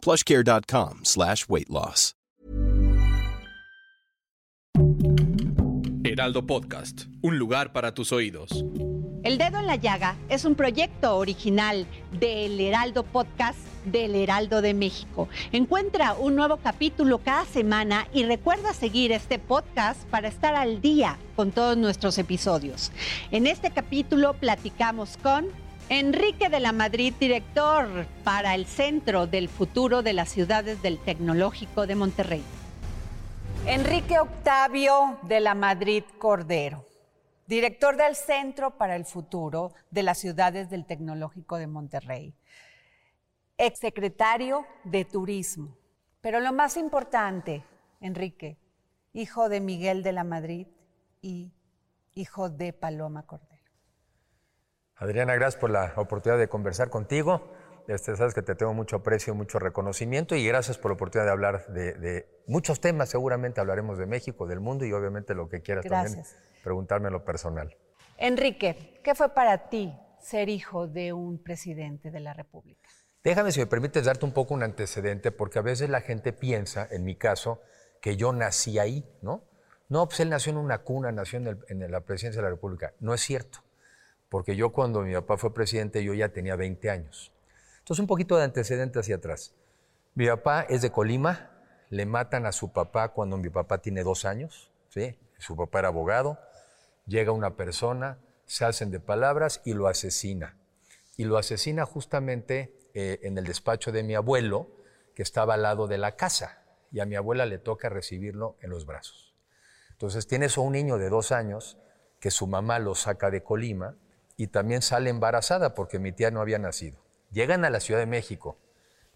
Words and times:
plushcare.com 0.00 1.00
slash 1.04 1.46
weight 1.48 1.68
loss. 1.68 2.14
Heraldo 6.02 6.44
Podcast, 6.44 7.02
un 7.22 7.38
lugar 7.38 7.72
para 7.72 7.94
tus 7.94 8.10
oídos. 8.10 8.64
El 9.22 9.38
Dedo 9.38 9.58
en 9.58 9.66
la 9.66 9.76
Llaga 9.76 10.16
es 10.28 10.44
un 10.44 10.54
proyecto 10.54 11.16
original 11.16 11.86
del 12.18 12.58
Heraldo 12.58 13.04
Podcast 13.04 13.58
del 13.84 14.14
Heraldo 14.14 14.62
de 14.62 14.74
México. 14.74 15.28
Encuentra 15.52 16.14
un 16.14 16.36
nuevo 16.36 16.56
capítulo 16.56 17.18
cada 17.18 17.44
semana 17.44 18.08
y 18.12 18.24
recuerda 18.24 18.72
seguir 18.72 19.12
este 19.12 19.38
podcast 19.38 20.02
para 20.08 20.28
estar 20.28 20.54
al 20.54 20.80
día 20.80 21.18
con 21.36 21.52
todos 21.52 21.76
nuestros 21.76 22.18
episodios. 22.18 22.92
En 23.30 23.46
este 23.46 23.70
capítulo 23.70 24.34
platicamos 24.34 25.16
con 25.18 25.46
Enrique 25.92 26.48
de 26.48 26.60
la 26.60 26.70
Madrid, 26.70 27.12
director 27.18 28.06
para 28.22 28.54
el 28.54 28.66
Centro 28.66 29.26
del 29.26 29.48
Futuro 29.48 30.04
de 30.04 30.12
las 30.12 30.28
Ciudades 30.28 30.80
del 30.82 31.00
Tecnológico 31.00 31.84
de 31.84 31.96
Monterrey. 31.96 32.44
Enrique 33.66 34.20
Octavio 34.20 35.18
de 35.22 35.40
la 35.40 35.56
Madrid 35.56 36.04
Cordero, 36.20 36.86
director 37.48 37.96
del 37.96 38.14
Centro 38.14 38.78
para 38.78 38.94
el 38.94 39.04
Futuro 39.04 39.72
de 39.90 40.04
las 40.04 40.18
Ciudades 40.18 40.70
del 40.70 40.86
Tecnológico 40.86 41.56
de 41.56 41.66
Monterrey, 41.66 42.34
exsecretario 43.58 44.64
de 44.84 45.04
Turismo. 45.04 45.76
Pero 46.20 46.38
lo 46.38 46.52
más 46.52 46.76
importante, 46.76 47.64
Enrique, 48.00 48.58
hijo 49.12 49.48
de 49.48 49.58
Miguel 49.58 50.04
de 50.04 50.12
la 50.12 50.22
Madrid 50.22 50.68
y 51.20 51.50
hijo 52.14 52.48
de 52.48 52.72
Paloma 52.72 53.26
Cordero. 53.26 53.49
Adriana, 55.00 55.34
gracias 55.34 55.58
por 55.58 55.70
la 55.70 55.94
oportunidad 55.96 56.38
de 56.38 56.48
conversar 56.48 56.90
contigo. 56.90 57.48
Este, 57.88 58.14
sabes 58.16 58.34
que 58.34 58.42
te 58.42 58.54
tengo 58.54 58.74
mucho 58.74 58.96
aprecio, 58.96 59.34
mucho 59.34 59.58
reconocimiento 59.58 60.36
y 60.36 60.46
gracias 60.46 60.76
por 60.76 60.90
la 60.90 60.96
oportunidad 60.96 61.24
de 61.24 61.32
hablar 61.32 61.66
de, 61.68 62.28
muchos 62.46 62.82
temas. 62.82 63.08
Seguramente 63.08 63.62
hablaremos 63.62 63.96
de 63.96 64.04
México, 64.04 64.46
del 64.46 64.60
mundo 64.60 64.84
y 64.84 64.92
obviamente 64.92 65.34
lo 65.34 65.48
que 65.48 65.62
quieras 65.62 65.86
también 65.86 66.22
preguntarme 66.62 67.06
en 67.06 67.14
lo 67.14 67.24
personal. 67.24 67.74
Enrique, 68.18 69.00
¿qué 69.02 69.14
fue 69.14 69.30
para 69.30 69.70
ti 69.70 69.98
ser 70.20 70.50
hijo 70.50 70.86
de 70.86 71.14
un 71.14 71.42
presidente 71.42 72.10
de 72.10 72.20
la 72.20 72.34
República? 72.34 72.90
Déjame, 73.24 73.52
si 73.52 73.60
me 73.60 73.66
permites, 73.66 74.04
darte 74.04 74.26
un 74.26 74.32
poco 74.32 74.52
un 74.52 74.62
antecedente, 74.62 75.30
porque 75.30 75.58
a 75.58 75.62
veces 75.62 75.88
la 75.88 76.02
gente 76.02 76.34
piensa, 76.34 76.86
en 76.90 77.04
mi 77.04 77.16
caso, 77.16 77.62
que 78.02 78.16
yo 78.18 78.34
nací 78.34 78.78
ahí, 78.78 79.08
¿no? 79.22 79.44
No, 79.88 80.06
pues 80.06 80.20
él 80.20 80.28
nació 80.28 80.52
en 80.52 80.58
una 80.58 80.82
cuna, 80.82 81.10
nació 81.10 81.38
en 81.38 81.90
la 81.90 82.00
presidencia 82.02 82.42
de 82.42 82.44
la 82.44 82.50
República. 82.50 82.92
No 83.00 83.14
es 83.14 83.22
cierto 83.22 83.60
porque 84.30 84.56
yo 84.56 84.70
cuando 84.70 85.02
mi 85.02 85.12
papá 85.12 85.36
fue 85.36 85.52
presidente 85.52 86.02
yo 86.02 86.14
ya 86.14 86.30
tenía 86.30 86.56
20 86.56 86.88
años. 86.88 87.32
Entonces 87.80 88.00
un 88.00 88.06
poquito 88.06 88.36
de 88.36 88.44
antecedente 88.44 88.98
hacia 88.98 89.16
atrás. 89.16 89.54
Mi 90.14 90.26
papá 90.26 90.62
es 90.62 90.80
de 90.80 90.90
Colima, 90.90 91.50
le 91.90 92.06
matan 92.06 92.46
a 92.46 92.52
su 92.52 92.72
papá 92.72 93.08
cuando 93.10 93.36
mi 93.36 93.50
papá 93.50 93.78
tiene 93.78 94.02
dos 94.02 94.24
años, 94.24 94.70
¿sí? 94.88 95.18
su 95.38 95.56
papá 95.56 95.80
era 95.80 95.88
abogado, 95.88 96.38
llega 97.06 97.32
una 97.32 97.56
persona, 97.56 98.18
se 98.46 98.64
hacen 98.64 98.90
de 98.90 99.00
palabras 99.00 99.60
y 99.64 99.74
lo 99.74 99.88
asesina. 99.88 100.56
Y 101.16 101.24
lo 101.24 101.36
asesina 101.36 101.84
justamente 101.84 102.78
eh, 102.94 103.18
en 103.22 103.36
el 103.36 103.44
despacho 103.44 103.92
de 103.92 104.02
mi 104.04 104.14
abuelo, 104.14 104.68
que 105.14 105.22
estaba 105.22 105.54
al 105.54 105.62
lado 105.62 105.88
de 105.88 105.98
la 105.98 106.16
casa, 106.16 106.62
y 106.92 107.00
a 107.00 107.06
mi 107.06 107.16
abuela 107.16 107.46
le 107.46 107.58
toca 107.58 107.88
recibirlo 107.88 108.56
en 108.60 108.70
los 108.70 108.86
brazos. 108.86 109.34
Entonces 109.90 110.26
tienes 110.26 110.56
a 110.56 110.60
un 110.60 110.72
niño 110.72 110.98
de 110.98 111.08
dos 111.08 111.32
años 111.32 111.76
que 112.20 112.30
su 112.30 112.46
mamá 112.46 112.78
lo 112.78 112.94
saca 112.94 113.30
de 113.30 113.42
Colima, 113.42 113.96
y 114.40 114.46
también 114.46 114.80
sale 114.80 115.10
embarazada 115.10 115.74
porque 115.74 115.98
mi 115.98 116.12
tía 116.12 116.30
no 116.30 116.40
había 116.40 116.58
nacido. 116.58 116.96
Llegan 117.30 117.66
a 117.66 117.68
la 117.68 117.78
Ciudad 117.78 118.00
de 118.00 118.06
México, 118.06 118.56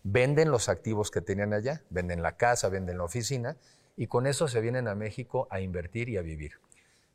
venden 0.03 0.51
los 0.51 0.69
activos 0.69 1.11
que 1.11 1.23
tenían 1.23 1.55
allá, 1.55 1.83
venden 1.89 2.21
la 2.21 2.37
casa, 2.37 2.69
venden 2.69 2.99
la 2.99 3.05
oficina 3.05 3.57
y 3.97 4.07
con 4.07 4.27
eso 4.27 4.49
se 4.49 4.61
vienen 4.61 4.87
a 4.87 4.95
México 4.95 5.49
a 5.51 5.61
invertir 5.61 6.11
y 6.11 6.19
a 6.19 6.21
vivir. 6.21 6.61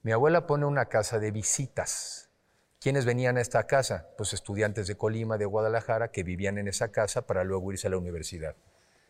Mi 0.02 0.12
abuela 0.12 0.47
pone 0.47 0.66
una 0.66 0.86
casa 0.86 1.20
de 1.20 1.30
visitas. 1.30 2.31
¿Quiénes 2.80 3.06
venían 3.06 3.38
a 3.38 3.42
esta 3.42 3.68
casa? 3.68 4.08
Pues 4.18 4.34
estudiantes 4.34 4.88
de 4.88 4.97
Colima, 4.97 5.38
de 5.38 5.46
Guadalajara, 5.46 6.09
que 6.09 6.24
vivían 6.24 6.58
en 6.58 6.68
esa 6.68 6.91
casa 6.91 7.28
para 7.28 7.44
luego 7.44 7.72
irse 7.72 7.86
a 7.86 7.91
la 7.91 7.97
universidad. 8.00 8.56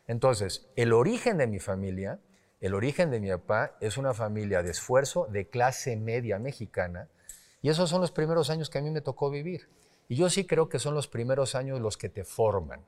Entonces, 0.08 0.68
el 0.76 0.92
origen 0.92 1.38
de 1.38 1.48
mi 1.48 1.60
familia, 1.60 2.20
el 2.60 2.74
origen 2.74 3.12
de 3.12 3.22
mi 3.22 3.30
papá, 3.30 3.78
es 3.80 3.96
una 3.98 4.14
familia 4.14 4.62
de 4.62 4.72
esfuerzo, 4.72 5.26
de 5.31 5.48
clase 5.48 5.96
media 5.96 6.38
mexicana, 6.38 7.08
y 7.62 7.70
esos 7.70 7.90
son 7.90 8.02
los 8.02 8.12
primeros 8.12 8.50
años 8.50 8.70
que 8.70 8.78
a 8.78 8.81
mí 8.81 8.90
me 8.90 9.02
tocó 9.02 9.30
vivir. 9.30 9.70
Y 10.08 10.16
yo 10.16 10.30
sí 10.30 10.46
creo 10.46 10.70
que 10.70 10.80
son 10.80 10.96
los 10.96 11.08
primeros 11.08 11.56
años 11.56 11.80
los 11.81 11.97
que 11.97 12.09
te 12.09 12.24
forman. 12.24 12.86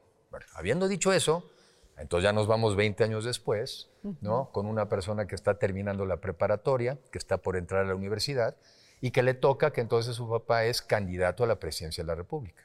habiendo 0.54 0.88
dicho 0.88 1.12
eso, 1.12 1.50
entonces 1.98 2.24
ya 2.24 2.34
nos 2.34 2.48
vamos 2.48 2.76
20 2.76 3.04
años 3.04 3.26
después, 3.26 3.90
¿no? 4.22 4.50
Con 4.52 4.66
una 4.66 4.90
persona 4.90 5.28
que 5.28 5.36
está 5.36 5.60
terminando 5.60 6.06
la 6.06 6.18
preparatoria, 6.18 6.98
que 7.12 7.18
está 7.18 7.38
por 7.38 7.58
entrar 7.58 7.86
a 7.86 7.88
la 7.88 7.96
universidad 7.96 8.56
y 9.02 9.12
que 9.12 9.24
le 9.24 9.34
toca 9.34 9.72
que 9.72 9.82
entonces 9.82 10.16
su 10.16 10.28
papá 10.30 10.66
es 10.66 10.82
candidato 10.82 11.44
a 11.44 11.48
la 11.48 11.60
presidencia 11.60 12.04
de 12.04 12.08
la 12.08 12.16
República. 12.16 12.64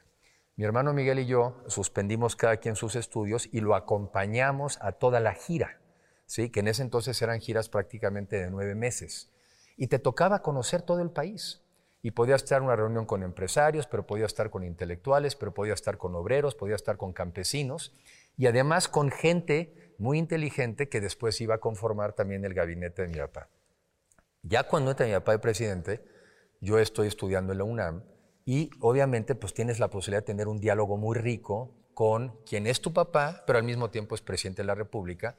Mi 0.55 0.63
hermano 0.63 0.91
Miguel 0.93 1.19
y 1.19 1.27
yo 1.27 1.61
suspendimos 1.67 2.35
cada 2.35 2.57
quien 2.57 2.75
sus 2.75 2.95
estudios 2.95 3.47
y 3.51 3.59
lo 3.59 3.75
acompañamos 3.75 4.79
a 4.81 4.93
toda 4.93 5.19
la 5.19 5.35
gira, 5.35 5.81
¿sí? 6.25 6.49
que 6.49 6.61
en 6.61 6.69
ese 6.69 6.81
entonces 6.81 7.21
eran 7.21 7.39
giras 7.39 7.69
prácticamente 7.69 8.37
de 8.37 8.49
nueve 8.49 8.73
meses. 8.73 9.29
Y 9.75 9.85
te 9.85 9.99
tocaba 9.99 10.41
conocer 10.41 10.81
todo 10.81 11.01
el 11.01 11.11
país 11.11 11.61
y 12.07 12.11
podía 12.11 12.35
estar 12.35 12.59
en 12.59 12.67
una 12.67 12.77
reunión 12.77 13.05
con 13.05 13.21
empresarios, 13.21 13.85
pero 13.85 14.07
podía 14.07 14.25
estar 14.25 14.49
con 14.49 14.63
intelectuales, 14.63 15.35
pero 15.35 15.53
podía 15.53 15.73
estar 15.73 15.97
con 15.97 16.15
obreros, 16.15 16.55
podía 16.55 16.75
estar 16.75 16.95
con 16.95 17.11
campesinos 17.11 17.93
y 18.37 18.47
además 18.47 18.87
con 18.87 19.11
gente 19.11 19.93
muy 19.97 20.17
inteligente 20.17 20.87
que 20.87 21.01
después 21.01 21.41
iba 21.41 21.55
a 21.55 21.57
conformar 21.57 22.13
también 22.13 22.45
el 22.45 22.53
gabinete 22.53 23.01
de 23.01 23.07
mi 23.09 23.17
papá. 23.17 23.49
Ya 24.41 24.63
cuando 24.63 24.91
entra 24.91 25.05
mi 25.05 25.11
papá 25.11 25.33
de 25.33 25.39
presidente, 25.39 26.01
yo 26.61 26.79
estoy 26.79 27.09
estudiando 27.09 27.51
en 27.51 27.57
la 27.57 27.65
UNAM 27.65 28.05
y 28.45 28.71
obviamente 28.79 29.35
pues 29.35 29.53
tienes 29.53 29.77
la 29.77 29.89
posibilidad 29.89 30.21
de 30.21 30.27
tener 30.27 30.47
un 30.47 30.61
diálogo 30.61 30.95
muy 30.95 31.17
rico 31.17 31.75
con 31.93 32.41
quien 32.45 32.67
es 32.67 32.79
tu 32.79 32.93
papá, 32.93 33.43
pero 33.45 33.59
al 33.59 33.65
mismo 33.65 33.89
tiempo 33.89 34.15
es 34.15 34.21
presidente 34.21 34.61
de 34.61 34.67
la 34.67 34.75
República 34.75 35.35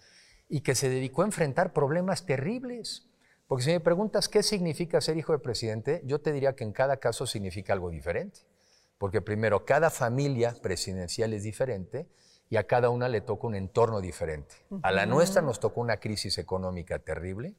y 0.51 0.61
que 0.61 0.75
se 0.75 0.91
dedicó 0.91 1.23
a 1.23 1.25
enfrentar 1.25 1.73
problemas 1.73 2.27
terribles 2.27 3.08
porque 3.49 3.65
si 3.65 3.71
me 3.71 3.81
preguntas 3.81 4.29
qué 4.29 4.43
significa 4.43 5.01
ser 5.01 5.17
hijo 5.17 5.33
de 5.33 5.39
presidente, 5.39 6.03
yo 6.05 6.21
te 6.21 6.33
diría 6.33 6.55
que 6.55 6.65
en 6.65 6.73
cada 6.73 6.99
caso 6.99 7.27
significa 7.27 7.73
algo 7.73 7.89
diferente. 7.89 8.41
Porque 8.99 9.23
primero, 9.23 9.65
cada 9.65 9.89
familia 9.89 10.55
presidencial 10.61 11.33
es 11.33 11.45
diferente 11.45 12.07
y 12.51 12.57
a 12.57 12.67
cada 12.67 12.91
una 12.91 13.09
le 13.09 13.23
toca 13.23 13.47
un 13.47 13.55
entorno 13.55 14.03
diferente. 14.03 14.57
A 14.83 14.93
la 14.93 15.07
nuestra 15.07 15.41
nos 15.41 15.61
tocó 15.61 15.81
una 15.81 15.99
crisis 15.99 16.37
económica 16.37 16.99
terrible. 16.99 17.55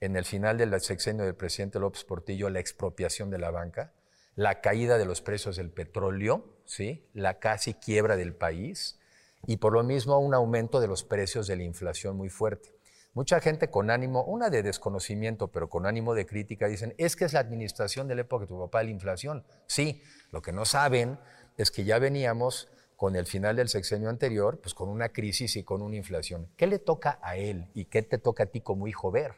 En 0.00 0.16
el 0.16 0.26
final 0.26 0.58
del 0.58 0.78
sexenio 0.82 1.24
del 1.24 1.34
presidente 1.34 1.78
López 1.78 2.04
Portillo, 2.04 2.50
la 2.50 2.60
expropiación 2.60 3.30
de 3.30 3.38
la 3.38 3.50
banca, 3.50 3.94
la 4.34 4.60
caída 4.60 4.98
de 4.98 5.06
los 5.06 5.22
precios 5.22 5.56
del 5.56 5.70
petróleo, 5.70 6.44
¿sí? 6.66 7.08
la 7.14 7.38
casi 7.38 7.72
quiebra 7.72 8.16
del 8.16 8.34
país 8.34 8.98
y 9.46 9.56
por 9.56 9.72
lo 9.72 9.82
mismo 9.84 10.18
un 10.18 10.34
aumento 10.34 10.80
de 10.80 10.88
los 10.88 11.02
precios 11.02 11.46
de 11.46 11.56
la 11.56 11.62
inflación 11.62 12.16
muy 12.16 12.28
fuerte. 12.28 12.74
Mucha 13.14 13.40
gente 13.40 13.70
con 13.70 13.90
ánimo, 13.90 14.24
una 14.24 14.50
de 14.50 14.64
desconocimiento, 14.64 15.46
pero 15.46 15.68
con 15.70 15.86
ánimo 15.86 16.14
de 16.14 16.26
crítica, 16.26 16.66
dicen, 16.66 16.94
es 16.98 17.14
que 17.14 17.24
es 17.24 17.32
la 17.32 17.38
administración 17.38 18.08
de 18.08 18.16
la 18.16 18.22
época 18.22 18.42
de 18.42 18.48
tu 18.48 18.58
papá 18.58 18.80
de 18.80 18.86
la 18.86 18.90
inflación. 18.90 19.44
Sí, 19.68 20.02
lo 20.32 20.42
que 20.42 20.52
no 20.52 20.64
saben 20.64 21.20
es 21.56 21.70
que 21.70 21.84
ya 21.84 22.00
veníamos 22.00 22.68
con 22.96 23.14
el 23.14 23.26
final 23.26 23.54
del 23.54 23.68
sexenio 23.68 24.08
anterior, 24.08 24.58
pues 24.60 24.74
con 24.74 24.88
una 24.88 25.10
crisis 25.10 25.54
y 25.54 25.62
con 25.62 25.80
una 25.80 25.94
inflación. 25.94 26.48
¿Qué 26.56 26.66
le 26.66 26.80
toca 26.80 27.20
a 27.22 27.36
él 27.36 27.68
y 27.72 27.84
qué 27.84 28.02
te 28.02 28.18
toca 28.18 28.44
a 28.44 28.46
ti 28.46 28.60
como 28.60 28.88
hijo 28.88 29.12
ver? 29.12 29.34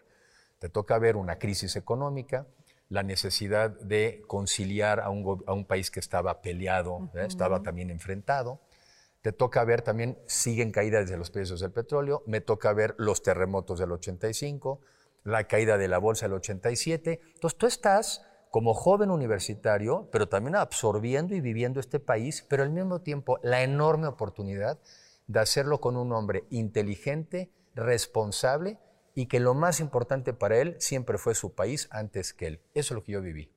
Te 0.59 0.71
toca 0.71 0.99
ver 0.99 1.17
una 1.17 1.39
crisis 1.39 1.77
económica, 1.77 2.47
la 2.89 3.03
necesidad 3.03 3.71
de 3.71 4.23
conciliar 4.27 5.01
a 5.01 5.11
un, 5.11 5.65
país 5.67 5.91
que 5.91 6.01
estaba 6.01 6.41
peleado, 6.41 7.11
¿eh? 7.15 7.27
estaba 7.27 7.63
también 7.63 7.91
enfrentado, 7.91 8.59
te 9.27 9.33
toca 9.33 9.65
ver 9.65 9.83
también, 9.83 10.17
siguen 10.27 10.71
caídas 10.71 11.11
de 11.11 11.17
los 11.17 11.33
precios 11.33 11.59
del 11.59 11.73
petróleo, 11.73 12.23
me 12.27 12.41
toca 12.41 12.73
ver 12.73 12.95
los 12.97 13.25
terremotos 13.25 13.81
del 13.81 13.91
85, 13.91 14.81
la 15.25 15.49
caída 15.49 15.77
de 15.79 15.89
la 15.89 15.99
bolsa 15.99 16.27
del 16.27 16.35
87. 16.35 17.21
Entonces 17.35 17.59
tú 17.59 17.67
estás 17.67 18.25
como 18.53 18.73
joven 18.73 19.11
universitario, 19.11 20.09
pero 20.13 20.29
también 20.29 20.55
absorbiendo 20.55 21.35
y 21.35 21.41
viviendo 21.41 21.81
este 21.81 21.99
país, 21.99 22.47
pero 22.49 22.63
al 22.63 22.71
mismo 22.71 23.01
tiempo 23.01 23.41
la 23.43 23.65
enorme 23.65 24.07
oportunidad 24.07 24.79
de 25.27 25.41
hacerlo 25.41 25.81
con 25.81 25.97
un 25.97 26.13
hombre 26.13 26.45
inteligente, 26.51 27.51
responsable 27.75 28.79
y 29.17 29.27
que 29.27 29.41
lo 29.41 29.55
más 29.55 29.81
importante 29.81 30.35
para 30.35 30.59
él 30.59 30.77
siempre 30.79 31.19
fue 31.19 31.35
su 31.35 31.53
país 31.53 31.89
antes 31.91 32.33
que 32.33 32.47
él. 32.47 32.61
Eso 32.75 32.95
es 32.95 32.99
lo 32.99 33.03
que 33.03 33.11
yo 33.11 33.23
viví. 33.23 33.51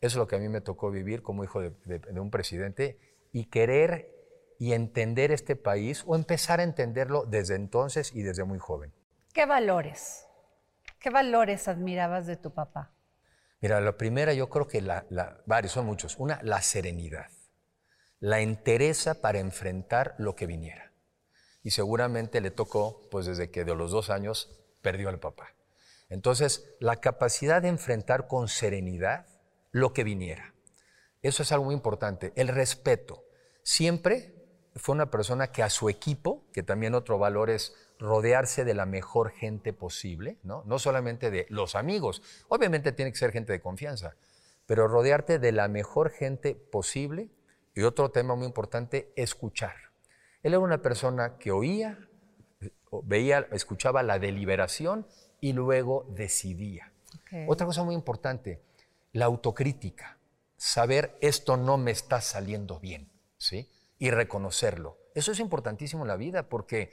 Eso 0.00 0.14
es 0.14 0.16
lo 0.16 0.26
que 0.26 0.34
a 0.34 0.40
mí 0.40 0.48
me 0.48 0.62
tocó 0.62 0.90
vivir 0.90 1.22
como 1.22 1.44
hijo 1.44 1.60
de, 1.60 1.70
de 1.84 2.20
un 2.20 2.32
presidente 2.32 2.98
y 3.30 3.44
querer 3.44 4.11
y 4.62 4.74
entender 4.74 5.32
este 5.32 5.56
país 5.56 6.04
o 6.06 6.14
empezar 6.14 6.60
a 6.60 6.62
entenderlo 6.62 7.24
desde 7.26 7.56
entonces 7.56 8.14
y 8.14 8.22
desde 8.22 8.44
muy 8.44 8.60
joven. 8.60 8.94
¿Qué 9.34 9.44
valores? 9.44 10.28
¿Qué 11.00 11.10
valores 11.10 11.66
admirabas 11.66 12.28
de 12.28 12.36
tu 12.36 12.54
papá? 12.54 12.92
Mira, 13.60 13.80
la 13.80 13.96
primera 13.96 14.34
yo 14.34 14.48
creo 14.48 14.68
que 14.68 14.80
la, 14.80 15.04
varios, 15.46 15.72
son 15.72 15.84
muchos. 15.84 16.16
Una, 16.16 16.38
la 16.44 16.62
serenidad, 16.62 17.26
la 18.20 18.38
entereza 18.38 19.20
para 19.20 19.40
enfrentar 19.40 20.14
lo 20.18 20.36
que 20.36 20.46
viniera. 20.46 20.92
Y 21.64 21.72
seguramente 21.72 22.40
le 22.40 22.52
tocó, 22.52 23.08
pues 23.10 23.26
desde 23.26 23.50
que 23.50 23.64
de 23.64 23.74
los 23.74 23.90
dos 23.90 24.10
años 24.10 24.62
perdió 24.80 25.08
al 25.08 25.18
papá. 25.18 25.56
Entonces, 26.08 26.72
la 26.78 27.00
capacidad 27.00 27.62
de 27.62 27.68
enfrentar 27.68 28.28
con 28.28 28.46
serenidad 28.46 29.26
lo 29.72 29.92
que 29.92 30.04
viniera. 30.04 30.54
Eso 31.20 31.42
es 31.42 31.50
algo 31.50 31.64
muy 31.64 31.74
importante. 31.74 32.32
El 32.36 32.46
respeto. 32.46 33.24
Siempre 33.64 34.41
fue 34.74 34.94
una 34.94 35.10
persona 35.10 35.52
que 35.52 35.62
a 35.62 35.70
su 35.70 35.88
equipo, 35.88 36.44
que 36.52 36.62
también 36.62 36.94
otro 36.94 37.18
valor 37.18 37.50
es 37.50 37.74
rodearse 37.98 38.64
de 38.64 38.74
la 38.74 38.86
mejor 38.86 39.30
gente 39.30 39.72
posible, 39.72 40.38
¿no? 40.42 40.62
No 40.66 40.78
solamente 40.78 41.30
de 41.30 41.46
los 41.50 41.74
amigos, 41.74 42.22
obviamente 42.48 42.92
tiene 42.92 43.12
que 43.12 43.18
ser 43.18 43.32
gente 43.32 43.52
de 43.52 43.60
confianza, 43.60 44.16
pero 44.66 44.88
rodearte 44.88 45.38
de 45.38 45.52
la 45.52 45.68
mejor 45.68 46.10
gente 46.10 46.54
posible. 46.54 47.30
Y 47.74 47.82
otro 47.82 48.10
tema 48.10 48.34
muy 48.34 48.46
importante, 48.46 49.12
escuchar. 49.16 49.74
Él 50.42 50.52
era 50.52 50.58
una 50.58 50.82
persona 50.82 51.38
que 51.38 51.52
oía, 51.52 51.98
veía, 53.04 53.46
escuchaba 53.52 54.02
la 54.02 54.18
deliberación 54.18 55.06
y 55.40 55.52
luego 55.52 56.06
decidía. 56.10 56.92
Otra 57.46 57.66
cosa 57.66 57.82
muy 57.82 57.94
importante, 57.94 58.62
la 59.12 59.26
autocrítica. 59.26 60.18
Saber 60.56 61.16
esto 61.20 61.56
no 61.56 61.78
me 61.78 61.90
está 61.90 62.20
saliendo 62.20 62.78
bien, 62.78 63.10
¿sí? 63.38 63.68
Y 64.02 64.10
reconocerlo. 64.10 64.98
Eso 65.14 65.32
es 65.32 65.38
importantísimo 65.38 66.02
en 66.02 66.08
la 66.08 66.16
vida 66.16 66.48
porque 66.48 66.90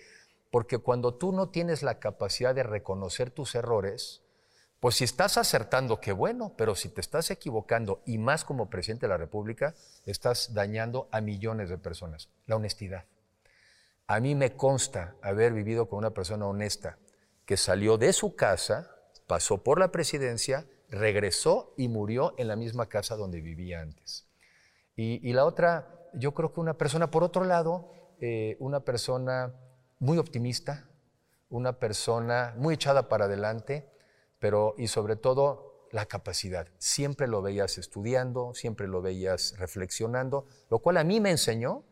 porque 0.52 0.80
cuando 0.80 1.14
tú 1.14 1.32
no 1.32 1.50
tienes 1.50 1.84
la 1.84 2.00
capacidad 2.00 2.56
de 2.56 2.64
reconocer 2.64 3.32
tus 3.32 3.56
errores, 3.56 4.24
pues 4.80 4.96
si 4.96 5.04
estás 5.04 5.38
acertando, 5.38 6.00
qué 6.00 6.12
bueno, 6.12 6.54
pero 6.58 6.74
si 6.76 6.90
te 6.90 7.02
estás 7.02 7.32
equivocando, 7.32 8.02
y 8.06 8.18
más 8.18 8.46
como 8.46 8.70
presidente 8.70 9.06
de 9.06 9.10
la 9.10 9.18
República, 9.18 9.76
estás 10.06 10.54
dañando 10.54 11.10
a 11.12 11.22
millones 11.22 11.70
de 11.70 11.78
personas. 11.78 12.30
La 12.46 12.56
honestidad. 12.56 13.06
A 14.08 14.20
mí 14.20 14.36
me 14.36 14.56
consta 14.56 15.16
haber 15.22 15.54
vivido 15.54 15.88
con 15.88 16.00
una 16.00 16.12
persona 16.12 16.48
honesta 16.48 16.98
que 17.46 17.58
salió 17.58 17.98
de 17.98 18.14
su 18.14 18.36
casa, 18.36 18.90
pasó 19.28 19.64
por 19.64 19.80
la 19.80 19.92
presidencia, 19.92 20.66
regresó 20.90 21.74
y 21.78 21.90
murió 21.90 22.34
en 22.38 22.48
la 22.48 22.56
misma 22.56 22.88
casa 22.88 23.16
donde 23.16 23.42
vivía 23.42 23.82
antes. 23.82 24.26
Y, 24.96 25.32
la 25.32 25.46
otra, 25.46 25.99
yo 26.14 26.34
creo 26.34 26.54
que 26.54 26.60
una 26.60 26.76
persona, 26.76 27.12
por 27.12 27.24
otro 27.24 27.44
lado, 27.44 27.92
eh, 28.20 28.58
una 28.60 28.82
persona 28.82 29.54
muy 30.00 30.18
optimista, 30.18 30.90
una 31.50 31.80
persona 31.80 32.54
muy 32.58 32.76
echada 32.76 33.10
para 33.10 33.26
adelante, 33.26 33.90
pero 34.40 34.76
y 34.78 34.88
sobre 34.88 35.16
todo 35.16 35.88
la 35.92 36.06
capacidad. 36.06 36.68
Siempre 36.78 37.28
lo 37.28 37.42
veías 37.42 37.78
estudiando, 37.78 38.54
siempre 38.54 38.88
lo 38.88 39.02
veías 39.02 39.56
reflexionando, 39.58 40.46
lo 40.70 40.80
cual 40.80 40.98
a 40.98 41.04
mí 41.04 41.20
me 41.20 41.32
enseñó 41.32 41.84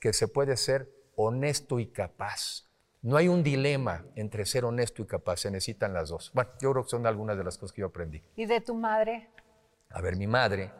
que 0.00 0.12
se 0.12 0.28
puede 0.28 0.56
ser 0.56 0.90
honesto 1.16 1.78
y 1.78 1.86
capaz. 1.86 2.68
No 3.02 3.16
hay 3.16 3.28
un 3.28 3.42
dilema 3.42 4.04
entre 4.14 4.46
ser 4.46 4.64
honesto 4.64 5.02
y 5.02 5.06
capaz, 5.06 5.38
se 5.38 5.50
necesitan 5.50 5.92
las 5.92 6.08
dos. 6.08 6.30
Bueno, 6.34 6.50
yo 6.60 6.72
creo 6.72 6.84
que 6.84 6.90
son 6.90 7.06
algunas 7.06 7.36
de 7.36 7.44
las 7.44 7.58
cosas 7.58 7.72
que 7.72 7.80
yo 7.80 7.88
aprendí. 7.88 8.22
¿Y 8.36 8.46
de 8.46 8.60
tu 8.60 8.74
madre? 8.74 9.28
A 9.90 10.00
ver, 10.00 10.16
mi 10.16 10.26
madre, 10.26 10.72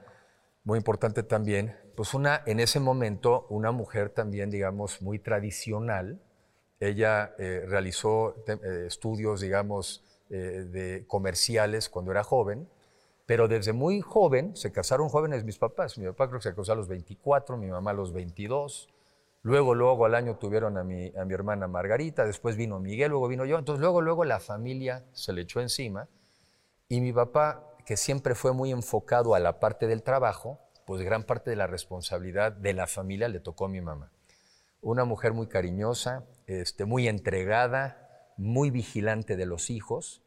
muy 0.65 0.79
importante 0.79 1.23
también, 1.23 1.77
pues 1.95 2.15
una, 2.15 2.43
en 2.47 2.61
ese 2.61 2.81
momento, 2.81 3.47
una 3.51 3.73
mujer 3.73 4.11
también, 4.11 4.51
digamos, 4.51 5.03
muy 5.03 5.19
tradicional, 5.19 6.21
ella 6.81 7.35
eh, 7.39 7.65
realizó 7.67 8.35
eh, 8.47 8.87
estudios, 8.87 9.41
digamos, 9.41 10.05
eh, 10.31 10.67
de 10.69 11.05
comerciales 11.07 11.89
cuando 11.89 12.11
era 12.11 12.25
joven, 12.25 12.69
pero 13.25 13.47
desde 13.47 13.73
muy 13.73 14.01
joven, 14.01 14.57
se 14.57 14.73
casaron 14.73 15.09
jóvenes 15.09 15.45
mis 15.45 15.59
papás. 15.59 15.97
Mi 15.97 16.07
papá 16.07 16.29
creo 16.29 16.41
que 16.41 16.49
se 16.49 16.55
casó 16.55 16.73
a 16.73 16.75
los 16.75 16.89
24, 16.89 17.57
mi 17.57 17.69
mamá 17.69 17.93
a 17.93 17.95
los 17.95 18.13
22. 18.13 18.89
Luego, 19.43 19.75
luego 19.75 20.07
al 20.07 20.15
año 20.15 20.37
tuvieron 20.39 20.77
a 20.77 20.85
mi, 20.85 21.13
a 21.17 21.25
mi 21.25 21.35
hermana 21.35 21.69
Margarita, 21.69 22.25
después 22.25 22.57
vino 22.57 22.81
Miguel, 22.81 23.11
luego 23.11 23.29
vino 23.29 23.45
yo. 23.45 23.59
Entonces, 23.59 23.81
luego, 23.81 24.01
luego 24.01 24.25
la 24.25 24.41
familia 24.41 25.05
se 25.13 25.33
le 25.33 25.43
echó 25.43 25.61
encima. 25.61 26.09
Y 26.89 27.01
mi 27.01 27.13
papá, 27.13 27.77
que 27.87 27.97
siempre 27.97 28.35
fue 28.35 28.53
muy 28.53 28.73
enfocado 28.73 29.35
a 29.35 29.39
la 29.41 29.61
parte 29.61 29.87
del 29.87 30.03
trabajo, 30.03 30.59
pues 30.87 31.03
gran 31.03 31.25
parte 31.25 31.51
de 31.51 31.57
la 31.57 31.67
responsabilidad 31.67 32.53
de 32.53 32.75
la 32.75 32.87
familia 32.87 33.29
le 33.29 33.41
tocó 33.41 33.67
a 33.67 33.69
mi 33.69 33.81
mamá 33.81 34.11
una 34.83 35.05
mujer 35.05 35.33
muy 35.33 35.47
cariñosa, 35.47 36.27
este, 36.47 36.85
muy 36.85 37.09
entregada, 37.09 38.33
muy 38.37 38.71
vigilante 38.71 39.37
de 39.37 39.47
los 39.47 39.71
hijos, 39.71 40.23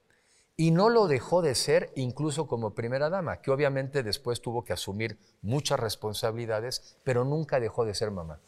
y 0.58 0.72
no 0.72 0.88
lo 0.88 1.08
dejó 1.08 1.42
de 1.42 1.54
ser 1.54 1.92
incluso 1.96 2.48
como 2.48 2.74
primera 2.74 3.10
dama, 3.10 3.42
que 3.42 3.52
obviamente 3.52 4.02
después 4.02 4.42
tuvo 4.42 4.64
que 4.64 4.72
asumir 4.72 5.20
muchas 5.42 5.78
responsabilidades, 5.80 6.98
pero 7.04 7.26
nunca 7.26 7.60
dejó 7.60 7.84
de 7.84 7.94
ser 7.94 8.12
mamá. 8.12 8.40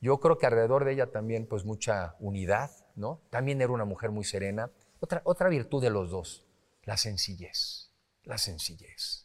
Yo 0.00 0.18
creo 0.18 0.36
que 0.36 0.46
alrededor 0.46 0.84
de 0.84 0.94
ella 0.94 1.12
también 1.12 1.46
pues 1.46 1.64
mucha 1.64 2.16
unidad, 2.18 2.72
¿no? 2.96 3.20
También 3.30 3.62
era 3.62 3.70
una 3.70 3.84
mujer 3.84 4.10
muy 4.10 4.24
serena. 4.24 4.72
Otra, 4.98 5.22
otra 5.24 5.48
virtud 5.48 5.80
de 5.80 5.90
los 5.90 6.10
dos, 6.10 6.44
la 6.82 6.96
sencillez, 6.96 7.92
la 8.24 8.38
sencillez. 8.38 9.21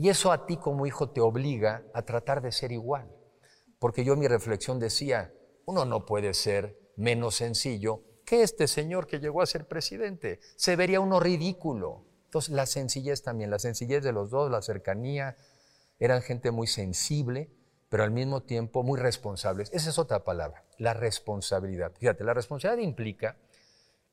Y 0.00 0.08
eso 0.08 0.32
a 0.32 0.46
ti 0.46 0.56
como 0.56 0.86
hijo 0.86 1.10
te 1.10 1.20
obliga 1.20 1.84
a 1.92 2.06
tratar 2.06 2.40
de 2.40 2.52
ser 2.52 2.72
igual. 2.72 3.14
Porque 3.78 4.02
yo 4.02 4.16
mi 4.16 4.28
reflexión 4.28 4.78
decía, 4.78 5.30
uno 5.66 5.84
no 5.84 6.06
puede 6.06 6.32
ser 6.32 6.80
menos 6.96 7.34
sencillo 7.34 8.02
que 8.24 8.42
este 8.42 8.66
señor 8.66 9.06
que 9.06 9.18
llegó 9.18 9.42
a 9.42 9.46
ser 9.46 9.68
presidente. 9.68 10.40
Se 10.56 10.74
vería 10.74 11.00
uno 11.00 11.20
ridículo. 11.20 12.06
Entonces, 12.24 12.54
la 12.54 12.64
sencillez 12.64 13.22
también, 13.22 13.50
la 13.50 13.58
sencillez 13.58 14.02
de 14.02 14.12
los 14.12 14.30
dos, 14.30 14.50
la 14.50 14.62
cercanía, 14.62 15.36
eran 15.98 16.22
gente 16.22 16.50
muy 16.50 16.66
sensible, 16.66 17.50
pero 17.90 18.02
al 18.02 18.10
mismo 18.10 18.42
tiempo 18.42 18.82
muy 18.82 18.98
responsables. 18.98 19.70
Esa 19.74 19.90
es 19.90 19.98
otra 19.98 20.24
palabra, 20.24 20.64
la 20.78 20.94
responsabilidad. 20.94 21.92
Fíjate, 21.98 22.24
la 22.24 22.32
responsabilidad 22.32 22.88
implica 22.88 23.36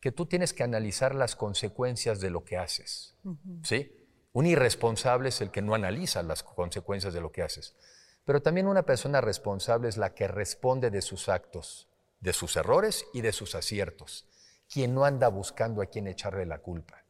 que 0.02 0.12
tú 0.12 0.26
tienes 0.26 0.52
que 0.52 0.64
analizar 0.64 1.16
las 1.16 1.38
consecuencias 1.38 2.20
de 2.20 2.30
lo 2.30 2.44
que 2.44 2.58
haces. 2.58 3.16
¿Sí? 3.64 3.97
Un 4.38 4.46
irresponsable 4.46 5.30
es 5.30 5.42
el 5.42 5.50
que 5.50 5.64
no 5.64 5.74
analiza 5.74 6.22
las 6.22 6.44
consecuencias 6.44 7.12
de 7.12 7.22
lo 7.22 7.32
que 7.32 7.42
haces. 7.42 7.76
Pero 8.24 8.40
también 8.40 8.68
una 8.68 8.84
persona 8.84 9.20
responsable 9.20 9.90
es 9.90 9.98
la 9.98 10.14
que 10.14 10.28
responde 10.28 10.92
de 10.92 11.02
sus 11.02 11.28
actos, 11.28 11.90
de 12.20 12.34
sus 12.34 12.56
errores 12.56 13.08
y 13.16 13.22
de 13.22 13.32
sus 13.32 13.56
aciertos, 13.56 14.28
quien 14.72 14.94
no 14.94 15.06
anda 15.06 15.28
buscando 15.30 15.82
a 15.82 15.88
quien 15.88 16.06
echarle 16.06 16.46
la 16.46 16.60
culpa. 16.60 17.04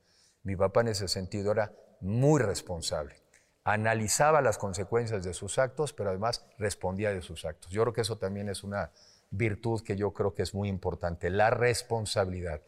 Mi 0.44 0.56
papá 0.56 0.80
en 0.80 0.88
ese 0.88 1.10
sentido 1.10 1.52
era 1.52 1.74
muy 2.00 2.42
responsable. 2.42 3.22
Analizaba 3.66 4.42
las 4.42 4.58
consecuencias 4.58 5.26
de 5.26 5.34
sus 5.34 5.60
actos, 5.60 5.92
pero 5.92 6.12
además 6.12 6.46
respondía 6.58 7.12
de 7.12 7.22
sus 7.22 7.44
actos. 7.44 7.74
Yo 7.74 7.82
creo 7.82 7.94
que 7.94 8.02
eso 8.04 8.18
también 8.18 8.48
es 8.48 8.64
una 8.64 8.94
virtud 9.32 9.84
que 9.84 9.98
yo 9.98 10.14
creo 10.14 10.34
que 10.34 10.44
es 10.44 10.54
muy 10.54 10.70
importante, 10.70 11.30
la 11.30 11.50
responsabilidad. 11.50 12.62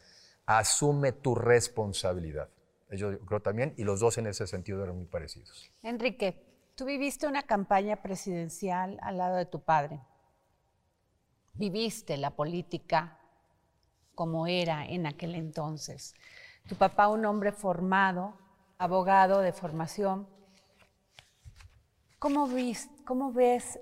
Asume 0.46 1.14
tu 1.14 1.34
responsabilidad. 1.34 2.50
Yo 2.92 3.20
creo 3.20 3.42
también, 3.42 3.74
y 3.78 3.84
los 3.84 4.00
dos 4.00 4.18
en 4.18 4.28
ese 4.28 4.48
sentido 4.48 4.84
eran 4.84 4.96
muy 4.96 5.06
parecidos. 5.06 5.72
Enrique, 5.84 6.50
Tú 6.80 6.86
viviste 6.86 7.28
una 7.28 7.44
campaña 7.44 7.98
presidencial 7.98 8.98
al 9.02 9.18
lado 9.18 9.36
de 9.36 9.46
tu 9.46 9.60
padre. 9.60 10.00
Viviste 11.52 12.16
la 12.16 12.38
política 12.38 13.20
como 14.16 14.48
era 14.48 14.86
en 14.86 15.06
aquel 15.06 15.36
entonces. 15.36 16.16
Tu 16.70 16.78
papá, 16.78 17.10
un 17.10 17.26
hombre 17.26 17.52
formado, 17.52 18.38
abogado 18.78 19.42
de 19.42 19.52
formación. 19.52 20.30
¿Cómo, 22.18 22.48
cómo 23.04 23.34
ves 23.34 23.78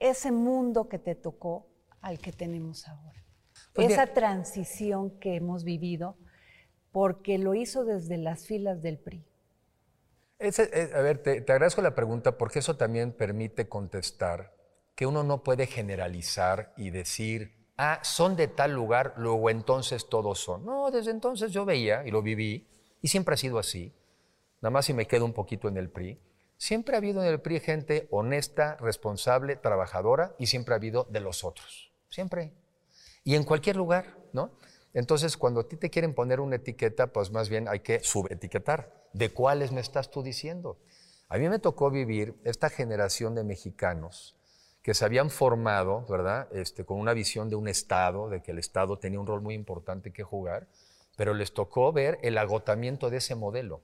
ese 0.00 0.32
mundo 0.32 0.88
que 0.88 0.98
te 0.98 1.14
tocó 1.14 1.68
al 2.00 2.18
que 2.18 2.32
tenemos 2.32 2.88
ahora? 2.88 3.24
Pues 3.72 3.92
Esa 3.92 4.08
transición 4.08 5.16
que 5.20 5.36
hemos 5.36 5.62
vivido, 5.62 6.16
porque 6.92 7.38
lo 7.38 7.54
hizo 7.54 7.84
desde 7.84 8.16
las 8.18 8.46
filas 8.46 8.82
del 8.82 8.98
PRI. 8.98 9.24
Eh, 10.38 10.90
a 10.94 11.00
ver, 11.00 11.18
te, 11.22 11.38
agradezco 11.40 11.82
la 11.82 11.94
pregunta 11.94 12.38
porque 12.38 12.60
eso 12.60 12.76
también 12.76 13.12
permite 13.12 13.68
contestar 13.68 14.54
que 14.94 15.06
uno 15.06 15.22
no 15.22 15.42
puede 15.42 15.66
generalizar 15.66 16.72
y 16.76 16.90
decir, 16.90 17.54
ah, 17.76 18.00
son 18.02 18.36
de 18.36 18.48
tal 18.48 18.72
lugar, 18.72 19.14
luego 19.18 19.50
entonces 19.50 20.08
todos 20.08 20.38
son. 20.38 20.64
No, 20.64 20.90
desde 20.90 21.10
entonces 21.10 21.52
yo 21.52 21.64
veía 21.64 22.06
y 22.06 22.10
lo 22.10 22.22
viví 22.22 22.68
y 23.02 23.08
siempre 23.08 23.34
ha 23.34 23.38
sido 23.38 23.58
así. 23.58 23.94
Nada 24.62 24.70
más 24.70 24.86
si 24.86 24.94
me 24.94 25.06
quedo 25.06 25.24
un 25.24 25.32
poquito 25.32 25.68
en 25.68 25.76
el 25.76 25.90
PRI. 25.90 26.20
Siempre 26.56 26.94
ha 26.94 26.98
habido 26.98 27.22
en 27.22 27.28
el 27.28 27.40
PRI 27.40 27.60
gente 27.60 28.08
honesta, 28.10 28.76
responsable, 28.80 29.56
trabajadora 29.56 30.34
y 30.38 30.46
siempre 30.46 30.74
ha 30.74 30.76
habido 30.76 31.06
de 31.10 31.20
los 31.20 31.44
otros. 31.44 31.92
Siempre. 32.08 32.52
Y 33.24 33.34
en 33.34 33.44
cualquier 33.44 33.76
lugar, 33.76 34.16
¿no? 34.32 34.52
Entonces, 34.92 35.36
cuando 35.36 35.60
a 35.60 35.68
ti 35.68 35.76
te 35.76 35.90
quieren 35.90 36.14
poner 36.14 36.40
una 36.40 36.56
etiqueta, 36.56 37.08
pues 37.08 37.30
más 37.30 37.48
bien 37.48 37.68
hay 37.68 37.80
que 37.80 38.00
subetiquetar. 38.00 38.92
¿De 39.12 39.30
cuáles 39.30 39.72
me 39.72 39.80
estás 39.80 40.10
tú 40.10 40.22
diciendo? 40.22 40.78
A 41.28 41.38
mí 41.38 41.48
me 41.48 41.60
tocó 41.60 41.90
vivir 41.90 42.34
esta 42.44 42.70
generación 42.70 43.34
de 43.34 43.44
mexicanos 43.44 44.36
que 44.82 44.94
se 44.94 45.04
habían 45.04 45.30
formado, 45.30 46.06
¿verdad? 46.08 46.48
Este, 46.52 46.84
con 46.84 46.98
una 46.98 47.12
visión 47.12 47.50
de 47.50 47.56
un 47.56 47.68
Estado, 47.68 48.28
de 48.28 48.42
que 48.42 48.50
el 48.50 48.58
Estado 48.58 48.98
tenía 48.98 49.20
un 49.20 49.26
rol 49.26 49.42
muy 49.42 49.54
importante 49.54 50.12
que 50.12 50.22
jugar, 50.22 50.68
pero 51.16 51.34
les 51.34 51.52
tocó 51.52 51.92
ver 51.92 52.18
el 52.22 52.38
agotamiento 52.38 53.10
de 53.10 53.18
ese 53.18 53.34
modelo. 53.34 53.82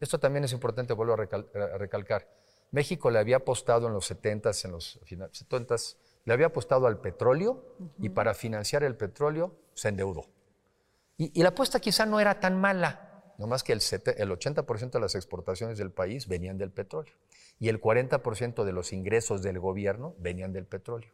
Esto 0.00 0.18
también 0.18 0.44
es 0.44 0.52
importante, 0.52 0.94
vuelvo 0.94 1.14
a, 1.14 1.78
recalcar. 1.78 2.28
México 2.72 3.10
le 3.10 3.20
había 3.20 3.36
apostado 3.36 3.86
en 3.86 3.92
los 3.92 4.10
70s, 4.10 4.64
en 4.64 4.72
los 4.72 5.00
70s, 5.02 5.96
le 6.24 6.32
había 6.32 6.46
apostado 6.46 6.86
al 6.86 7.00
petróleo 7.00 7.64
y 7.98 8.08
para 8.08 8.34
financiar 8.34 8.82
el 8.82 8.96
petróleo 8.96 9.54
se 9.74 9.88
endeudó. 9.88 10.26
Y, 11.16 11.42
la 11.42 11.50
apuesta 11.50 11.80
quizá 11.80 12.06
no 12.06 12.20
era 12.20 12.40
tan 12.40 12.60
mala, 12.60 13.34
nomás 13.38 13.62
que 13.62 13.72
el, 13.72 13.80
el 13.80 14.30
80% 14.30 14.90
de 14.90 15.00
las 15.00 15.14
exportaciones 15.14 15.78
del 15.78 15.90
país 15.90 16.26
venían 16.26 16.58
del 16.58 16.70
petróleo 16.72 17.14
y 17.58 17.68
el 17.68 17.80
40% 17.80 18.64
de 18.64 18.72
los 18.72 18.92
ingresos 18.92 19.42
del 19.42 19.60
gobierno 19.60 20.14
venían 20.18 20.52
del 20.52 20.66
petróleo. 20.66 21.12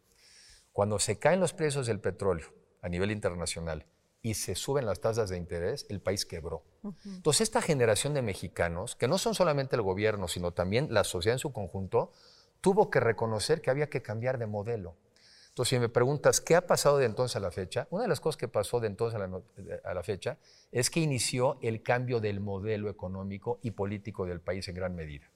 Cuando 0.73 0.99
se 0.99 1.19
caen 1.19 1.41
los 1.41 1.53
precios 1.53 1.87
del 1.87 2.01
petróleo 2.01 2.47
a 2.81 2.89
nivel 2.89 3.11
internacional 3.11 3.85
y 4.23 4.35
se 4.35 4.55
suben 4.55 4.87
las 4.87 5.01
tasas 5.01 5.29
de 5.29 5.37
interés, 5.37 5.87
el 5.89 6.01
país 6.01 6.25
quebró. 6.25 6.65
Entonces, 7.05 7.43
esta 7.43 7.63
generación 7.63 8.15
de 8.15 8.23
mexicanos, 8.23 8.97
que 8.97 9.09
no 9.09 9.19
son 9.19 9.35
solamente 9.35 9.77
el 9.77 9.83
gobierno, 9.83 10.29
sino 10.29 10.53
también 10.53 10.89
la 10.91 11.05
sociedad 11.05 11.35
en 11.35 11.41
su 11.41 11.53
conjunto, 11.53 12.13
tuvo 12.61 12.91
que 12.91 13.01
reconocer 13.01 13.61
que 13.61 13.71
había 13.71 13.91
que 13.91 14.03
cambiar 14.03 14.39
de 14.39 14.47
modelo. 14.47 14.97
Entonces, 15.59 15.77
si 15.77 15.81
me 15.81 15.89
preguntas 15.89 16.41
qué 16.41 16.55
ha 16.55 16.67
pasado 16.67 16.99
de 16.99 17.07
entonces 17.07 17.35
a 17.35 17.41
la 17.41 17.51
fecha, 17.51 17.89
una 17.91 18.05
de 18.05 18.09
las 18.09 18.21
cosas 18.21 18.37
que 18.37 18.47
pasó 18.47 18.79
de 18.79 18.87
entonces 18.87 19.21
a 19.21 19.27
la, 19.27 19.41
a 19.83 19.95
la, 19.95 20.03
fecha 20.05 20.39
es 20.71 20.89
que 20.89 21.01
inició 21.01 21.59
el 21.63 21.83
cambio 21.83 22.21
del 22.21 22.39
modelo 22.39 22.89
económico 22.89 23.59
y 23.63 23.73
político 23.73 24.25
del 24.25 24.41
país 24.41 24.69
en 24.69 24.77
gran 24.77 24.95
medida. 24.95 25.29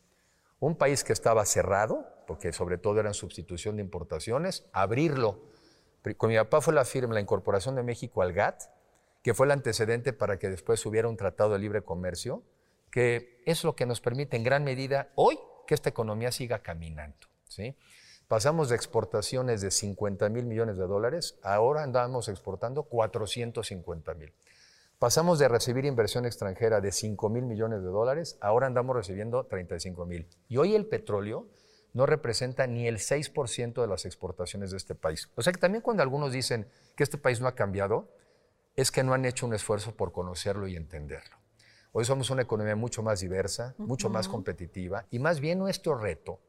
Un 0.61 0.77
país 0.77 1.03
que 1.03 1.13
estaba 1.13 1.45
cerrado, 1.45 2.07
porque 2.29 2.53
sobre 2.53 2.79
todo 2.79 3.01
era 3.01 3.09
en 3.09 3.15
sustitución 3.15 3.75
de 3.75 3.83
importaciones, 3.83 4.65
abrirlo 4.73 5.41
con 6.17 6.31
mi 6.31 6.37
papá 6.37 6.61
fue 6.61 6.75
la 6.75 6.85
firma, 6.85 7.15
la 7.15 7.21
incorporación 7.21 7.77
de 7.77 7.83
México 7.83 8.23
al 8.23 8.33
GATT, 8.33 8.63
que 9.23 9.35
fue 9.35 9.47
el 9.47 9.53
antecedente 9.53 10.13
para 10.13 10.39
que 10.39 10.51
después 10.51 10.85
hubiera 10.85 11.09
un 11.09 11.17
tratado 11.17 11.53
de 11.53 11.59
libre 11.59 11.83
comercio, 11.83 12.43
que 12.91 13.43
es 13.47 13.63
lo 13.63 13.77
que 13.77 13.87
nos 13.87 14.01
permite 14.01 14.37
en 14.37 14.43
gran 14.43 14.65
medida 14.65 15.11
hoy 15.15 15.39
que 15.67 15.75
esta 15.75 15.89
economía 15.89 16.33
siga 16.33 16.61
caminando. 16.61 17.29
¿sí? 17.47 17.77
Pasamos 18.33 18.71
de 18.71 18.77
exportaciones 18.77 19.61
de 19.61 19.71
50 19.71 20.31
mil 20.31 20.47
millones 20.47 20.79
de 20.79 20.87
dólares, 20.87 21.39
ahora 21.43 21.83
andamos 21.83 22.31
exportando 22.31 22.85
450 22.85 24.15
mil. 24.15 24.33
Pasamos 24.99 25.39
de 25.39 25.49
recibir 25.49 25.85
inversión 25.85 26.25
extranjera 26.25 26.81
de 26.81 26.93
5 26.93 27.29
mil 27.29 27.45
millones 27.45 27.83
de 27.83 27.89
dólares, 27.89 28.39
ahora 28.41 28.67
andamos 28.67 28.97
recibiendo 28.97 29.45
35 29.45 30.07
mil. 30.07 30.31
Y 30.49 30.57
hoy 30.57 30.75
el 30.75 30.87
petróleo 30.87 31.47
no 31.93 32.07
representa 32.07 32.67
ni 32.67 32.89
el 32.89 33.01
6% 33.01 33.83
de 33.83 33.87
las 33.87 34.07
exportaciones 34.07 34.71
de 34.71 34.79
este 34.79 34.95
país. 34.95 35.29
O 35.35 35.43
sea 35.43 35.53
que 35.53 35.61
también 35.61 35.83
cuando 35.83 36.03
algunos 36.03 36.33
dicen 36.33 36.67
que 36.97 37.03
este 37.03 37.19
país 37.19 37.39
no 37.43 37.49
ha 37.49 37.55
cambiado, 37.55 38.09
es 38.77 38.91
que 38.91 39.03
no 39.03 39.13
han 39.13 39.27
hecho 39.27 39.45
un 39.45 39.53
esfuerzo 39.53 39.95
por 39.95 40.11
conocerlo 40.11 40.67
y 40.69 40.77
entenderlo. 40.77 41.37
Hoy 41.93 42.07
somos 42.07 42.31
una 42.31 42.41
economía 42.41 42.77
mucho 42.77 43.03
más 43.03 43.21
diversa, 43.21 43.75
mucho 43.77 44.09
más 44.09 44.27
competitiva, 44.27 45.05
y 45.11 45.19
más 45.19 45.39
bien 45.39 45.59
nuestro 45.59 45.99
reto 45.99 46.41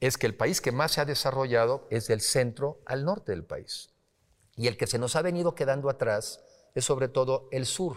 es 0.00 0.18
que 0.18 0.26
el 0.26 0.36
país 0.36 0.60
que 0.60 0.72
más 0.72 0.92
se 0.92 1.00
ha 1.00 1.04
desarrollado 1.04 1.86
es 1.90 2.06
del 2.06 2.20
centro 2.20 2.80
al 2.86 3.04
norte 3.04 3.32
del 3.32 3.44
país. 3.44 3.90
Y 4.56 4.68
el 4.68 4.76
que 4.76 4.86
se 4.86 4.98
nos 4.98 5.16
ha 5.16 5.22
venido 5.22 5.54
quedando 5.54 5.88
atrás 5.88 6.44
es 6.74 6.84
sobre 6.84 7.08
todo 7.08 7.48
el 7.50 7.66
sur. 7.66 7.96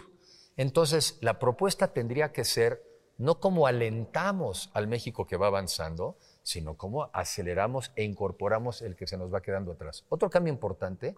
Entonces, 0.56 1.18
la 1.20 1.38
propuesta 1.38 1.92
tendría 1.92 2.32
que 2.32 2.44
ser 2.44 2.84
no 3.16 3.40
como 3.40 3.66
alentamos 3.66 4.70
al 4.74 4.86
México 4.86 5.26
que 5.26 5.36
va 5.36 5.48
avanzando, 5.48 6.16
sino 6.42 6.76
cómo 6.76 7.10
aceleramos 7.12 7.92
e 7.96 8.04
incorporamos 8.04 8.80
el 8.80 8.96
que 8.96 9.06
se 9.06 9.16
nos 9.16 9.32
va 9.32 9.42
quedando 9.42 9.72
atrás. 9.72 10.04
Otro 10.08 10.30
cambio 10.30 10.52
importante, 10.52 11.16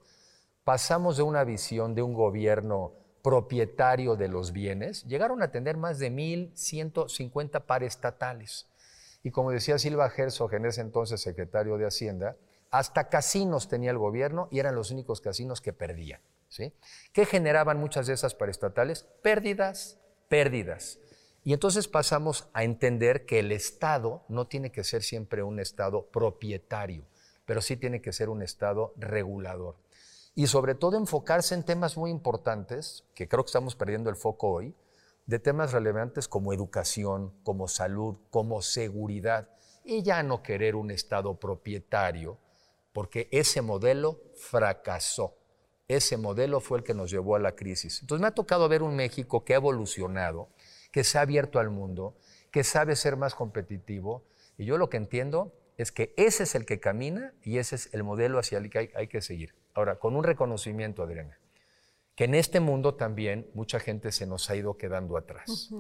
pasamos 0.65 1.19
de 1.19 1.23
una 1.23 1.45
visión 1.45 1.95
de 1.95 2.03
un 2.03 2.15
gobierno 2.15 2.95
propietario 3.23 4.17
de 4.17 4.29
los 4.29 4.53
bienes, 4.53 5.05
llegaron 5.05 5.43
a 5.43 5.51
tener 5.51 5.77
más 5.77 5.99
de 5.99 6.11
1.150 6.11 7.65
paraestatales. 7.67 8.67
Y 9.23 9.31
como 9.31 9.51
decía 9.51 9.79
Silva 9.79 10.11
Herzog, 10.15 10.55
en 10.55 10.67
ese 10.67 10.81
entonces 10.81 11.21
secretario 11.21 11.77
de 11.77 11.87
Hacienda, 11.87 12.37
hasta 12.71 13.09
casinos 13.09 13.69
tenía 13.69 13.91
el 13.91 13.99
gobierno 13.99 14.49
y 14.51 14.61
eran 14.61 14.75
los 14.75 14.91
únicos 14.91 15.21
casinos 15.21 15.61
que 15.61 15.73
perdían. 15.73 16.21
¿sí? 16.49 16.73
¿Qué 17.13 17.27
generaban 17.27 17.79
muchas 17.79 18.07
de 18.07 18.15
esas 18.15 18.35
paraestatales? 18.35 19.05
Pérdidas, 19.23 19.99
pérdidas. 20.29 20.99
Y 21.43 21.55
entonces 21.55 21.89
pasamos 21.89 22.49
a 22.53 22.65
entender 22.65 23.25
que 23.25 23.39
el 23.39 23.51
Estado 23.53 24.23
no 24.29 24.47
tiene 24.47 24.71
que 24.71 24.85
ser 24.85 25.03
siempre 25.03 25.43
un 25.43 25.59
Estado 25.59 26.07
propietario, 26.07 27.07
pero 27.47 27.63
sí 27.63 27.77
tiene 27.77 28.03
que 28.03 28.13
ser 28.13 28.29
un 28.29 28.43
Estado 28.43 28.93
regulador. 28.97 29.77
Y 30.35 30.47
sobre 30.47 30.75
todo 30.75 30.97
enfocarse 30.97 31.55
en 31.55 31.65
temas 31.65 31.97
muy 31.97 32.11
importantes, 32.11 33.05
que 33.15 33.27
creo 33.27 33.43
que 33.43 33.49
estamos 33.49 33.75
perdiendo 33.75 34.11
el 34.11 34.17
foco 34.17 34.51
hoy, 34.51 34.75
de 35.27 35.39
temas 35.39 35.73
relevantes 35.73 36.29
como 36.29 36.53
educación, 36.53 37.33
como 37.43 37.69
salud, 37.69 38.17
como 38.31 38.63
seguridad, 38.63 39.49
y 39.85 40.03
ya 40.03 40.23
no 40.23 40.43
querer 40.43 40.77
un 40.77 40.91
Estado 40.91 41.39
propietario, 41.39 42.39
porque 42.93 43.29
ese 43.31 43.63
modelo 43.63 44.21
fracasó. 44.37 45.37
Ese 45.89 46.17
modelo 46.17 46.61
fue 46.61 46.79
el 46.79 46.85
que 46.85 46.95
nos 46.95 47.11
llevó 47.11 47.35
a 47.35 47.41
la 47.41 47.57
crisis. 47.57 48.01
Entonces 48.01 48.21
me 48.23 48.29
ha 48.29 48.35
tocado 48.35 48.69
ver 48.69 48.83
un 48.83 48.95
México 48.95 49.45
que 49.45 49.55
ha 49.55 49.57
evolucionado, 49.57 50.49
que 50.93 51.03
se 51.03 51.19
ha 51.19 51.23
abierto 51.23 51.59
al 51.59 51.71
mundo, 51.71 52.17
que 52.51 52.63
sabe 52.63 52.95
ser 52.95 53.17
más 53.17 53.35
competitivo. 53.35 54.25
Y 54.57 54.65
yo 54.67 54.79
lo 54.79 54.89
que 54.89 54.99
entiendo 54.99 55.53
es 55.77 55.93
que 55.93 56.13
ese 56.17 56.43
es 56.43 56.55
el 56.55 56.67
que 56.67 56.79
camina 56.79 57.33
y 57.43 57.59
ese 57.59 57.77
es 57.77 57.89
el 57.93 58.05
modelo 58.05 58.39
hacia 58.39 58.59
el 58.59 58.71
que 58.71 58.93
hay, 58.95 59.09
que 59.09 59.21
seguir. 59.21 59.55
Ahora, 59.75 59.99
con 59.99 60.15
un 60.15 60.25
reconocimiento, 60.25 61.03
Adriana, 61.03 61.39
que 62.21 62.25
en 62.25 62.35
este 62.35 62.61
mundo 62.61 62.97
también 62.97 63.49
mucha 63.55 63.81
gente 63.81 64.13
se 64.13 64.27
nos 64.27 64.51
ha 64.51 64.55
ido 64.55 64.77
quedando 64.77 65.17
atrás. 65.17 65.71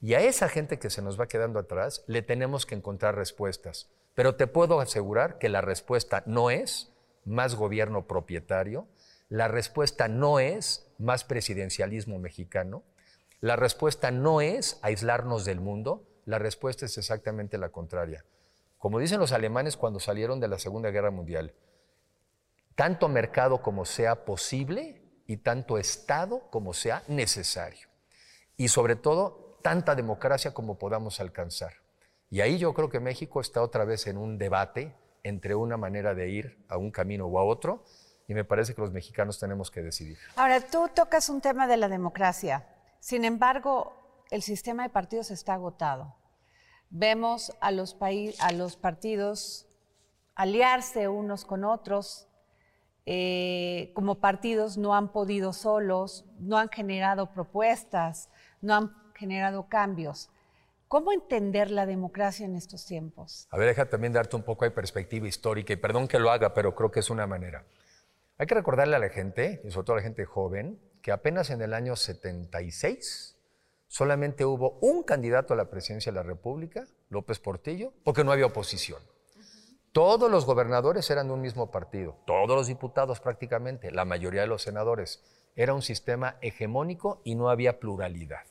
Y 0.00 0.14
a 0.14 0.20
esa 0.20 0.48
gente 0.48 0.78
que 0.78 0.88
se 0.88 1.02
nos 1.02 1.18
va 1.18 1.26
quedando 1.26 1.58
atrás 1.58 2.04
le 2.06 2.22
tenemos 2.22 2.64
que 2.64 2.76
encontrar 2.76 3.16
respuestas. 3.16 3.90
Pero 4.14 4.36
te 4.36 4.46
puedo 4.46 4.78
asegurar 4.78 5.38
que 5.38 5.48
la 5.48 5.62
respuesta 5.62 6.22
no 6.26 6.48
es 6.52 6.92
más 7.24 7.56
gobierno 7.56 8.06
propietario, 8.06 8.86
la 9.28 9.48
respuesta 9.48 10.06
no 10.06 10.38
es 10.38 10.86
más 10.98 11.24
presidencialismo 11.24 12.20
mexicano, 12.20 12.84
la 13.40 13.56
respuesta 13.56 14.12
no 14.12 14.40
es 14.40 14.78
aislarnos 14.82 15.44
del 15.44 15.58
mundo, 15.58 16.06
la 16.24 16.38
respuesta 16.38 16.86
es 16.86 16.98
exactamente 16.98 17.58
la 17.58 17.70
contraria. 17.70 18.24
Como 18.78 19.00
dicen 19.00 19.18
los 19.18 19.32
alemanes 19.32 19.76
cuando 19.76 19.98
salieron 19.98 20.38
de 20.38 20.46
la 20.46 20.60
Segunda 20.60 20.92
Guerra 20.92 21.10
Mundial, 21.10 21.52
tanto 22.76 23.08
mercado 23.08 23.60
como 23.60 23.84
sea 23.84 24.24
posible 24.24 24.99
y 25.30 25.36
tanto 25.36 25.78
Estado 25.78 26.50
como 26.50 26.74
sea 26.74 27.04
necesario. 27.06 27.86
Y 28.56 28.66
sobre 28.66 28.96
todo, 28.96 29.60
tanta 29.62 29.94
democracia 29.94 30.52
como 30.52 30.76
podamos 30.76 31.20
alcanzar. 31.20 31.72
Y 32.30 32.40
ahí 32.40 32.58
yo 32.58 32.74
creo 32.74 32.88
que 32.88 32.98
México 32.98 33.40
está 33.40 33.62
otra 33.62 33.84
vez 33.84 34.08
en 34.08 34.16
un 34.16 34.38
debate 34.38 34.92
entre 35.22 35.54
una 35.54 35.76
manera 35.76 36.16
de 36.16 36.30
ir 36.30 36.66
a 36.68 36.78
un 36.78 36.90
camino 36.90 37.26
o 37.26 37.38
a 37.38 37.44
otro, 37.44 37.84
y 38.26 38.34
me 38.34 38.42
parece 38.42 38.74
que 38.74 38.80
los 38.80 38.90
mexicanos 38.90 39.38
tenemos 39.38 39.70
que 39.70 39.82
decidir. 39.82 40.18
Ahora, 40.34 40.60
tú 40.66 40.90
tocas 40.92 41.28
un 41.28 41.40
tema 41.40 41.68
de 41.68 41.76
la 41.76 41.88
democracia. 41.88 42.66
Sin 42.98 43.24
embargo, 43.24 44.24
el 44.32 44.42
sistema 44.42 44.82
de 44.82 44.88
partidos 44.88 45.30
está 45.30 45.54
agotado. 45.54 46.16
Vemos 46.88 47.56
a 47.60 47.70
los, 47.70 47.96
a 48.00 48.50
los 48.50 48.74
partidos 48.74 49.68
aliarse 50.34 51.06
unos 51.06 51.44
con 51.44 51.62
otros. 51.62 52.26
Eh, 53.06 53.90
como 53.94 54.20
partidos 54.20 54.76
no 54.76 54.94
han 54.94 55.12
podido 55.12 55.52
solos, 55.52 56.26
no 56.38 56.58
han 56.58 56.68
generado 56.68 57.32
propuestas, 57.32 58.28
no 58.60 58.74
han 58.74 58.94
generado 59.14 59.68
cambios. 59.68 60.30
¿Cómo 60.88 61.12
entender 61.12 61.70
la 61.70 61.86
democracia 61.86 62.44
en 62.44 62.56
estos 62.56 62.84
tiempos? 62.84 63.46
A 63.50 63.56
ver, 63.56 63.68
deja 63.68 63.88
también 63.88 64.12
darte 64.12 64.34
un 64.34 64.42
poco 64.42 64.64
de 64.64 64.72
perspectiva 64.72 65.28
histórica 65.28 65.72
y 65.72 65.76
perdón 65.76 66.08
que 66.08 66.18
lo 66.18 66.30
haga, 66.30 66.52
pero 66.52 66.74
creo 66.74 66.90
que 66.90 67.00
es 67.00 67.10
una 67.10 67.26
manera. 67.26 67.64
Hay 68.38 68.46
que 68.46 68.54
recordarle 68.54 68.96
a 68.96 68.98
la 68.98 69.08
gente, 69.08 69.60
y 69.64 69.70
sobre 69.70 69.84
todo 69.84 69.94
a 69.94 69.98
la 69.98 70.02
gente 70.02 70.24
joven, 70.24 70.80
que 71.02 71.12
apenas 71.12 71.50
en 71.50 71.62
el 71.62 71.74
año 71.74 71.94
76 71.94 73.36
solamente 73.86 74.44
hubo 74.44 74.78
un 74.80 75.02
candidato 75.02 75.54
a 75.54 75.56
la 75.56 75.70
presidencia 75.70 76.10
de 76.10 76.16
la 76.16 76.22
República, 76.22 76.86
López 77.08 77.38
Portillo, 77.38 77.92
porque 78.02 78.24
no 78.24 78.32
había 78.32 78.46
oposición. 78.46 79.00
Todos 79.92 80.30
los 80.30 80.46
gobernadores 80.46 81.10
eran 81.10 81.26
de 81.26 81.34
un 81.34 81.40
mismo 81.40 81.70
partido, 81.70 82.16
todos 82.26 82.56
los 82.56 82.68
diputados 82.68 83.20
prácticamente, 83.20 83.90
la 83.90 84.04
mayoría 84.04 84.42
de 84.42 84.46
los 84.46 84.62
senadores. 84.62 85.22
Era 85.56 85.74
un 85.74 85.82
sistema 85.82 86.36
hegemónico 86.40 87.20
y 87.24 87.34
no 87.34 87.50
había 87.50 87.80
pluralidad. 87.80 88.44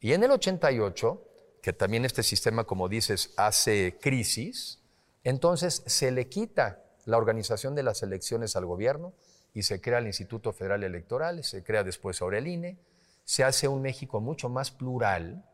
Y 0.00 0.12
en 0.12 0.22
el 0.22 0.30
88, 0.32 1.22
que 1.62 1.72
también 1.72 2.04
este 2.04 2.22
sistema, 2.22 2.64
como 2.64 2.88
dices, 2.88 3.32
hace 3.36 3.98
crisis, 4.00 4.82
entonces 5.24 5.82
se 5.86 6.10
le 6.10 6.28
quita 6.28 6.84
la 7.06 7.16
organización 7.16 7.74
de 7.74 7.82
las 7.82 8.02
elecciones 8.02 8.54
al 8.54 8.66
gobierno, 8.66 9.14
y 9.52 9.62
se 9.62 9.80
crea 9.80 9.98
el 9.98 10.06
Instituto 10.06 10.52
Federal 10.52 10.84
Electoral, 10.84 11.42
se 11.42 11.64
crea 11.64 11.82
después 11.82 12.20
ahora 12.22 12.38
el 12.38 12.46
INE, 12.46 12.78
se 13.24 13.44
hace 13.44 13.68
un 13.68 13.82
México 13.82 14.20
mucho 14.20 14.48
más 14.48 14.70
plural, 14.70 15.44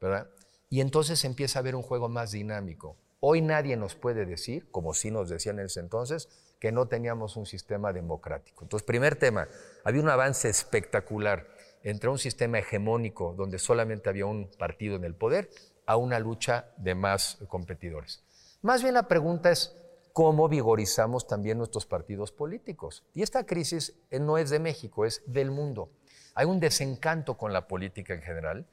¿verdad? 0.00 0.28
Y 0.70 0.80
entonces 0.80 1.24
empieza 1.24 1.58
a 1.58 1.60
haber 1.60 1.76
un 1.76 1.82
juego 1.82 2.08
más 2.08 2.32
dinámico. 2.32 2.96
Hoy 3.26 3.40
nadie 3.40 3.78
nos 3.78 3.94
puede 3.94 4.26
decir, 4.26 4.70
como 4.70 4.92
sí 4.92 5.10
nos 5.10 5.30
decían 5.30 5.58
en 5.58 5.64
ese 5.64 5.80
entonces, 5.80 6.28
que 6.60 6.72
no 6.72 6.88
teníamos 6.88 7.38
un 7.38 7.46
sistema 7.46 7.90
democrático. 7.90 8.64
Entonces, 8.64 8.84
primer 8.84 9.16
tema, 9.16 9.48
había 9.82 10.02
un 10.02 10.10
avance 10.10 10.50
espectacular 10.50 11.48
entre 11.82 12.10
un 12.10 12.18
sistema 12.18 12.58
hegemónico 12.58 13.32
donde 13.34 13.58
solamente 13.58 14.10
había 14.10 14.26
un 14.26 14.50
partido 14.58 14.96
en 14.96 15.04
el 15.04 15.14
poder 15.14 15.48
a 15.86 15.96
una 15.96 16.18
lucha 16.18 16.66
de 16.76 16.94
más 16.94 17.38
competidores. 17.48 18.22
Más 18.60 18.82
bien 18.82 18.92
la 18.92 19.08
pregunta 19.08 19.50
es 19.50 19.74
cómo 20.12 20.46
vigorizamos 20.50 21.26
también 21.26 21.56
nuestros 21.56 21.86
partidos 21.86 22.30
políticos. 22.30 23.06
Y 23.14 23.22
esta 23.22 23.46
crisis 23.46 23.94
eh, 24.10 24.18
no 24.18 24.36
es 24.36 24.50
de 24.50 24.58
México, 24.58 25.06
es 25.06 25.22
del 25.24 25.50
mundo. 25.50 25.88
Hay 26.34 26.44
un 26.44 26.60
desencanto 26.60 27.38
con 27.38 27.54
la 27.54 27.68
política 27.68 28.12
en 28.12 28.20
general, 28.20 28.66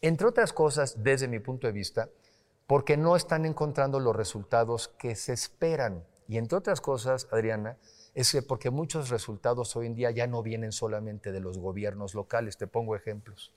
entre 0.00 0.28
otras 0.28 0.52
cosas, 0.52 1.02
desde 1.02 1.26
mi 1.26 1.40
punto 1.40 1.66
de 1.66 1.72
vista, 1.72 2.08
porque 2.66 2.96
no 2.96 3.16
están 3.16 3.46
encontrando 3.46 4.00
los 4.00 4.16
resultados 4.16 4.88
que 4.98 5.14
se 5.14 5.32
esperan. 5.32 6.04
Y 6.28 6.38
entre 6.38 6.58
otras 6.58 6.80
cosas, 6.80 7.28
Adriana, 7.30 7.78
es 8.14 8.32
que 8.32 8.42
porque 8.42 8.70
muchos 8.70 9.10
resultados 9.10 9.76
hoy 9.76 9.86
en 9.86 9.94
día 9.94 10.10
ya 10.10 10.26
no 10.26 10.42
vienen 10.42 10.72
solamente 10.72 11.32
de 11.32 11.40
los 11.40 11.58
gobiernos 11.58 12.14
locales. 12.14 12.56
Te 12.56 12.66
pongo 12.66 12.96
ejemplos. 12.96 13.52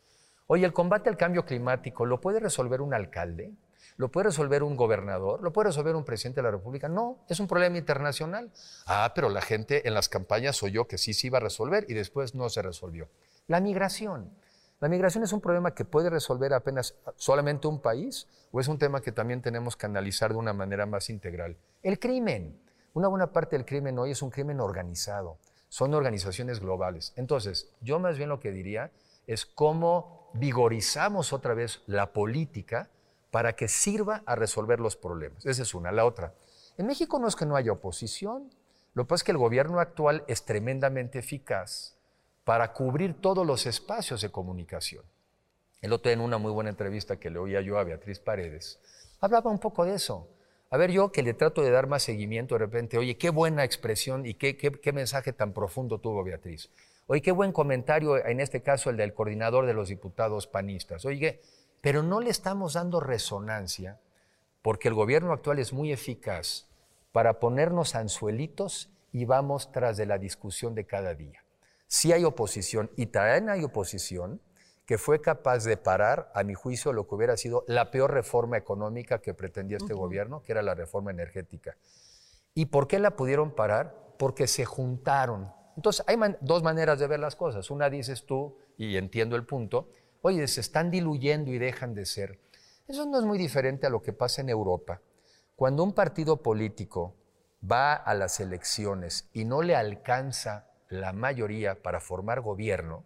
Oye, 0.48 0.66
el 0.66 0.74
combate 0.74 1.10
al 1.10 1.18
cambio 1.18 1.46
climático, 1.46 2.06
¿lo 2.06 2.22
puede 2.22 2.40
resolver 2.40 2.82
un 2.82 2.94
alcalde? 2.94 3.54
¿Lo 3.98 4.10
puede 4.10 4.26
resolver 4.26 4.64
un 4.64 4.78
gobernador? 4.78 5.42
¿Lo 5.42 5.52
puede 5.52 5.70
resolver 5.70 5.96
un 5.96 6.06
presidente 6.06 6.40
de 6.40 6.44
la 6.44 6.52
República? 6.52 6.88
No, 6.88 7.26
es 7.28 7.40
un 7.40 7.48
problema 7.48 7.78
internacional. 7.78 8.52
Ah, 8.86 9.12
pero 9.14 9.30
la 9.30 9.42
gente 9.42 9.88
en 9.88 9.94
las 9.94 10.08
campañas 10.08 10.64
oyó 10.64 10.88
que 10.88 10.98
sí 10.98 11.14
se 11.14 11.28
iba 11.28 11.38
a 11.38 11.42
resolver 11.42 11.86
y 11.90 11.94
después 11.94 12.34
no 12.34 12.50
se 12.50 12.62
resolvió. 12.62 13.10
La 13.48 13.60
migración. 13.60 14.32
¿La 14.82 14.88
migración 14.88 15.26
es 15.26 15.34
un 15.34 15.42
problema 15.42 15.76
que 15.76 15.84
puede 15.84 16.10
resolver 16.10 16.54
apenas 16.54 16.96
solamente 17.18 17.68
un 17.68 17.82
país 17.82 18.28
o 18.54 18.62
es 18.62 18.70
un 18.70 18.78
tema 18.78 19.02
que 19.02 19.12
también 19.12 19.42
tenemos 19.42 19.76
que 19.76 19.86
analizar 19.86 20.32
de 20.32 20.38
una 20.38 20.54
manera 20.54 20.86
más 20.86 21.10
integral? 21.10 21.58
El 21.84 22.00
crimen. 22.00 22.58
Una 22.94 23.10
buena 23.10 23.34
parte 23.34 23.58
del 23.58 23.66
crimen 23.66 24.00
hoy 24.00 24.12
es 24.12 24.22
un 24.22 24.30
crimen 24.30 24.62
organizado. 24.62 25.38
Son 25.68 25.94
organizaciones 25.94 26.62
globales. 26.62 27.12
Entonces, 27.18 27.70
yo 27.82 28.00
más 28.00 28.18
bien 28.18 28.30
lo 28.30 28.40
que 28.40 28.52
diría 28.52 28.92
es 29.28 29.46
cómo 29.46 30.32
vigorizamos 30.34 31.34
otra 31.34 31.54
vez 31.54 31.82
la 31.86 32.14
política 32.14 32.90
para 33.32 33.58
que 33.58 33.68
sirva 33.68 34.24
a 34.26 34.36
resolver 34.36 34.80
los 34.80 34.96
problemas. 34.96 35.46
Esa 35.46 35.64
es 35.64 35.76
una. 35.76 35.92
La 35.92 36.06
otra, 36.06 36.34
en 36.78 36.88
México 36.88 37.20
no 37.20 37.28
es 37.28 37.36
que 37.36 37.46
no 37.46 37.58
haya 37.58 37.74
oposición, 37.74 38.50
lo 38.94 39.04
que 39.04 39.10
pasa 39.10 39.22
es 39.22 39.24
que 39.26 39.32
el 39.32 39.38
gobierno 39.38 39.82
actual 39.82 40.24
es 40.28 40.46
tremendamente 40.46 41.20
eficaz 41.20 41.99
para 42.44 42.74
cubrir 42.74 43.20
todos 43.22 43.46
los 43.46 43.66
espacios 43.66 44.22
de 44.22 44.30
comunicación. 44.30 45.04
El 45.82 45.94
otro 45.94 46.12
en 46.12 46.22
una 46.22 46.38
muy 46.38 46.52
buena 46.52 46.70
entrevista 46.70 47.18
que 47.18 47.30
le 47.30 47.40
oía 47.40 47.62
yo 47.62 47.78
a 47.78 47.84
Beatriz 47.84 48.20
Paredes, 48.20 48.80
hablaba 49.20 49.52
un 49.52 49.60
poco 49.60 49.86
de 49.86 49.96
eso. 49.96 50.28
A 50.72 50.78
ver, 50.78 50.92
yo 50.92 51.12
que 51.12 51.24
le 51.24 51.34
trato 51.34 51.62
de 51.62 51.72
dar 51.72 51.88
más 51.88 52.04
seguimiento 52.04 52.56
de 52.56 52.60
repente, 52.60 52.98
oye, 52.98 53.18
qué 53.18 53.30
buena 53.30 53.64
expresión 53.64 54.26
y 54.26 54.36
qué, 54.36 54.58
qué 54.58 54.94
mensaje 54.94 55.34
tan 55.34 55.54
profundo 55.54 56.00
tuvo 56.00 56.24
Beatriz. 56.24 56.70
Oye, 57.08 57.22
qué 57.22 57.32
buen 57.32 57.52
comentario, 57.52 58.24
en 58.24 58.40
este 58.40 58.62
caso 58.62 58.92
el 58.92 58.98
del 58.98 59.16
coordinador 59.16 59.66
de 59.66 59.74
los 59.74 59.90
diputados 59.90 60.46
panistas. 60.46 61.06
Oye, 61.06 61.42
pero 61.82 62.04
no 62.04 62.20
le 62.20 62.30
estamos 62.30 62.74
dando 62.74 63.00
resonancia 63.00 64.00
porque 64.62 64.90
el 64.90 64.94
gobierno 64.94 65.34
actual 65.34 65.58
es 65.60 65.74
muy 65.74 65.92
eficaz 65.92 66.68
para 67.12 67.40
ponernos 67.40 67.96
anzuelitos 67.96 68.92
y 69.12 69.26
vamos 69.26 69.72
tras 69.72 69.98
de 69.98 70.06
la 70.06 70.18
discusión 70.18 70.76
de 70.76 70.86
cada 70.86 71.16
día. 71.16 71.44
Si 71.90 72.14
hay 72.14 72.24
oposición 72.24 72.92
y 72.96 73.08
también 73.08 73.50
hay 73.50 73.64
oposición 73.64 74.40
que 74.86 75.00
fue 75.00 75.22
capaz 75.22 75.64
de 75.64 75.76
parar, 75.76 76.32
a 76.36 76.44
mi 76.44 76.54
juicio, 76.54 76.94
lo 76.94 77.08
que 77.08 77.16
hubiera 77.16 77.36
sido 77.36 77.66
la 77.68 77.90
peor 77.90 78.14
reforma 78.14 78.58
económica 78.58 79.22
que 79.22 79.34
pretendía 79.34 79.78
este 79.78 79.96
gobierno, 79.96 80.44
que 80.44 80.52
era 80.52 80.62
la 80.62 80.76
reforma 80.76 81.10
energética. 81.10 81.78
¿Y 82.54 82.68
por 82.68 82.88
qué 82.88 83.00
la 83.00 83.16
pudieron 83.16 83.56
parar? 83.56 84.14
Porque 84.20 84.48
se 84.48 84.66
juntaron. 84.66 85.52
Entonces, 85.76 86.06
hay 86.08 86.18
dos 86.42 86.62
maneras 86.62 87.00
de 87.00 87.08
ver 87.08 87.20
las 87.20 87.36
cosas. 87.36 87.72
Una 87.72 87.90
dices 87.90 88.26
tú, 88.28 88.58
y 88.78 88.98
entiendo 88.98 89.36
el 89.36 89.46
punto, 89.46 89.90
oye, 90.22 90.48
se 90.48 90.62
están 90.62 90.92
diluyendo 90.92 91.52
y 91.52 91.58
dejan 91.58 91.96
de 91.96 92.06
ser. 92.06 92.40
Eso 92.88 93.06
no 93.08 93.18
es 93.18 93.26
muy 93.26 93.40
diferente 93.40 93.88
a 93.88 93.90
lo 93.90 94.04
que 94.04 94.14
pasa 94.14 94.42
en 94.42 94.50
Europa. 94.50 95.02
Cuando 95.56 95.84
un 95.84 95.94
partido 95.94 96.38
político 96.44 97.16
va 97.70 97.94
a 97.94 98.14
las 98.14 98.40
elecciones 98.40 99.28
y 99.34 99.46
no 99.46 99.64
le 99.64 99.76
alcanza 99.76 100.69
la 100.90 101.14
mayoría 101.14 101.82
para 101.82 102.02
formar 102.02 102.42
gobierno, 102.42 103.04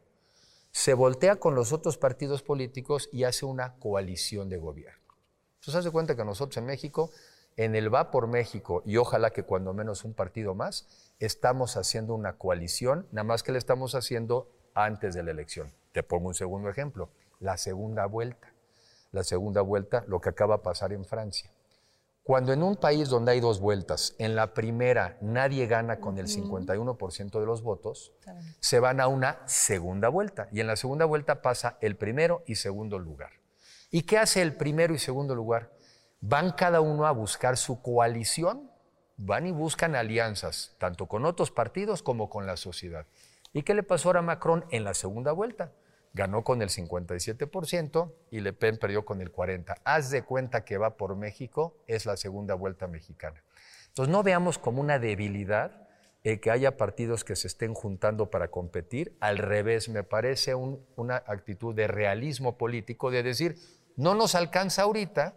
se 0.71 0.93
voltea 0.93 1.35
con 1.35 1.53
los 1.53 1.71
otros 1.71 1.97
partidos 1.97 2.41
políticos 2.41 3.09
y 3.11 3.25
hace 3.25 3.45
una 3.45 3.75
coalición 3.75 4.49
de 4.49 4.57
gobierno. 4.57 5.13
Entonces, 5.55 5.75
haz 5.75 5.85
de 5.85 5.91
cuenta 5.91 6.15
que 6.15 6.25
nosotros 6.25 6.57
en 6.57 6.65
México, 6.65 7.11
en 7.55 7.75
el 7.75 7.93
Va 7.93 8.09
por 8.09 8.27
México, 8.27 8.81
y 8.85 8.97
ojalá 8.97 9.29
que 9.29 9.43
cuando 9.43 9.73
menos 9.73 10.03
un 10.03 10.13
partido 10.13 10.55
más, 10.55 10.87
estamos 11.19 11.77
haciendo 11.77 12.15
una 12.15 12.37
coalición, 12.37 13.07
nada 13.11 13.23
más 13.23 13.43
que 13.43 13.51
le 13.51 13.59
estamos 13.59 13.93
haciendo 13.93 14.49
antes 14.73 15.13
de 15.13 15.21
la 15.21 15.31
elección. 15.31 15.71
Te 15.91 16.01
pongo 16.01 16.29
un 16.29 16.33
segundo 16.33 16.69
ejemplo, 16.69 17.09
la 17.39 17.57
segunda 17.57 18.07
vuelta. 18.07 18.51
La 19.11 19.23
segunda 19.23 19.61
vuelta, 19.61 20.03
lo 20.07 20.19
que 20.19 20.29
acaba 20.29 20.57
de 20.57 20.63
pasar 20.63 20.91
en 20.91 21.05
Francia. 21.05 21.52
Cuando 22.23 22.53
en 22.53 22.63
un 22.63 22.77
país 22.77 23.09
donde 23.09 23.33
hay 23.33 23.41
dos 23.41 23.59
vueltas, 23.59 24.15
en 24.17 24.33
la 24.33 24.53
primera 24.53 25.17
nadie 25.19 25.67
gana 25.67 25.99
con 25.99 26.17
el 26.17 26.27
51% 26.27 27.37
de 27.37 27.45
los 27.45 27.61
votos, 27.61 28.13
se 28.61 28.79
van 28.79 29.01
a 29.01 29.07
una 29.07 29.39
segunda 29.45 30.07
vuelta. 30.07 30.47
Y 30.53 30.61
en 30.61 30.67
la 30.67 30.77
segunda 30.77 31.03
vuelta 31.03 31.41
pasa 31.41 31.77
el 31.81 31.97
primero 31.97 32.41
y 32.45 32.55
segundo 32.55 32.97
lugar. 32.97 33.31
¿Y 33.91 34.03
qué 34.03 34.17
hace 34.17 34.41
el 34.41 34.55
primero 34.55 34.93
y 34.93 34.99
segundo 34.99 35.35
lugar? 35.35 35.73
Van 36.21 36.53
cada 36.53 36.79
uno 36.79 37.05
a 37.05 37.11
buscar 37.11 37.57
su 37.57 37.81
coalición, 37.81 38.71
van 39.17 39.45
y 39.45 39.51
buscan 39.51 39.93
alianzas, 39.93 40.75
tanto 40.77 41.07
con 41.07 41.25
otros 41.25 41.51
partidos 41.51 42.01
como 42.01 42.29
con 42.29 42.45
la 42.45 42.55
sociedad. 42.55 43.05
¿Y 43.51 43.63
qué 43.63 43.73
le 43.73 43.83
pasó 43.83 44.07
ahora 44.09 44.19
a 44.19 44.23
Macron 44.23 44.63
en 44.71 44.85
la 44.85 44.93
segunda 44.93 45.33
vuelta? 45.33 45.73
Ganó 46.13 46.43
con 46.43 46.61
el 46.61 46.69
57% 46.69 48.13
y 48.31 48.39
Le 48.39 48.53
Pen 48.53 48.77
perdió 48.77 49.03
con 49.03 49.21
el 49.21 49.31
40%. 49.31 49.75
Haz 49.83 50.11
de 50.11 50.23
cuenta 50.23 50.63
que 50.63 50.77
va 50.77 50.95
por 50.95 51.15
México, 51.15 51.75
es 51.87 52.05
la 52.05 52.17
segunda 52.17 52.53
vuelta 52.53 52.87
mexicana. 52.87 53.43
Entonces 53.87 54.11
no 54.11 54.23
veamos 54.23 54.57
como 54.57 54.81
una 54.81 54.99
debilidad 54.99 55.87
el 56.23 56.39
que 56.39 56.51
haya 56.51 56.77
partidos 56.77 57.23
que 57.23 57.35
se 57.35 57.47
estén 57.47 57.73
juntando 57.73 58.29
para 58.29 58.49
competir. 58.49 59.17
Al 59.19 59.37
revés, 59.37 59.89
me 59.89 60.03
parece 60.03 60.55
una 60.55 61.17
actitud 61.27 61.75
de 61.75 61.87
realismo 61.87 62.57
político, 62.57 63.11
de 63.11 63.23
decir, 63.23 63.57
no 63.97 64.15
nos 64.15 64.33
alcanza 64.35 64.83
ahorita, 64.83 65.35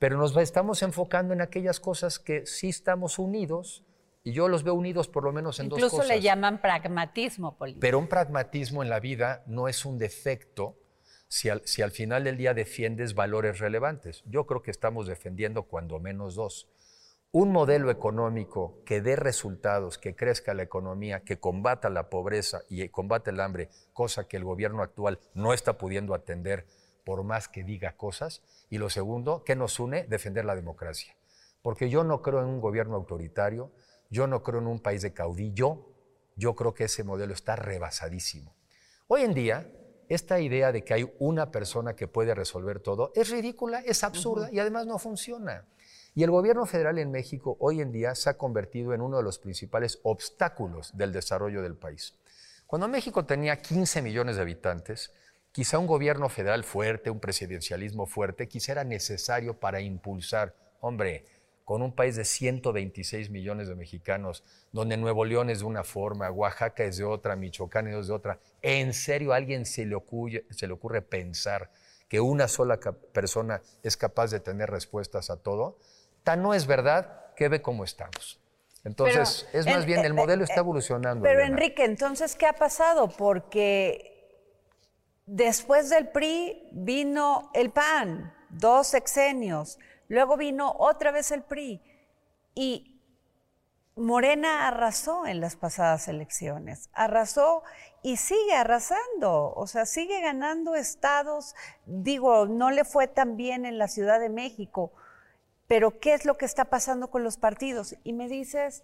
pero 0.00 0.18
nos 0.18 0.36
estamos 0.36 0.82
enfocando 0.82 1.32
en 1.32 1.40
aquellas 1.40 1.78
cosas 1.78 2.18
que 2.18 2.46
sí 2.46 2.68
estamos 2.68 3.18
unidos 3.18 3.84
y 4.24 4.32
yo 4.32 4.48
los 4.48 4.64
veo 4.64 4.74
unidos 4.74 5.06
por 5.06 5.22
lo 5.22 5.32
menos 5.32 5.60
en 5.60 5.68
dos 5.68 5.78
cosas. 5.78 5.92
Incluso 5.92 6.12
le 6.12 6.20
llaman 6.22 6.60
pragmatismo 6.60 7.56
político. 7.58 7.80
Pero 7.80 7.98
un 7.98 8.08
pragmatismo 8.08 8.82
en 8.82 8.88
la 8.88 8.98
vida 8.98 9.42
no 9.46 9.68
es 9.68 9.84
un 9.84 9.98
defecto 9.98 10.78
si 11.28 11.50
al, 11.50 11.60
si 11.66 11.82
al 11.82 11.90
final 11.90 12.24
del 12.24 12.38
día 12.38 12.54
defiendes 12.54 13.14
valores 13.14 13.58
relevantes. 13.58 14.22
Yo 14.24 14.46
creo 14.46 14.62
que 14.62 14.70
estamos 14.70 15.06
defendiendo 15.06 15.64
cuando 15.64 16.00
menos 16.00 16.34
dos. 16.34 16.68
Un 17.32 17.52
modelo 17.52 17.90
económico 17.90 18.80
que 18.86 19.02
dé 19.02 19.16
resultados, 19.16 19.98
que 19.98 20.14
crezca 20.14 20.54
la 20.54 20.62
economía, 20.62 21.20
que 21.20 21.38
combata 21.38 21.90
la 21.90 22.08
pobreza 22.08 22.62
y 22.70 22.88
combate 22.88 23.30
el 23.30 23.40
hambre, 23.40 23.68
cosa 23.92 24.26
que 24.26 24.36
el 24.38 24.44
gobierno 24.44 24.82
actual 24.82 25.18
no 25.34 25.52
está 25.52 25.76
pudiendo 25.76 26.14
atender 26.14 26.64
por 27.04 27.24
más 27.24 27.48
que 27.48 27.62
diga 27.62 27.96
cosas. 27.96 28.42
Y 28.70 28.78
lo 28.78 28.88
segundo, 28.88 29.42
¿qué 29.44 29.54
nos 29.54 29.78
une? 29.80 30.04
Defender 30.04 30.46
la 30.46 30.54
democracia. 30.54 31.14
Porque 31.60 31.90
yo 31.90 32.04
no 32.04 32.22
creo 32.22 32.40
en 32.40 32.46
un 32.46 32.60
gobierno 32.60 32.94
autoritario, 32.94 33.72
yo 34.14 34.28
no 34.28 34.44
creo 34.44 34.60
en 34.60 34.68
un 34.68 34.78
país 34.78 35.02
de 35.02 35.12
caudillo, 35.12 35.92
yo 36.36 36.54
creo 36.54 36.72
que 36.72 36.84
ese 36.84 37.02
modelo 37.02 37.34
está 37.34 37.56
rebasadísimo. 37.56 38.54
Hoy 39.08 39.22
en 39.22 39.34
día, 39.34 39.68
esta 40.08 40.38
idea 40.38 40.70
de 40.70 40.84
que 40.84 40.94
hay 40.94 41.12
una 41.18 41.50
persona 41.50 41.96
que 41.96 42.06
puede 42.06 42.32
resolver 42.32 42.78
todo 42.78 43.10
es 43.16 43.30
ridícula, 43.30 43.80
es 43.80 44.04
absurda 44.04 44.50
y 44.52 44.60
además 44.60 44.86
no 44.86 45.00
funciona. 45.00 45.66
Y 46.14 46.22
el 46.22 46.30
gobierno 46.30 46.64
federal 46.64 47.00
en 47.00 47.10
México 47.10 47.56
hoy 47.58 47.80
en 47.80 47.90
día 47.90 48.14
se 48.14 48.30
ha 48.30 48.38
convertido 48.38 48.94
en 48.94 49.00
uno 49.00 49.16
de 49.16 49.24
los 49.24 49.40
principales 49.40 49.98
obstáculos 50.04 50.96
del 50.96 51.12
desarrollo 51.12 51.60
del 51.60 51.74
país. 51.74 52.14
Cuando 52.68 52.86
México 52.86 53.24
tenía 53.24 53.60
15 53.60 54.00
millones 54.00 54.36
de 54.36 54.42
habitantes, 54.42 55.10
quizá 55.50 55.80
un 55.80 55.88
gobierno 55.88 56.28
federal 56.28 56.62
fuerte, 56.62 57.10
un 57.10 57.18
presidencialismo 57.18 58.06
fuerte, 58.06 58.46
quizá 58.46 58.72
era 58.72 58.84
necesario 58.84 59.58
para 59.58 59.80
impulsar, 59.80 60.54
hombre, 60.80 61.24
con 61.64 61.80
un 61.80 61.94
país 61.94 62.16
de 62.16 62.24
126 62.24 63.30
millones 63.30 63.68
de 63.68 63.74
mexicanos, 63.74 64.44
donde 64.72 64.96
Nuevo 64.96 65.24
León 65.24 65.48
es 65.48 65.60
de 65.60 65.64
una 65.64 65.82
forma, 65.82 66.30
Oaxaca 66.30 66.84
es 66.84 66.98
de 66.98 67.04
otra, 67.04 67.36
Michoacán 67.36 67.88
es 67.88 68.06
de 68.06 68.12
otra, 68.12 68.38
¿en 68.60 68.92
serio 68.92 69.32
a 69.32 69.36
alguien 69.36 69.64
se 69.64 69.86
le 69.86 69.94
ocurre, 69.94 70.44
se 70.50 70.66
le 70.66 70.74
ocurre 70.74 71.00
pensar 71.00 71.70
que 72.08 72.20
una 72.20 72.48
sola 72.48 72.78
persona 73.12 73.62
es 73.82 73.96
capaz 73.96 74.30
de 74.30 74.40
tener 74.40 74.70
respuestas 74.70 75.30
a 75.30 75.36
todo? 75.42 75.78
Tan 76.22 76.42
no 76.42 76.52
es 76.54 76.66
verdad 76.66 77.34
que 77.34 77.48
ve 77.48 77.62
cómo 77.62 77.84
estamos. 77.84 78.38
Entonces, 78.84 79.48
es 79.54 79.64
más 79.64 79.80
en- 79.80 79.86
bien, 79.86 80.00
el 80.00 80.12
eh, 80.12 80.14
modelo 80.14 80.42
eh, 80.42 80.44
está 80.44 80.60
evolucionando. 80.60 81.22
Pero 81.22 81.40
Elena. 81.40 81.54
Enrique, 81.56 81.84
entonces, 81.84 82.36
¿qué 82.36 82.44
ha 82.46 82.52
pasado? 82.52 83.08
Porque 83.08 84.10
después 85.24 85.88
del 85.88 86.08
PRI 86.08 86.68
vino 86.72 87.50
el 87.54 87.70
PAN, 87.70 88.34
dos 88.50 88.88
sexenios, 88.88 89.78
luego 90.14 90.36
vino 90.36 90.74
otra 90.78 91.10
vez 91.10 91.30
el 91.30 91.42
PRI 91.42 91.82
y 92.54 92.90
Morena 93.96 94.66
arrasó 94.66 95.26
en 95.26 95.40
las 95.40 95.54
pasadas 95.54 96.08
elecciones, 96.08 96.90
arrasó 96.92 97.62
y 98.02 98.16
sigue 98.16 98.54
arrasando, 98.54 99.52
o 99.54 99.66
sea, 99.66 99.86
sigue 99.86 100.20
ganando 100.20 100.74
estados, 100.74 101.54
digo, 101.86 102.46
no 102.46 102.70
le 102.70 102.84
fue 102.84 103.06
tan 103.06 103.36
bien 103.36 103.64
en 103.64 103.78
la 103.78 103.86
Ciudad 103.86 104.18
de 104.18 104.30
México, 104.30 104.92
pero 105.68 106.00
¿qué 106.00 106.14
es 106.14 106.24
lo 106.24 106.36
que 106.36 106.44
está 106.44 106.64
pasando 106.66 107.08
con 107.08 107.22
los 107.22 107.36
partidos? 107.36 107.94
Y 108.02 108.12
me 108.14 108.28
dices, 108.28 108.82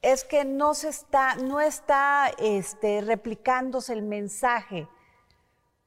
es 0.00 0.24
que 0.24 0.44
no 0.44 0.74
se 0.74 0.88
está, 0.88 1.36
no 1.36 1.60
está 1.60 2.30
este, 2.38 3.02
replicándose 3.02 3.92
el 3.92 4.02
mensaje, 4.02 4.88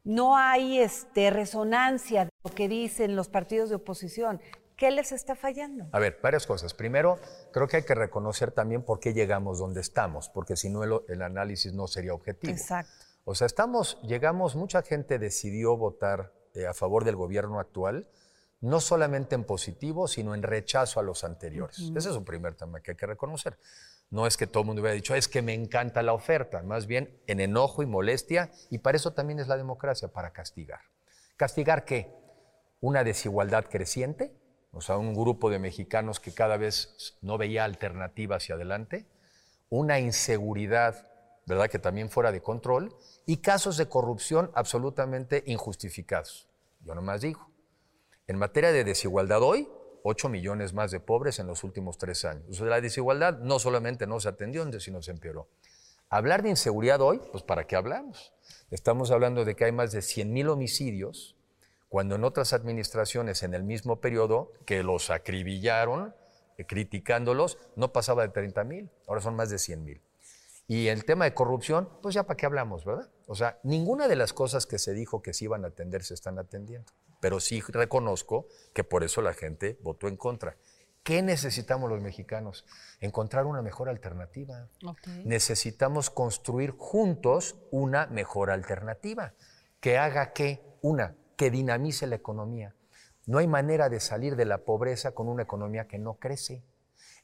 no 0.06 0.38
hay 0.38 0.80
este, 0.80 1.30
resonancia 1.32 2.26
de 2.26 2.32
lo 2.44 2.52
que 2.52 2.70
dicen 2.70 3.15
los 3.15 3.28
partidos 3.28 3.70
de 3.70 3.76
oposición. 3.76 4.39
¿Qué 4.78 4.91
les 4.91 5.12
está 5.12 5.36
fallando? 5.36 5.86
A 5.91 6.00
ver, 6.00 6.20
varias 6.22 6.46
cosas. 6.46 6.74
Primero, 6.74 7.18
creo 7.52 7.68
que 7.68 7.78
hay 7.78 7.84
que 7.84 7.96
reconocer 7.96 8.52
también 8.52 8.84
por 8.84 9.00
qué 9.00 9.13
llegamos 9.13 9.60
donde 9.60 9.82
estamos, 9.82 10.30
porque 10.30 10.56
si 10.56 10.70
no 10.70 10.84
el, 10.84 10.94
el 11.08 11.22
análisis 11.22 11.74
no 11.74 11.88
sería 11.88 12.13
objetivo. 12.13 12.54
Exacto. 12.54 12.91
O 13.24 13.36
sea, 13.36 13.48
estamos, 13.48 14.00
llegamos, 14.04 14.56
mucha 14.56 14.84
gente 14.84 15.18
decidió 15.18 15.76
votar 15.76 16.34
eh, 16.54 16.68
a 16.68 16.74
favor 16.74 17.04
del 17.04 17.15
gobierno 17.15 17.60
actual, 17.60 18.08
no 18.62 18.80
solamente 18.80 19.36
en 19.36 19.44
positivo, 19.44 20.08
sino 20.08 20.36
en 20.36 20.44
rechazo 20.44 21.00
a 21.00 21.04
los 21.04 21.24
anteriores. 21.24 21.80
Ese 21.96 22.10
es 22.10 22.15
un 22.15 22.26
primer 22.26 22.56
tema 22.56 22.82
que 22.82 22.91
hay 22.91 22.98
que 22.98 23.06
reconocer. 23.06 23.58
No 24.10 24.28
es 24.28 24.38
que 24.38 24.48
todo 24.48 24.62
el 24.62 24.68
mundo 24.68 24.82
hubiera 24.82 24.96
dicho, 24.96 25.15
es 25.15 25.28
que 25.28 25.41
me 25.41 25.54
encanta 25.54 26.04
la 26.04 26.13
oferta, 26.13 26.62
más 26.63 26.86
bien 26.86 27.22
en 27.28 27.39
enojo 27.39 27.84
y 27.84 27.86
molestia, 27.86 28.52
y 28.70 28.78
para 28.78 28.98
eso 28.98 29.13
también 29.13 29.39
es 29.39 29.48
la 29.48 29.58
democracia, 29.58 30.08
para 30.08 30.32
castigar. 30.32 30.82
¿Castigar 31.38 31.86
qué? 31.86 32.13
Una 32.80 33.04
desigualdad 33.04 33.65
creciente, 33.65 34.36
o 34.72 34.82
sea, 34.82 34.98
un 34.98 35.13
grupo 35.13 35.50
de 35.50 35.60
mexicanos 35.60 36.20
que 36.20 36.34
cada 36.34 36.58
vez 36.58 37.18
no 37.22 37.38
veía 37.38 37.63
alternativa 37.63 38.36
hacia 38.36 38.56
adelante, 38.56 39.08
una 39.70 40.00
inseguridad, 40.00 41.12
¿verdad?, 41.46 41.70
que 41.70 41.80
también 41.80 42.10
fuera 42.10 42.32
de 42.32 42.41
control, 42.41 42.96
y 43.26 43.38
casos 43.38 43.78
de 43.78 43.88
corrupción 43.88 44.52
absolutamente 44.54 45.44
injustificados. 45.48 46.48
Yo 46.82 46.94
nomás 46.94 47.22
digo, 47.22 47.50
en 48.28 48.38
materia 48.38 48.72
de 48.72 48.84
desigualdad 48.84 49.41
hoy, 49.41 49.68
8 50.08 50.30
millones 50.30 50.74
más 50.74 50.91
de 50.91 51.00
pobres 51.00 51.39
en 51.39 51.48
los 51.48 51.63
últimos 51.63 51.98
tres 51.98 52.26
años. 52.26 52.46
O 52.48 52.54
sea, 52.54 52.68
la 52.68 52.80
desigualdad 52.80 53.39
no 53.39 53.58
solamente 53.58 54.06
no 54.06 54.20
se 54.20 54.30
atendió, 54.30 54.63
sino 54.80 55.02
se 55.02 55.10
empeoró. 55.10 55.48
Hablar 56.10 56.44
de 56.44 56.50
inseguridad 56.50 57.02
hoy, 57.02 57.20
pues 57.32 57.44
¿para 57.44 57.65
qué 57.65 57.76
hablamos? 57.76 58.32
Estamos 58.70 59.10
hablando 59.10 59.46
de 59.46 59.56
que 59.56 59.65
hay 59.65 59.72
más 59.72 59.91
de 59.91 60.04
100 60.04 60.32
mil 60.32 60.50
homicidios, 60.50 61.36
cuando 61.89 62.13
en 62.13 62.24
otras 62.24 62.54
administraciones 62.54 63.41
en 63.41 63.56
el 63.56 63.63
mismo 63.63 64.00
periodo 64.00 64.54
que 64.68 64.84
los 64.84 65.10
acribillaron, 65.10 66.13
eh, 66.60 66.65
criticándolos, 66.68 67.58
no 67.76 67.91
pasaba 67.91 68.22
de 68.22 68.30
30 68.30 68.63
mil, 68.63 68.91
ahora 69.08 69.22
son 69.22 69.36
más 69.36 69.50
de 69.50 69.58
100 69.58 69.84
mil. 69.84 70.02
Y 70.68 70.89
el 70.89 71.04
tema 71.06 71.26
de 71.26 71.34
corrupción, 71.34 71.89
pues 72.04 72.13
ya 72.13 72.24
para 72.24 72.38
qué 72.38 72.46
hablamos, 72.46 72.86
¿verdad? 72.86 73.10
O 73.26 73.34
sea, 73.34 73.58
ninguna 73.63 74.08
de 74.08 74.15
las 74.15 74.34
cosas 74.34 74.68
que 74.68 74.78
se 74.78 74.94
dijo 74.94 75.24
que 75.24 75.34
se 75.34 75.46
iban 75.46 75.65
a 75.65 75.70
atender 75.70 76.04
se 76.04 76.13
están 76.13 76.38
atendiendo. 76.38 76.91
Pero 77.19 77.39
sí 77.39 77.62
reconozco 77.62 78.47
que 78.73 78.84
por 78.84 79.04
eso 79.04 79.21
la 79.21 79.34
gente 79.34 79.78
votó 79.82 80.08
en 80.08 80.17
contra. 80.17 80.58
¿Qué 81.06 81.21
necesitamos 81.21 81.88
los 81.88 82.01
mexicanos? 82.01 82.65
Encontrar 82.99 83.45
una 83.45 83.62
mejor 83.62 83.89
alternativa. 83.89 84.67
Necesitamos 85.23 86.10
construir 86.10 86.71
juntos 86.71 87.58
una 87.69 88.08
mejor 88.08 88.49
alternativa 88.49 89.34
que 89.80 89.99
haga 89.99 90.34
que, 90.34 90.63
una, 90.82 91.15
que 91.38 91.51
dinamice 91.51 92.08
la 92.08 92.15
economía. 92.15 92.73
No 93.28 93.38
hay 93.38 93.45
manera 93.45 93.88
de 93.88 93.99
salir 93.99 94.36
de 94.36 94.45
la 94.45 94.60
pobreza 94.60 95.12
con 95.12 95.28
una 95.28 95.43
economía 95.43 95.88
que 95.88 95.99
no 95.99 96.15
crece. 96.15 96.63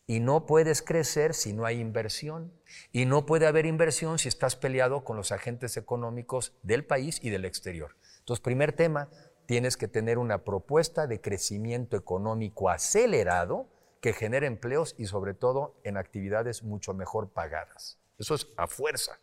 Y 0.05 0.19
no 0.19 0.45
puedes 0.45 0.83
crecer 0.83 1.33
si 1.33 1.51
no 1.51 1.65
hay 1.65 1.79
inversión. 1.79 2.53
Y 2.91 3.05
no 3.05 3.25
puede 3.25 3.47
haber 3.47 3.65
inversión 3.65 4.19
si 4.19 4.27
estás 4.27 4.55
peleado 4.55 5.03
con 5.03 5.17
los 5.17 5.31
agentes 5.31 5.75
económicos 5.75 6.53
del 6.61 6.85
país 6.85 7.19
y 7.23 7.31
del 7.31 7.45
exterior. 7.45 7.95
Entonces, 8.19 8.43
primer 8.43 8.73
tema, 8.73 9.09
tienes 9.51 9.75
que 9.75 9.89
tener 9.89 10.17
una 10.17 10.45
propuesta 10.45 11.07
de 11.07 11.19
crecimiento 11.19 11.97
económico 11.97 12.69
acelerado 12.69 13.67
que 13.99 14.13
genere 14.13 14.47
empleos 14.47 14.95
y 14.97 15.07
sobre 15.07 15.33
todo 15.33 15.75
en 15.83 15.97
actividades 15.97 16.63
mucho 16.63 16.93
mejor 16.93 17.31
pagadas. 17.33 17.99
Eso 18.17 18.33
es 18.33 18.47
a 18.55 18.67
fuerza. 18.67 19.19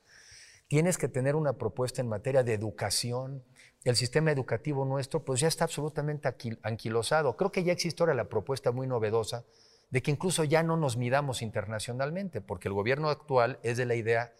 Tienes 0.66 0.98
que 0.98 1.08
tener 1.08 1.34
una 1.34 1.54
propuesta 1.54 2.02
en 2.02 2.10
materia 2.10 2.42
de 2.42 2.52
educación. 2.52 3.42
El 3.84 3.96
sistema 3.96 4.30
educativo 4.30 4.84
nuestro 4.84 5.24
pues 5.24 5.40
ya 5.40 5.48
está 5.48 5.64
absolutamente 5.64 6.28
anquilosado. 6.60 7.34
Creo 7.38 7.50
que 7.50 7.64
ya 7.64 7.72
existe 7.72 8.02
ahora 8.02 8.12
la 8.12 8.28
propuesta 8.28 8.70
muy 8.70 8.86
novedosa 8.86 9.46
de 9.88 10.02
que 10.02 10.10
incluso 10.10 10.44
ya 10.44 10.62
no 10.62 10.76
nos 10.76 10.98
midamos 10.98 11.40
internacionalmente, 11.40 12.42
porque 12.42 12.68
el 12.68 12.74
gobierno 12.74 13.08
actual 13.08 13.60
es 13.62 13.78
de 13.78 13.86
la 13.86 13.94
idea, 13.94 14.34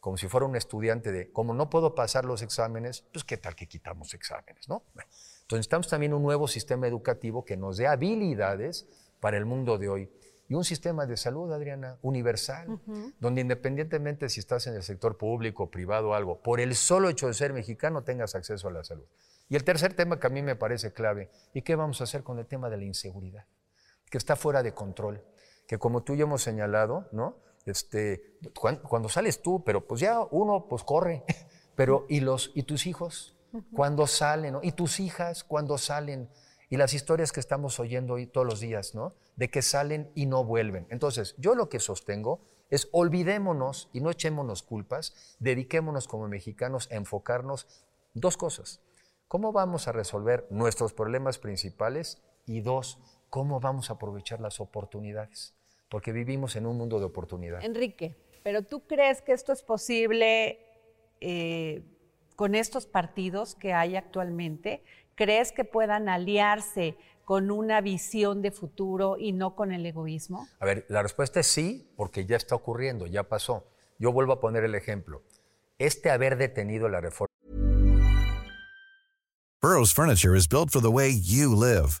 como 0.00 0.16
si 0.16 0.28
fuera 0.28 0.46
un 0.46 0.56
estudiante 0.56 1.12
de, 1.12 1.30
como 1.30 1.54
no 1.54 1.68
puedo 1.70 1.94
pasar 1.94 2.24
los 2.24 2.42
exámenes, 2.42 3.04
pues 3.12 3.24
qué 3.24 3.36
tal 3.36 3.54
que 3.54 3.68
quitamos 3.68 4.14
exámenes, 4.14 4.68
¿no? 4.68 4.82
Bueno, 4.94 5.08
entonces 5.10 5.58
necesitamos 5.58 5.88
también 5.88 6.14
un 6.14 6.22
nuevo 6.22 6.48
sistema 6.48 6.86
educativo 6.86 7.44
que 7.44 7.56
nos 7.56 7.76
dé 7.76 7.86
habilidades 7.86 8.88
para 9.20 9.36
el 9.36 9.44
mundo 9.44 9.78
de 9.78 9.88
hoy. 9.88 10.10
Y 10.48 10.54
un 10.54 10.64
sistema 10.64 11.06
de 11.06 11.16
salud, 11.16 11.52
Adriana, 11.52 11.98
universal, 12.02 12.80
donde 13.20 13.42
independientemente 13.42 14.28
si 14.28 14.40
estás 14.40 14.66
en 14.66 14.74
el 14.74 14.82
sector 14.82 15.16
público, 15.16 15.70
privado 15.70 16.08
o 16.08 16.14
algo, 16.14 16.42
por 16.42 16.58
el 16.58 16.74
solo 16.74 17.08
hecho 17.08 17.28
de 17.28 17.34
ser 17.34 17.52
mexicano 17.52 18.02
tengas 18.02 18.34
acceso 18.34 18.66
a 18.66 18.72
la 18.72 18.82
salud. 18.82 19.06
Y 19.48 19.54
el 19.54 19.62
tercer 19.62 19.94
tema 19.94 20.18
que 20.18 20.26
a 20.26 20.30
mí 20.30 20.42
me 20.42 20.56
parece 20.56 20.92
clave, 20.92 21.30
¿y 21.54 21.62
qué 21.62 21.76
vamos 21.76 22.00
a 22.00 22.04
hacer 22.04 22.24
con 22.24 22.38
el 22.38 22.46
tema 22.46 22.68
de 22.68 22.78
la 22.78 22.84
inseguridad? 22.84 23.46
Que 24.10 24.18
está 24.18 24.34
fuera 24.34 24.62
de 24.64 24.74
control, 24.74 25.22
que 25.68 25.78
como 25.78 26.02
tú 26.02 26.14
y 26.14 26.18
yo 26.18 26.24
hemos 26.24 26.42
señalado, 26.42 27.08
¿no? 27.12 27.36
Este, 27.66 28.38
cuan- 28.54 28.76
cuando, 28.78 29.08
sales 29.08 29.42
tú, 29.42 29.62
pero 29.64 29.86
pues 29.86 30.00
ya 30.00 30.20
uno 30.30 30.66
pues 30.68 30.82
corre, 30.82 31.24
pero 31.76 32.06
¿y, 32.08 32.20
los, 32.20 32.52
y 32.54 32.62
tus 32.64 32.86
hijos? 32.86 33.36
Cuando 33.74 34.06
salen, 34.06 34.52
¿no? 34.54 34.60
¿Y 34.62 34.72
tus 34.72 35.00
hijas 35.00 35.42
cuando 35.42 35.76
salen? 35.76 36.30
Y 36.68 36.76
las 36.76 36.94
historias 36.94 37.32
que 37.32 37.40
estamos 37.40 37.80
oyendo 37.80 38.14
hoy 38.14 38.26
todos 38.28 38.46
los 38.46 38.60
días, 38.60 38.94
¿no? 38.94 39.14
De 39.34 39.50
que 39.50 39.60
salen 39.60 40.10
y 40.14 40.26
no 40.26 40.44
vuelven. 40.44 40.86
Entonces, 40.88 41.34
yo 41.36 41.56
lo 41.56 41.68
que 41.68 41.80
sostengo 41.80 42.40
es 42.70 42.88
olvidémonos 42.92 43.90
y 43.92 44.00
no 44.00 44.10
echémonos 44.10 44.62
culpas, 44.62 45.36
dediquémonos 45.40 46.06
como 46.06 46.28
mexicanos 46.28 46.88
a 46.92 46.94
enfocarnos 46.94 47.66
dos 48.14 48.36
cosas. 48.36 48.80
¿Cómo 49.26 49.50
vamos 49.52 49.88
a 49.88 49.92
resolver 49.92 50.46
nuestros 50.50 50.92
problemas 50.92 51.38
principales? 51.38 52.22
Y 52.46 52.60
dos, 52.60 52.98
¿cómo 53.28 53.58
vamos 53.58 53.90
a 53.90 53.94
aprovechar 53.94 54.40
las 54.40 54.60
oportunidades? 54.60 55.54
Porque 55.90 56.12
vivimos 56.12 56.56
en 56.56 56.66
un 56.66 56.78
mundo 56.78 56.98
de 56.98 57.04
oportunidades. 57.04 57.64
Enrique, 57.64 58.16
pero 58.42 58.62
¿tú 58.62 58.86
crees 58.86 59.20
que 59.20 59.32
esto 59.32 59.52
es 59.52 59.62
posible 59.62 60.58
eh, 61.20 61.82
con 62.36 62.54
estos 62.54 62.86
partidos 62.86 63.54
que 63.54 63.74
hay 63.74 63.96
actualmente? 63.96 64.82
¿Crees 65.14 65.52
que 65.52 65.64
puedan 65.64 66.08
aliarse 66.08 66.96
con 67.24 67.50
una 67.50 67.80
visión 67.80 68.40
de 68.40 68.50
futuro 68.50 69.16
y 69.18 69.32
no 69.32 69.54
con 69.54 69.72
el 69.72 69.84
egoísmo? 69.84 70.48
A 70.60 70.64
ver, 70.64 70.86
la 70.88 71.02
respuesta 71.02 71.40
es 71.40 71.46
sí, 71.46 71.92
porque 71.96 72.24
ya 72.24 72.36
está 72.36 72.54
ocurriendo, 72.54 73.06
ya 73.06 73.24
pasó. 73.24 73.66
Yo 73.98 74.12
vuelvo 74.12 74.32
a 74.32 74.40
poner 74.40 74.64
el 74.64 74.74
ejemplo. 74.74 75.22
Este 75.78 76.10
haber 76.10 76.36
detenido 76.36 76.88
la 76.88 77.00
reforma 77.00 77.30
Burrow's 79.60 79.92
furniture 79.92 80.34
is 80.34 80.46
built 80.46 80.70
for 80.70 80.80
the 80.80 80.90
way 80.90 81.10
you 81.10 81.54
live. 81.54 82.00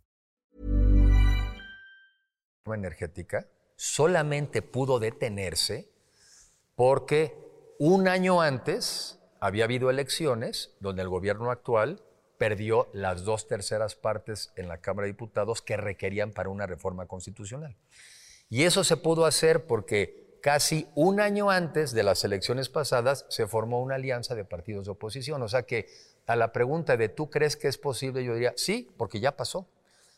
Energética 2.67 3.47
solamente 3.75 4.61
pudo 4.61 4.99
detenerse 4.99 5.89
porque 6.75 7.35
un 7.79 8.07
año 8.07 8.41
antes 8.41 9.19
había 9.39 9.63
habido 9.63 9.89
elecciones 9.89 10.75
donde 10.79 11.01
el 11.01 11.09
gobierno 11.09 11.49
actual 11.49 12.03
perdió 12.37 12.87
las 12.93 13.23
dos 13.23 13.47
terceras 13.47 13.95
partes 13.95 14.51
en 14.55 14.67
la 14.67 14.79
Cámara 14.79 15.05
de 15.05 15.13
Diputados 15.13 15.61
que 15.61 15.77
requerían 15.77 16.31
para 16.31 16.49
una 16.49 16.67
reforma 16.67 17.07
constitucional. 17.07 17.75
Y 18.49 18.63
eso 18.63 18.83
se 18.83 18.97
pudo 18.97 19.25
hacer 19.25 19.65
porque 19.65 20.37
casi 20.41 20.87
un 20.95 21.19
año 21.19 21.49
antes 21.49 21.91
de 21.91 22.03
las 22.03 22.23
elecciones 22.23 22.69
pasadas 22.69 23.25
se 23.29 23.47
formó 23.47 23.81
una 23.81 23.95
alianza 23.95 24.35
de 24.35 24.45
partidos 24.45 24.85
de 24.85 24.91
oposición. 24.91 25.41
O 25.41 25.47
sea 25.47 25.63
que 25.63 25.87
a 26.27 26.35
la 26.35 26.51
pregunta 26.51 26.97
de 26.97 27.09
¿tú 27.09 27.29
crees 27.29 27.57
que 27.57 27.67
es 27.67 27.77
posible? 27.77 28.23
Yo 28.23 28.33
diría, 28.33 28.53
sí, 28.55 28.91
porque 28.97 29.19
ya 29.19 29.35
pasó. 29.35 29.67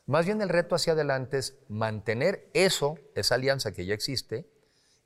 Más 0.06 0.26
bien 0.26 0.42
el 0.42 0.50
reto 0.50 0.76
hacia 0.76 0.94
adelante 0.94 1.38
es 1.38 1.58
mantener 1.70 2.50
eso, 2.54 2.96
esa 3.16 3.36
alianza 3.36 3.72
que 3.72 3.86
ya 3.86 3.94
existe, 3.94 4.50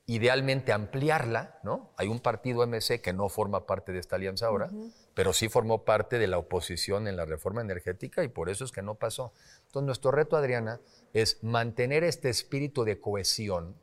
idealmente 0.07 0.71
ampliarla, 0.71 1.59
¿no? 1.63 1.91
Hay 1.97 2.07
un 2.07 2.21
partido 2.21 2.65
MC 2.65 3.01
que 3.01 3.13
no 3.13 3.27
forma 3.27 3.67
parte 3.67 3.91
de 3.91 3.99
esta 3.99 4.15
alianza 4.15 4.47
ahora, 4.47 4.71
pero 5.13 5.33
sí 5.33 5.49
formó 5.49 5.83
parte 5.83 6.17
de 6.17 6.27
la 6.27 6.37
oposición 6.37 7.07
en 7.07 7.17
la 7.17 7.25
reforma 7.25 7.61
energética 7.61 8.23
y 8.23 8.29
por 8.29 8.49
eso 8.49 8.63
es 8.63 8.71
que 8.71 8.81
no 8.81 8.95
pasó. 8.95 9.33
Entonces 9.65 9.85
nuestro 9.85 10.11
reto, 10.11 10.37
Adriana, 10.37 10.79
es 11.13 11.43
mantener 11.43 12.05
este 12.05 12.29
espíritu 12.29 12.85
de 12.85 13.01
cohesión, 13.01 13.75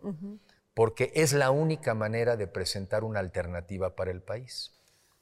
porque 0.72 1.12
es 1.14 1.34
la 1.34 1.50
única 1.50 1.94
manera 1.94 2.36
de 2.36 2.46
presentar 2.46 3.04
una 3.04 3.20
alternativa 3.20 3.94
para 3.94 4.10
el 4.10 4.22
país. 4.22 4.72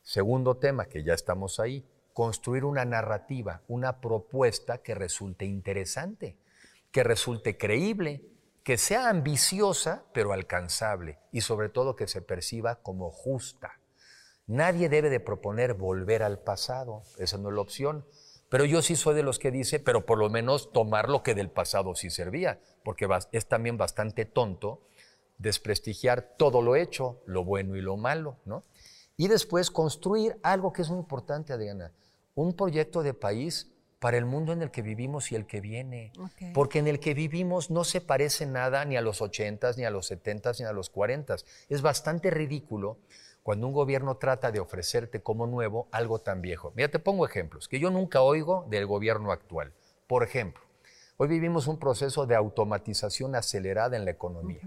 Segundo 0.03 0.57
tema, 0.57 0.87
que 0.87 1.03
ya 1.03 1.15
estamos 1.15 1.59
ahí, 1.59 1.85
construir 2.13 2.65
una 2.65 2.85
narrativa, 2.85 3.63
una 3.69 4.01
propuesta 4.01 4.79
que 4.79 4.95
resulte 4.95 5.45
interesante, 5.45 6.37
que 6.91 7.03
resulte 7.03 7.57
creíble, 7.57 8.25
que 8.65 8.79
sea 8.79 9.09
ambiciosa 9.09 10.05
pero 10.13 10.33
alcanzable 10.33 11.19
y 11.33 11.41
sobre 11.41 11.69
todo 11.69 11.97
que 11.97 12.07
se 12.07 12.23
perciba 12.23 12.77
como 12.77 13.11
justa. 13.11 13.79
Nadie 14.47 14.89
debe 14.89 15.11
de 15.11 15.21
proponer 15.21 15.75
volver 15.75 16.23
al 16.23 16.39
pasado, 16.39 17.03
esa 17.19 17.39
no 17.39 17.49
es 17.49 17.55
la 17.55 17.61
opción. 17.61 18.05
Pero 18.49 18.67
yo 18.67 18.83
sí 18.83 18.97
soy 18.97 19.15
de 19.15 19.23
los 19.23 19.39
que 19.39 19.51
dice, 19.51 19.81
pero 19.81 20.05
por 20.05 20.19
lo 20.19 20.29
menos 20.29 20.73
tomar 20.73 21.09
lo 21.09 21.23
que 21.23 21.35
del 21.35 21.49
pasado 21.49 21.95
sí 21.95 22.11
servía, 22.11 22.61
porque 22.85 23.09
es 23.33 23.47
también 23.47 23.79
bastante 23.79 24.27
tonto 24.27 24.83
desprestigiar 25.39 26.35
todo 26.37 26.61
lo 26.61 26.77
hecho, 26.77 27.23
lo 27.25 27.45
bueno 27.45 27.77
y 27.77 27.81
lo 27.81 27.97
malo, 27.97 28.37
¿no? 28.45 28.63
Y 29.23 29.29
después 29.29 29.71
construir 29.71 30.37
algo 30.43 30.73
que 30.73 30.83
es 30.83 30.91
muy 30.91 30.99
importante, 30.99 31.53
Adriana, 31.53 31.93
un 32.35 32.55
proyecto 32.55 33.05
de 33.05 33.15
país 33.15 33.71
para 34.01 34.17
el 34.17 34.25
mundo 34.25 34.53
en 34.53 34.63
el 34.63 34.73
que 34.73 34.83
vivimos 34.83 35.31
y 35.31 35.37
el 35.37 35.47
que 35.47 35.61
viene. 35.61 36.13
Porque 36.53 36.81
en 36.81 36.89
el 36.89 36.99
que 36.99 37.15
vivimos 37.15 37.71
no 37.71 37.85
se 37.85 38.01
parece 38.01 38.47
nada 38.47 38.85
ni 38.85 38.97
a 38.97 39.01
los 39.01 39.23
80 39.23 39.75
ni 39.77 39.85
a 39.85 39.91
los 39.91 40.07
70 40.07 40.51
ni 40.59 40.65
a 40.65 40.73
los 40.73 40.91
40 40.91 41.37
Es 41.69 41.83
bastante 41.83 42.33
ridículo 42.33 42.99
cuando 43.45 43.69
un 43.69 43.73
gobierno 43.73 44.17
trata 44.17 44.51
de 44.51 44.59
ofrecerte 44.59 45.23
como 45.23 45.47
nuevo 45.47 45.87
algo 45.93 46.19
tan 46.19 46.43
viejo. 46.43 46.73
Mira, 46.75 46.89
te 46.89 46.99
pongo 46.99 47.25
ejemplos 47.25 47.69
que 47.69 47.79
yo 47.79 47.93
nunca 47.93 48.23
oigo 48.23 48.67
del 48.71 48.87
gobierno 48.87 49.31
actual. 49.31 49.73
Por 50.09 50.25
ejemplo, 50.25 50.65
hoy 51.17 51.29
vivimos 51.29 51.69
un 51.69 51.79
proceso 51.79 52.27
de 52.27 52.35
automatización 52.35 53.37
acelerada 53.37 53.97
en 53.97 54.05
la 54.05 54.11
economía. 54.11 54.63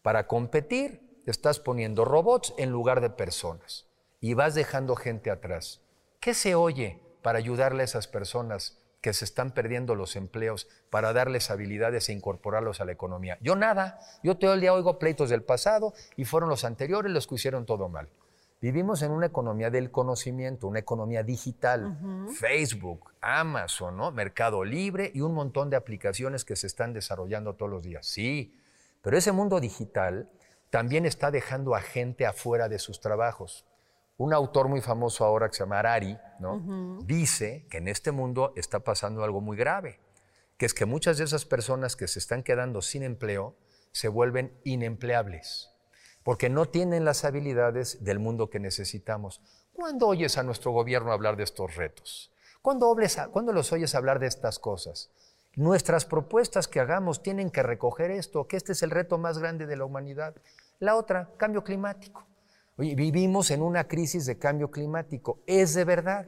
Para 0.00 0.26
competir, 0.26 1.20
estás 1.26 1.60
poniendo 1.60 2.06
robots 2.06 2.54
en 2.56 2.70
lugar 2.70 3.02
de 3.02 3.10
personas 3.10 3.89
y 4.20 4.34
vas 4.34 4.54
dejando 4.54 4.96
gente 4.96 5.30
atrás. 5.30 5.80
¿Qué 6.20 6.34
se 6.34 6.54
oye 6.54 7.00
para 7.22 7.38
ayudarle 7.38 7.82
a 7.82 7.84
esas 7.84 8.06
personas 8.06 8.78
que 9.00 9.14
se 9.14 9.24
están 9.24 9.52
perdiendo 9.52 9.94
los 9.94 10.14
empleos, 10.14 10.68
para 10.90 11.14
darles 11.14 11.50
habilidades 11.50 12.08
e 12.08 12.12
incorporarlos 12.12 12.80
a 12.80 12.84
la 12.84 12.92
economía? 12.92 13.38
Yo 13.40 13.56
nada, 13.56 13.98
yo 14.22 14.36
todo 14.36 14.52
el 14.52 14.60
día 14.60 14.74
oigo 14.74 14.98
pleitos 14.98 15.30
del 15.30 15.42
pasado 15.42 15.94
y 16.16 16.26
fueron 16.26 16.50
los 16.50 16.64
anteriores 16.64 17.10
los 17.10 17.26
que 17.26 17.36
hicieron 17.36 17.64
todo 17.64 17.88
mal. 17.88 18.10
Vivimos 18.60 19.00
en 19.00 19.10
una 19.10 19.24
economía 19.24 19.70
del 19.70 19.90
conocimiento, 19.90 20.66
una 20.68 20.80
economía 20.80 21.22
digital, 21.22 21.96
Facebook, 22.38 23.10
Amazon, 23.22 23.96
¿no? 23.96 24.12
Mercado 24.12 24.64
Libre 24.64 25.10
y 25.14 25.22
un 25.22 25.32
montón 25.32 25.70
de 25.70 25.76
aplicaciones 25.76 26.44
que 26.44 26.56
se 26.56 26.66
están 26.66 26.92
desarrollando 26.92 27.54
todos 27.54 27.72
los 27.72 27.82
días. 27.82 28.04
Sí, 28.04 28.54
pero 29.00 29.16
ese 29.16 29.32
mundo 29.32 29.60
digital 29.60 30.28
también 30.68 31.06
está 31.06 31.30
dejando 31.30 31.74
a 31.74 31.80
gente 31.80 32.26
afuera 32.26 32.68
de 32.68 32.78
sus 32.78 33.00
trabajos. 33.00 33.64
Un 34.20 34.34
autor 34.34 34.68
muy 34.68 34.82
famoso 34.82 35.24
ahora 35.24 35.48
que 35.48 35.54
se 35.54 35.60
llama 35.60 35.78
Arari, 35.78 36.18
¿no? 36.40 36.98
dice 37.06 37.66
que 37.70 37.78
en 37.78 37.88
este 37.88 38.12
mundo 38.12 38.52
está 38.54 38.80
pasando 38.80 39.24
algo 39.24 39.40
muy 39.40 39.56
grave, 39.56 39.98
que 40.58 40.66
es 40.66 40.74
que 40.74 40.84
muchas 40.84 41.16
de 41.16 41.24
esas 41.24 41.46
personas 41.46 41.96
que 41.96 42.06
se 42.06 42.18
están 42.18 42.42
quedando 42.42 42.82
sin 42.82 43.02
empleo 43.02 43.56
se 43.92 44.08
vuelven 44.08 44.52
inempleables, 44.62 45.70
porque 46.22 46.50
no 46.50 46.66
tienen 46.66 47.06
las 47.06 47.24
habilidades 47.24 48.04
del 48.04 48.18
mundo 48.18 48.50
que 48.50 48.60
necesitamos. 48.60 49.40
¿Cuándo 49.72 50.08
oyes 50.08 50.36
a 50.36 50.42
nuestro 50.42 50.70
gobierno 50.70 51.12
hablar 51.12 51.38
de 51.38 51.44
estos 51.44 51.76
retos? 51.76 52.30
¿Cuándo, 52.60 52.94
¿Cuándo 53.32 53.54
los 53.54 53.72
oyes 53.72 53.94
hablar 53.94 54.18
de 54.18 54.26
estas 54.26 54.58
cosas? 54.58 55.10
Nuestras 55.56 56.04
propuestas 56.04 56.68
que 56.68 56.80
hagamos 56.80 57.22
tienen 57.22 57.48
que 57.48 57.62
recoger 57.62 58.10
esto, 58.10 58.46
que 58.46 58.58
este 58.58 58.72
es 58.72 58.82
el 58.82 58.90
reto 58.90 59.16
más 59.16 59.38
grande 59.38 59.64
de 59.64 59.78
la 59.78 59.86
humanidad. 59.86 60.36
La 60.78 60.96
otra, 60.96 61.30
cambio 61.38 61.64
climático 61.64 62.26
vivimos 62.80 63.50
en 63.50 63.62
una 63.62 63.86
crisis 63.86 64.26
de 64.26 64.38
cambio 64.38 64.70
climático. 64.70 65.42
Es 65.46 65.74
de 65.74 65.84
verdad. 65.84 66.26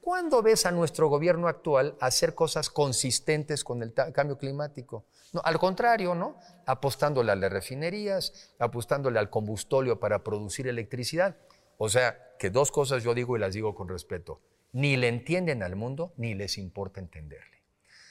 ¿Cuándo 0.00 0.42
ves 0.42 0.66
a 0.66 0.72
nuestro 0.72 1.08
gobierno 1.08 1.46
actual 1.46 1.96
hacer 2.00 2.34
cosas 2.34 2.70
consistentes 2.70 3.62
con 3.62 3.82
el 3.82 3.94
cambio 3.94 4.36
climático? 4.36 5.06
Al 5.44 5.58
contrario, 5.60 6.16
¿no? 6.16 6.38
Apostándole 6.66 7.30
a 7.30 7.36
las 7.36 7.52
refinerías, 7.52 8.52
apostándole 8.58 9.20
al 9.20 9.30
combustóleo 9.30 10.00
para 10.00 10.24
producir 10.24 10.66
electricidad. 10.66 11.36
O 11.78 11.88
sea, 11.88 12.18
que 12.38 12.50
dos 12.50 12.72
cosas 12.72 13.04
yo 13.04 13.14
digo 13.14 13.36
y 13.36 13.40
las 13.40 13.54
digo 13.54 13.76
con 13.76 13.88
respeto. 13.88 14.40
Ni 14.72 14.96
le 14.96 15.06
entienden 15.06 15.62
al 15.62 15.76
mundo, 15.76 16.12
ni 16.16 16.34
les 16.34 16.58
importa 16.58 16.98
entenderle. 16.98 17.62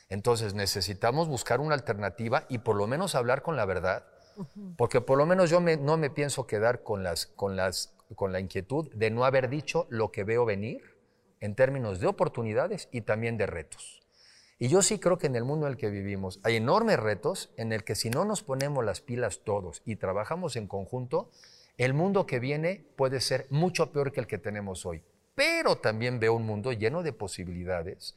Entonces 0.07 0.53
necesitamos 0.53 1.27
buscar 1.27 1.59
una 1.59 1.75
alternativa 1.75 2.45
y 2.47 2.59
por 2.59 2.75
lo 2.75 2.87
menos 2.87 3.15
hablar 3.15 3.41
con 3.41 3.55
la 3.55 3.65
verdad 3.65 4.05
porque 4.77 5.01
por 5.01 5.17
lo 5.17 5.25
menos 5.25 5.49
yo 5.49 5.59
no 5.59 5.97
me 5.97 6.09
pienso 6.09 6.47
quedar 6.47 6.83
con, 6.83 7.03
las, 7.03 7.27
con, 7.27 7.55
las, 7.55 7.93
con 8.15 8.31
la 8.31 8.39
inquietud 8.39 8.89
de 8.93 9.11
no 9.11 9.25
haber 9.25 9.49
dicho 9.49 9.87
lo 9.89 10.11
que 10.11 10.23
veo 10.23 10.45
venir 10.45 10.97
en 11.39 11.55
términos 11.55 11.99
de 11.99 12.07
oportunidades 12.07 12.87
y 12.91 13.01
también 13.01 13.37
de 13.37 13.47
retos. 13.47 14.01
Y 14.59 14.67
yo 14.67 14.83
sí 14.83 14.99
creo 14.99 15.17
que 15.17 15.27
en 15.27 15.35
el 15.35 15.43
mundo 15.43 15.65
en 15.65 15.73
el 15.73 15.77
que 15.77 15.89
vivimos 15.89 16.39
hay 16.43 16.57
enormes 16.57 16.99
retos 16.99 17.51
en 17.57 17.73
el 17.73 17.83
que 17.83 17.95
si 17.95 18.09
no 18.11 18.25
nos 18.25 18.43
ponemos 18.43 18.85
las 18.85 19.01
pilas 19.01 19.41
todos 19.43 19.81
y 19.85 19.95
trabajamos 19.95 20.55
en 20.55 20.67
conjunto, 20.67 21.31
el 21.77 21.95
mundo 21.95 22.27
que 22.27 22.39
viene 22.39 22.85
puede 22.95 23.21
ser 23.21 23.47
mucho 23.49 23.91
peor 23.91 24.11
que 24.11 24.19
el 24.19 24.27
que 24.27 24.37
tenemos 24.37 24.85
hoy. 24.85 25.03
Pero 25.33 25.77
también 25.77 26.19
veo 26.19 26.35
un 26.35 26.45
mundo 26.45 26.71
lleno 26.73 27.01
de 27.01 27.13
posibilidades 27.13 28.15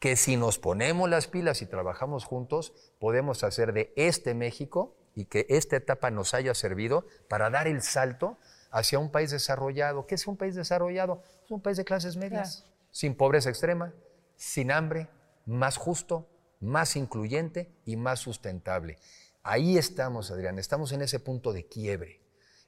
que 0.00 0.16
si 0.16 0.36
nos 0.36 0.58
ponemos 0.58 1.08
las 1.08 1.28
pilas 1.28 1.62
y 1.62 1.66
trabajamos 1.66 2.24
juntos, 2.24 2.72
podemos 2.98 3.44
hacer 3.44 3.72
de 3.74 3.92
este 3.96 4.34
México 4.34 4.96
y 5.20 5.26
que 5.26 5.44
esta 5.50 5.76
etapa 5.76 6.10
nos 6.10 6.32
haya 6.32 6.54
servido 6.54 7.06
para 7.28 7.50
dar 7.50 7.68
el 7.68 7.82
salto 7.82 8.38
hacia 8.70 8.98
un 8.98 9.10
país 9.10 9.30
desarrollado. 9.30 10.06
¿Qué 10.06 10.14
es 10.14 10.26
un 10.26 10.38
país 10.38 10.54
desarrollado? 10.54 11.22
Es 11.44 11.50
un 11.50 11.60
país 11.60 11.76
de 11.76 11.84
clases 11.84 12.16
medias, 12.16 12.64
sin 12.90 13.14
pobreza 13.14 13.50
extrema, 13.50 13.92
sin 14.36 14.72
hambre, 14.72 15.08
más 15.44 15.76
justo, 15.76 16.26
más 16.58 16.96
incluyente 16.96 17.70
y 17.84 17.96
más 17.96 18.20
sustentable. 18.20 18.98
Ahí 19.42 19.76
estamos, 19.76 20.30
Adrián, 20.30 20.58
estamos 20.58 20.90
en 20.92 21.02
ese 21.02 21.20
punto 21.20 21.52
de 21.52 21.66
quiebre 21.66 22.22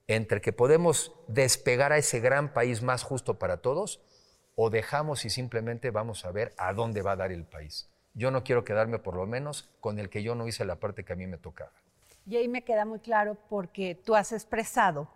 entre 0.08 0.42
que 0.42 0.52
podemos 0.52 1.14
despegar 1.26 1.92
a 1.92 1.96
ese 1.96 2.20
gran 2.20 2.52
país 2.52 2.82
más 2.82 3.02
justo 3.02 3.38
para 3.38 3.62
todos 3.62 4.02
o 4.56 4.68
dejamos 4.68 5.24
y 5.24 5.30
simplemente 5.30 5.90
vamos 5.90 6.26
a 6.26 6.32
ver 6.32 6.52
a 6.58 6.74
dónde 6.74 7.00
va 7.00 7.12
a 7.12 7.16
dar 7.16 7.32
el 7.32 7.46
país. 7.46 7.88
Yo 8.12 8.30
no 8.30 8.44
quiero 8.44 8.62
quedarme 8.62 8.98
por 8.98 9.16
lo 9.16 9.26
menos 9.26 9.70
con 9.80 9.98
el 9.98 10.10
que 10.10 10.22
yo 10.22 10.34
no 10.34 10.46
hice 10.46 10.66
la 10.66 10.76
parte 10.76 11.02
que 11.02 11.14
a 11.14 11.16
mí 11.16 11.26
me 11.26 11.38
tocaba. 11.38 11.72
Y 12.26 12.37
ahí 12.37 12.48
me 12.48 12.62
queda 12.62 12.85
muy 12.85 13.00
claro 13.00 13.37
porque 13.48 13.94
tú 13.94 14.14
has 14.14 14.32
expresado 14.32 15.08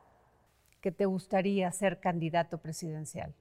que 0.80 0.92
te 0.92 1.06
gustaría 1.06 1.70
ser 1.72 2.00
candidato 2.00 2.58
presidencial. 2.58 3.34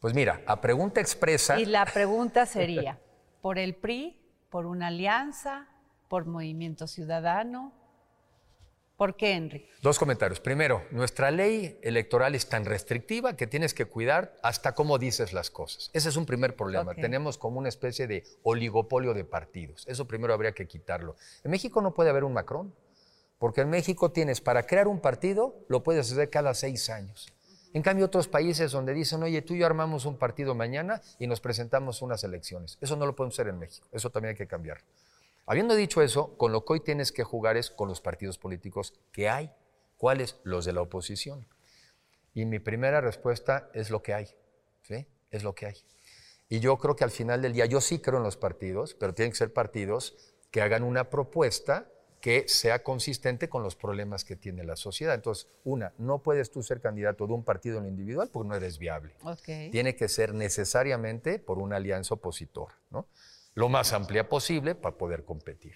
Pues 0.00 0.14
mira, 0.14 0.42
a 0.46 0.60
pregunta 0.60 1.00
expresa. 1.00 1.58
Y 1.58 1.66
la 1.66 1.86
pregunta 1.86 2.46
sería, 2.46 2.98
¿por 3.40 3.58
el 3.58 3.74
PRI? 3.74 4.20
¿Por 4.50 4.66
una 4.66 4.88
alianza? 4.88 5.66
¿Por 6.08 6.26
Movimiento 6.26 6.86
Ciudadano? 6.86 7.72
¿Por 8.96 9.16
qué, 9.16 9.32
Enrique? 9.32 9.68
Dos 9.82 9.98
comentarios. 9.98 10.38
Primero, 10.38 10.84
nuestra 10.92 11.32
ley 11.32 11.78
electoral 11.82 12.36
es 12.36 12.48
tan 12.48 12.64
restrictiva 12.64 13.36
que 13.36 13.48
tienes 13.48 13.74
que 13.74 13.86
cuidar 13.86 14.36
hasta 14.42 14.74
cómo 14.76 14.98
dices 14.98 15.32
las 15.32 15.50
cosas. 15.50 15.90
Ese 15.94 16.08
es 16.08 16.16
un 16.16 16.26
primer 16.26 16.54
problema. 16.54 16.94
Tenemos 16.94 17.36
como 17.36 17.58
una 17.58 17.68
especie 17.68 18.06
de 18.06 18.22
oligopolio 18.44 19.12
de 19.12 19.24
partidos. 19.24 19.84
Eso 19.88 20.06
primero 20.06 20.32
habría 20.32 20.52
que 20.52 20.68
quitarlo. 20.68 21.16
En 21.42 21.50
México 21.50 21.82
no 21.82 21.92
puede 21.92 22.10
haber 22.10 22.22
un 22.22 22.34
Macron. 22.34 22.72
Porque 23.38 23.62
en 23.62 23.70
México 23.70 24.12
tienes, 24.12 24.40
para 24.40 24.66
crear 24.66 24.88
un 24.88 25.00
partido, 25.00 25.64
lo 25.68 25.82
puedes 25.82 26.10
hacer 26.10 26.30
cada 26.30 26.54
seis 26.54 26.88
años. 26.90 27.32
En 27.74 27.82
cambio, 27.82 28.06
otros 28.06 28.28
países 28.28 28.70
donde 28.70 28.94
dicen, 28.94 29.22
oye, 29.24 29.42
tú 29.42 29.54
y 29.54 29.58
yo 29.58 29.66
armamos 29.66 30.04
un 30.04 30.16
partido 30.16 30.54
mañana 30.54 31.02
y 31.18 31.26
nos 31.26 31.40
presentamos 31.40 32.02
unas 32.02 32.22
elecciones. 32.22 32.78
Eso 32.80 32.94
no 32.94 33.04
lo 33.04 33.16
podemos 33.16 33.34
hacer 33.34 33.48
en 33.48 33.58
México. 33.58 33.88
Eso 33.90 34.10
también 34.10 34.30
hay 34.30 34.36
que 34.36 34.46
cambiar. 34.46 34.82
Habiendo 35.44 35.74
dicho 35.74 36.00
eso, 36.00 36.36
con 36.38 36.52
lo 36.52 36.64
que 36.64 36.74
hoy 36.74 36.80
tienes 36.80 37.10
que 37.10 37.24
jugar 37.24 37.56
es 37.56 37.70
con 37.70 37.88
los 37.88 38.00
partidos 38.00 38.38
políticos 38.38 38.94
que 39.10 39.28
hay. 39.28 39.50
¿Cuáles? 39.98 40.36
Los 40.44 40.64
de 40.64 40.72
la 40.72 40.82
oposición. 40.82 41.48
Y 42.32 42.46
mi 42.46 42.60
primera 42.60 43.00
respuesta 43.00 43.68
es 43.74 43.90
lo 43.90 44.02
que 44.02 44.14
hay. 44.14 44.28
¿sí? 44.82 45.08
Es 45.32 45.42
lo 45.42 45.54
que 45.54 45.66
hay. 45.66 45.84
Y 46.48 46.60
yo 46.60 46.78
creo 46.78 46.94
que 46.94 47.02
al 47.02 47.10
final 47.10 47.42
del 47.42 47.54
día, 47.54 47.66
yo 47.66 47.80
sí 47.80 47.98
creo 47.98 48.18
en 48.18 48.24
los 48.24 48.36
partidos, 48.36 48.94
pero 48.94 49.14
tienen 49.14 49.32
que 49.32 49.38
ser 49.38 49.52
partidos 49.52 50.34
que 50.52 50.62
hagan 50.62 50.84
una 50.84 51.10
propuesta 51.10 51.88
que 52.24 52.48
sea 52.48 52.82
consistente 52.82 53.50
con 53.50 53.62
los 53.62 53.76
problemas 53.76 54.24
que 54.24 54.34
tiene 54.34 54.64
la 54.64 54.76
sociedad. 54.76 55.14
Entonces, 55.14 55.46
una, 55.62 55.92
no 55.98 56.22
puedes 56.22 56.50
tú 56.50 56.62
ser 56.62 56.80
candidato 56.80 57.26
de 57.26 57.34
un 57.34 57.44
partido 57.44 57.76
en 57.76 57.82
lo 57.82 57.90
individual 57.90 58.30
porque 58.32 58.48
no 58.48 58.54
eres 58.54 58.78
viable. 58.78 59.14
Tiene 59.70 59.94
que 59.94 60.08
ser 60.08 60.32
necesariamente 60.32 61.38
por 61.38 61.58
una 61.58 61.76
alianza 61.76 62.14
opositora, 62.14 62.74
¿no? 62.88 63.08
Lo 63.52 63.68
más 63.68 63.92
amplia 63.92 64.26
posible 64.26 64.74
para 64.74 64.96
poder 64.96 65.26
competir. 65.26 65.74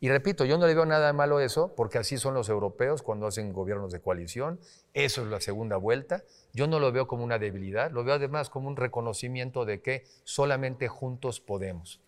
Y 0.00 0.08
repito, 0.08 0.46
yo 0.46 0.56
no 0.56 0.66
le 0.66 0.72
veo 0.72 0.86
nada 0.86 1.08
de 1.08 1.12
malo 1.12 1.38
eso, 1.38 1.74
porque 1.74 1.98
así 1.98 2.16
son 2.16 2.32
los 2.32 2.48
europeos 2.48 3.02
cuando 3.02 3.26
hacen 3.26 3.52
gobiernos 3.52 3.92
de 3.92 4.00
coalición. 4.00 4.58
Eso 4.94 5.20
es 5.20 5.28
la 5.28 5.42
segunda 5.42 5.76
vuelta. 5.76 6.24
Yo 6.54 6.66
no 6.66 6.80
lo 6.80 6.92
veo 6.92 7.08
como 7.08 7.24
una 7.24 7.38
debilidad, 7.38 7.90
lo 7.90 8.04
veo 8.04 8.14
además 8.14 8.48
como 8.48 8.68
un 8.68 8.76
reconocimiento 8.76 9.66
de 9.66 9.82
que 9.82 10.06
solamente 10.24 10.88
juntos 10.88 11.40
podemos. 11.40 12.00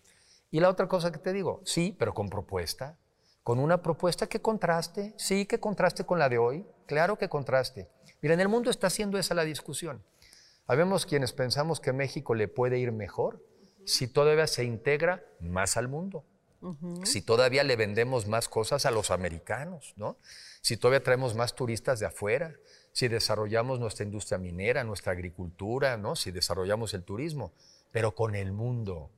Y 0.49 0.61
la 0.61 0.69
otra 0.69 0.87
cosa 0.87 1.11
que 1.11 1.19
te 1.19 1.31
digo, 1.31 1.61
sí, 1.63 1.95
pero 1.99 2.15
con 2.15 2.29
propuesta, 2.29 2.97
con 3.43 3.59
una 3.59 3.81
propuesta 3.81 4.27
que 4.27 4.41
contraste, 4.41 5.13
sí, 5.17 5.45
que 5.45 5.59
contraste 5.59 6.05
con 6.05 6.17
la 6.17 6.29
de 6.29 6.37
hoy, 6.37 6.65
claro 6.85 7.17
que 7.17 7.29
contraste. 7.29 7.89
Mira, 8.21 8.33
en 8.33 8.39
el 8.39 8.47
mundo 8.47 8.69
está 8.69 8.87
haciendo 8.87 9.17
esa 9.17 9.35
la 9.35 9.43
discusión. 9.43 10.03
Habemos 10.65 11.05
quienes 11.05 11.33
pensamos 11.33 11.81
que 11.81 11.91
México 11.91 12.35
le 12.35 12.47
puede 12.47 12.79
ir 12.79 12.93
mejor 12.93 13.43
si 13.85 14.07
todavía 14.07 14.47
se 14.47 14.63
integra 14.63 15.25
más 15.41 15.75
al 15.75 15.89
mundo, 15.89 16.23
si 17.03 17.21
todavía 17.21 17.65
le 17.65 17.75
vendemos 17.75 18.27
más 18.27 18.47
cosas 18.47 18.85
a 18.85 18.91
los 18.91 19.11
americanos, 19.11 19.93
¿no? 19.97 20.17
Si 20.61 20.77
todavía 20.77 21.03
traemos 21.03 21.35
más 21.35 21.53
turistas 21.53 21.99
de 21.99 22.05
afuera, 22.05 22.55
si 22.93 23.09
desarrollamos 23.09 23.81
nuestra 23.81 24.05
industria 24.05 24.37
minera, 24.37 24.85
nuestra 24.85 25.11
agricultura, 25.11 25.97
¿no? 25.97 26.15
Si 26.15 26.31
desarrollamos 26.31 26.93
el 26.93 27.03
turismo, 27.03 27.51
pero 27.91 28.15
con 28.15 28.35
el 28.35 28.53
mundo. 28.53 29.11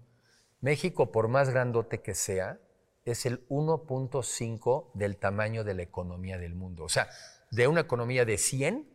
México, 0.62 1.12
por 1.12 1.28
más 1.28 1.52
grandote 1.52 2.02
que 2.02 2.16
sea, 2.16 2.60
es 3.06 3.28
el 3.28 3.48
1.5 3.50 4.92
del 4.94 5.18
tamaño 5.18 5.64
de 5.64 5.76
la 5.76 5.84
economía 5.84 6.38
del 6.38 6.56
mundo. 6.56 6.84
O 6.84 6.90
sea, 6.90 7.08
de 7.52 7.68
una 7.68 7.82
economía 7.82 8.26
de 8.26 8.38
100, 8.38 8.90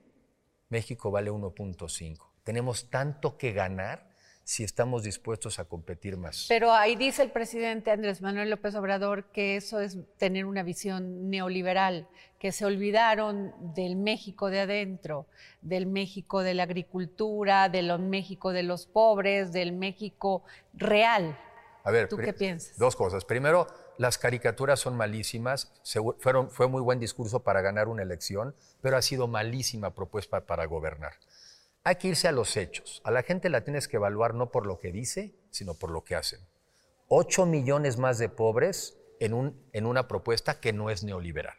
México 0.68 1.10
vale 1.10 1.30
1.5. 1.30 2.18
Tenemos 2.42 2.90
tanto 2.90 3.38
que 3.38 3.52
ganar 3.52 4.10
si 4.42 4.64
estamos 4.64 5.04
dispuestos 5.04 5.60
a 5.60 5.66
competir 5.66 6.16
más. 6.16 6.46
Pero 6.48 6.72
ahí 6.72 6.96
dice 6.96 7.22
el 7.22 7.30
presidente 7.30 7.92
Andrés 7.92 8.20
Manuel 8.20 8.50
López 8.50 8.74
Obrador 8.74 9.30
que 9.30 9.56
eso 9.56 9.78
es 9.78 9.96
tener 10.18 10.44
una 10.44 10.64
visión 10.64 11.30
neoliberal, 11.30 12.08
que 12.40 12.50
se 12.50 12.64
olvidaron 12.64 13.54
del 13.74 13.94
México 13.94 14.50
de 14.50 14.60
adentro, 14.60 15.26
del 15.60 15.86
México 15.86 16.42
de 16.42 16.54
la 16.54 16.64
agricultura, 16.64 17.68
del 17.68 17.96
México 18.00 18.52
de 18.52 18.64
los 18.64 18.86
pobres, 18.86 19.52
del 19.52 19.72
México 19.72 20.42
real. 20.74 21.38
A 21.84 21.92
ver, 21.92 22.08
¿tú 22.08 22.16
qué 22.16 22.32
piensas? 22.32 22.76
Dos 22.76 22.96
cosas. 22.96 23.24
Primero, 23.24 23.68
las 24.00 24.16
caricaturas 24.16 24.80
son 24.80 24.96
malísimas. 24.96 25.74
Fueron, 26.20 26.50
fue 26.50 26.68
muy 26.68 26.80
buen 26.80 27.00
discurso 27.00 27.42
para 27.42 27.60
ganar 27.60 27.86
una 27.86 28.02
elección, 28.02 28.54
pero 28.80 28.96
ha 28.96 29.02
sido 29.02 29.28
malísima 29.28 29.94
propuesta 29.94 30.46
para 30.46 30.64
gobernar. 30.64 31.12
Hay 31.84 31.96
que 31.96 32.08
irse 32.08 32.26
a 32.26 32.32
los 32.32 32.56
hechos. 32.56 33.02
A 33.04 33.10
la 33.10 33.22
gente 33.22 33.50
la 33.50 33.62
tienes 33.62 33.88
que 33.88 33.98
evaluar 33.98 34.32
no 34.32 34.50
por 34.50 34.64
lo 34.64 34.78
que 34.78 34.90
dice, 34.90 35.34
sino 35.50 35.74
por 35.74 35.90
lo 35.90 36.02
que 36.02 36.16
hacen. 36.16 36.40
Ocho 37.08 37.44
millones 37.44 37.98
más 37.98 38.16
de 38.16 38.30
pobres 38.30 38.96
en, 39.20 39.34
un, 39.34 39.62
en 39.74 39.84
una 39.84 40.08
propuesta 40.08 40.60
que 40.60 40.72
no 40.72 40.88
es 40.88 41.04
neoliberal. 41.04 41.58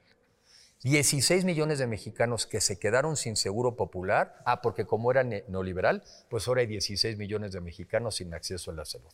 16 0.82 1.46
millones 1.46 1.78
de 1.78 1.86
mexicanos 1.86 2.48
que 2.48 2.60
se 2.60 2.80
quedaron 2.80 3.18
sin 3.18 3.36
seguro 3.36 3.76
popular. 3.76 4.42
Ah, 4.48 4.64
porque 4.64 4.86
como 4.86 5.12
era 5.12 5.24
neoliberal, 5.24 6.04
pues 6.28 6.48
ahora 6.48 6.62
hay 6.62 6.68
16 6.68 7.20
millones 7.20 7.52
de 7.52 7.62
mexicanos 7.62 8.16
sin 8.16 8.34
acceso 8.34 8.72
a 8.72 8.74
la 8.74 8.86
salud. 8.86 9.12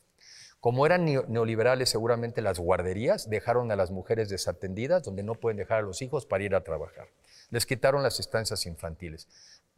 Como 0.60 0.86
eran 0.86 1.06
neoliberales, 1.06 1.90
seguramente 1.90 2.42
las 2.42 2.60
guarderías 2.60 3.30
dejaron 3.30 3.72
a 3.72 3.76
las 3.76 3.92
mujeres 3.92 4.30
desatendidas, 4.30 5.04
donde 5.04 5.24
no 5.24 5.36
pueden 5.36 5.58
dejar 5.58 5.80
a 5.80 5.84
los 5.84 6.02
hijos 6.02 6.26
para 6.26 6.44
ir 6.44 6.56
a 6.56 6.64
trabajar. 6.64 7.10
Les 7.52 7.66
quitaron 7.66 8.04
las 8.04 8.20
estancias 8.20 8.66
infantiles. 8.66 9.28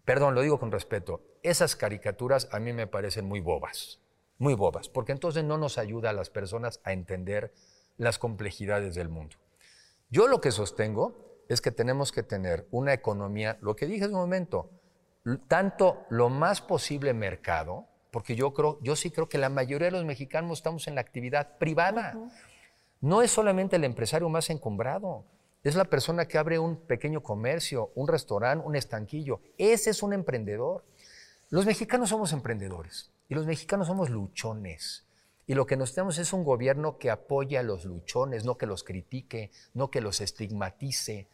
Perdón, 0.06 0.36
lo 0.36 0.42
digo 0.42 0.60
con 0.60 0.72
respeto. 0.72 1.22
Esas 1.44 1.76
caricaturas 1.76 2.48
a 2.52 2.60
mí 2.60 2.74
me 2.74 2.88
parecen 2.88 3.26
muy 3.26 3.42
bobas, 3.42 4.00
muy 4.38 4.54
bobas, 4.54 4.90
porque 4.90 5.12
entonces 5.12 5.44
no 5.44 5.58
nos 5.58 5.78
ayuda 5.78 6.12
a 6.12 6.14
las 6.14 6.30
personas 6.30 6.80
a 6.84 6.94
entender 6.94 7.54
las 7.98 8.18
complejidades 8.18 8.96
del 8.96 9.10
mundo. 9.10 9.36
Yo 10.10 10.28
lo 10.28 10.40
que 10.42 10.52
sostengo 10.52 11.44
es 11.50 11.62
que 11.62 11.72
tenemos 11.72 12.12
que 12.12 12.24
tener 12.24 12.68
una 12.72 12.94
economía, 12.94 13.58
lo 13.62 13.76
que 13.76 13.86
dije 13.86 14.06
hace 14.06 14.14
un 14.14 14.22
momento, 14.22 14.72
tanto 15.48 16.06
lo 16.10 16.30
más 16.30 16.62
posible 16.62 17.14
mercado, 17.14 17.89
porque 18.12 18.36
yo 18.36 18.54
creo, 18.54 18.80
yo 18.82 18.96
sí 18.96 19.12
creo 19.12 19.30
que 19.30 19.38
la 19.38 19.50
mayoría 19.50 19.88
de 19.88 19.92
los 19.92 20.06
mexicanos 20.06 20.60
estamos 20.60 20.88
en 20.88 20.96
la 20.96 21.02
actividad 21.02 21.58
privada. 21.58 22.18
No 23.02 23.22
es 23.22 23.32
solamente 23.32 23.78
el 23.78 23.84
empresario 23.84 24.28
más 24.30 24.50
encumbrado, 24.50 25.24
es 25.64 25.76
la 25.76 25.86
persona 25.86 26.26
que 26.28 26.38
abre 26.38 26.58
un 26.58 26.78
pequeño 26.78 27.22
comercio, 27.22 27.92
un 27.96 28.08
restaurante, 28.08 28.66
un 28.66 28.76
estanquillo. 28.76 29.42
Ese 29.58 29.90
es 29.90 30.02
un 30.02 30.14
emprendedor. 30.14 30.86
Los 31.50 31.66
mexicanos 31.66 32.10
somos 32.10 32.32
emprendedores 32.32 33.12
y 33.28 33.36
los 33.36 33.46
mexicanos 33.46 33.88
somos 33.88 34.10
luchones. 34.10 35.06
Y 35.48 35.56
lo 35.56 35.66
que 35.66 35.76
nos 35.76 35.94
tenemos 35.94 36.18
es 36.18 36.32
un 36.32 36.44
gobierno 36.44 36.98
que 36.98 37.10
apoye 37.10 37.58
a 37.58 37.64
los 37.64 37.84
luchones, 37.84 38.46
no 38.46 38.58
que 38.58 38.68
los 38.68 38.84
critique, 38.84 39.52
no 39.74 39.90
que 39.90 40.00
los 40.00 40.22
estigmatice, 40.22 41.28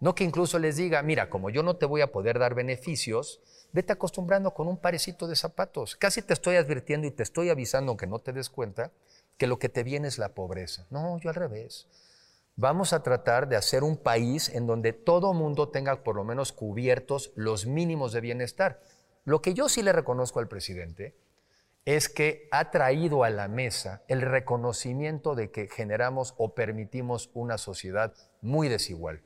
no 0.00 0.14
que 0.14 0.24
incluso 0.24 0.58
les 0.58 0.76
diga, 0.76 1.02
mira, 1.02 1.28
como 1.28 1.50
yo 1.50 1.62
no 1.62 1.76
te 1.76 1.86
voy 1.86 2.00
a 2.00 2.10
poder 2.10 2.38
dar 2.38 2.54
beneficios, 2.54 3.40
vete 3.72 3.92
acostumbrando 3.92 4.54
con 4.54 4.66
un 4.66 4.78
parecito 4.78 5.28
de 5.28 5.36
zapatos. 5.36 5.94
Casi 5.94 6.22
te 6.22 6.32
estoy 6.32 6.56
advirtiendo 6.56 7.06
y 7.06 7.10
te 7.10 7.22
estoy 7.22 7.50
avisando, 7.50 7.90
aunque 7.90 8.06
no 8.06 8.18
te 8.18 8.32
des 8.32 8.48
cuenta, 8.48 8.92
que 9.36 9.46
lo 9.46 9.58
que 9.58 9.68
te 9.68 9.84
viene 9.84 10.08
es 10.08 10.18
la 10.18 10.30
pobreza. 10.30 10.86
No, 10.90 11.18
yo 11.20 11.28
al 11.28 11.34
revés. 11.34 11.86
Vamos 12.56 12.92
a 12.92 13.02
tratar 13.02 13.48
de 13.48 13.56
hacer 13.56 13.84
un 13.84 13.96
país 13.96 14.48
en 14.48 14.66
donde 14.66 14.92
todo 14.92 15.34
mundo 15.34 15.68
tenga 15.68 16.02
por 16.02 16.16
lo 16.16 16.24
menos 16.24 16.52
cubiertos 16.52 17.32
los 17.34 17.66
mínimos 17.66 18.12
de 18.12 18.20
bienestar. 18.20 18.82
Lo 19.24 19.40
que 19.42 19.54
yo 19.54 19.68
sí 19.68 19.82
le 19.82 19.92
reconozco 19.92 20.40
al 20.40 20.48
presidente 20.48 21.14
es 21.84 22.08
que 22.08 22.48
ha 22.50 22.70
traído 22.70 23.24
a 23.24 23.30
la 23.30 23.48
mesa 23.48 24.02
el 24.08 24.22
reconocimiento 24.22 25.34
de 25.34 25.50
que 25.50 25.68
generamos 25.68 26.34
o 26.36 26.54
permitimos 26.54 27.30
una 27.32 27.58
sociedad 27.58 28.14
muy 28.42 28.68
desigual. 28.68 29.22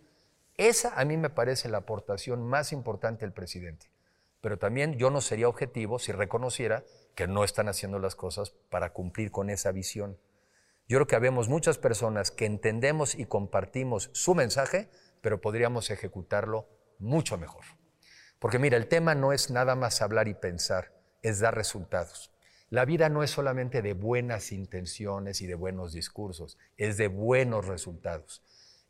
Esa 0.56 0.98
a 1.00 1.04
mí 1.04 1.16
me 1.16 1.30
parece 1.30 1.68
la 1.68 1.78
aportación 1.78 2.46
más 2.46 2.72
importante 2.72 3.24
del 3.24 3.32
presidente 3.32 3.94
pero 4.44 4.58
también 4.58 4.98
yo 4.98 5.10
no 5.10 5.22
sería 5.22 5.48
objetivo 5.48 5.98
si 5.98 6.12
reconociera 6.12 6.84
que 7.14 7.26
no 7.26 7.44
están 7.44 7.66
haciendo 7.66 7.98
las 7.98 8.14
cosas 8.14 8.50
para 8.68 8.92
cumplir 8.92 9.30
con 9.30 9.48
esa 9.48 9.72
visión. 9.72 10.18
Yo 10.86 10.98
creo 10.98 11.06
que 11.06 11.16
habemos 11.16 11.48
muchas 11.48 11.78
personas 11.78 12.30
que 12.30 12.44
entendemos 12.44 13.14
y 13.14 13.24
compartimos 13.24 14.10
su 14.12 14.34
mensaje, 14.34 14.90
pero 15.22 15.40
podríamos 15.40 15.88
ejecutarlo 15.88 16.68
mucho 16.98 17.38
mejor. 17.38 17.64
Porque 18.38 18.58
mira, 18.58 18.76
el 18.76 18.86
tema 18.86 19.14
no 19.14 19.32
es 19.32 19.50
nada 19.50 19.76
más 19.76 20.02
hablar 20.02 20.28
y 20.28 20.34
pensar, 20.34 20.92
es 21.22 21.40
dar 21.40 21.54
resultados. 21.54 22.30
La 22.68 22.84
vida 22.84 23.08
no 23.08 23.22
es 23.22 23.30
solamente 23.30 23.80
de 23.80 23.94
buenas 23.94 24.52
intenciones 24.52 25.40
y 25.40 25.46
de 25.46 25.54
buenos 25.54 25.94
discursos, 25.94 26.58
es 26.76 26.98
de 26.98 27.08
buenos 27.08 27.66
resultados. 27.66 28.42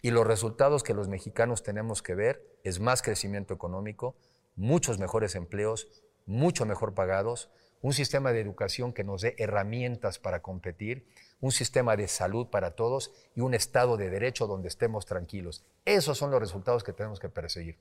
Y 0.05 0.11
los 0.11 0.27
resultados 0.27 0.83
que 0.83 0.93
los 0.93 1.09
mexicanos 1.09 1.63
tenemos 1.63 2.03
que 2.03 2.15
ver 2.15 2.47
es 2.63 2.79
más 2.79 3.01
crecimiento 3.01 3.55
económico, 3.55 4.15
muchos 4.55 4.99
mejores 4.99 5.35
empleos, 5.35 5.89
mucho 6.27 6.67
mejor 6.67 6.93
pagados, 6.93 7.49
un 7.81 7.95
sistema 7.95 8.31
de 8.33 8.41
educación 8.41 8.93
que 8.93 9.03
nos 9.03 9.23
dé 9.23 9.35
herramientas 9.39 10.19
para 10.19 10.43
competir, 10.43 11.07
un 11.41 11.53
sistema 11.53 11.97
de 11.97 12.07
salud 12.07 12.49
para 12.49 12.73
todos 12.73 13.15
y 13.35 13.41
un 13.41 13.55
Estado 13.55 13.97
de 13.97 14.11
Derecho 14.11 14.47
donde 14.47 14.69
estemos 14.69 15.07
tranquilos. 15.07 15.65
Esos 15.87 16.19
son 16.19 16.31
los 16.31 16.39
resultados 16.39 16.85
que 16.85 16.93
tenemos 16.93 17.19
que 17.19 17.31
perseguir. 17.31 17.79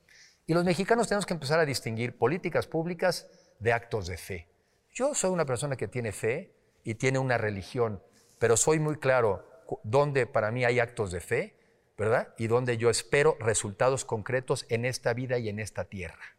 Y 0.48 0.54
los 0.54 0.64
mexicanos 0.64 1.10
tenemos 1.10 1.26
que 1.26 1.34
empezar 1.34 1.60
a 1.60 1.66
distinguir 1.66 2.18
políticas 2.18 2.68
públicas 2.68 3.28
de 3.60 3.74
actos 3.74 4.08
de 4.08 4.16
fe. 4.16 4.48
Yo 4.94 5.14
soy 5.14 5.32
una 5.32 5.46
persona 5.46 5.76
que 5.76 5.90
tiene 5.90 6.14
fe 6.14 6.54
y 6.86 6.96
tiene 6.96 7.20
una 7.20 7.38
religión, 7.38 8.02
pero 8.40 8.56
soy 8.56 8.80
muy 8.80 8.96
claro 8.96 9.46
dónde 9.84 10.26
para 10.26 10.52
mí 10.52 10.64
hay 10.64 10.80
actos 10.80 11.12
de 11.12 11.20
fe, 11.20 11.63
¿verdad? 11.98 12.34
Y 12.38 12.48
donde 12.48 12.78
yo 12.78 12.90
espero 12.90 13.38
resultados 13.40 14.06
concretos 14.06 14.66
en 14.70 14.86
esta 14.86 15.14
vida 15.14 15.38
y 15.38 15.50
en 15.50 15.60
esta 15.60 15.86
tierra. 15.86 16.36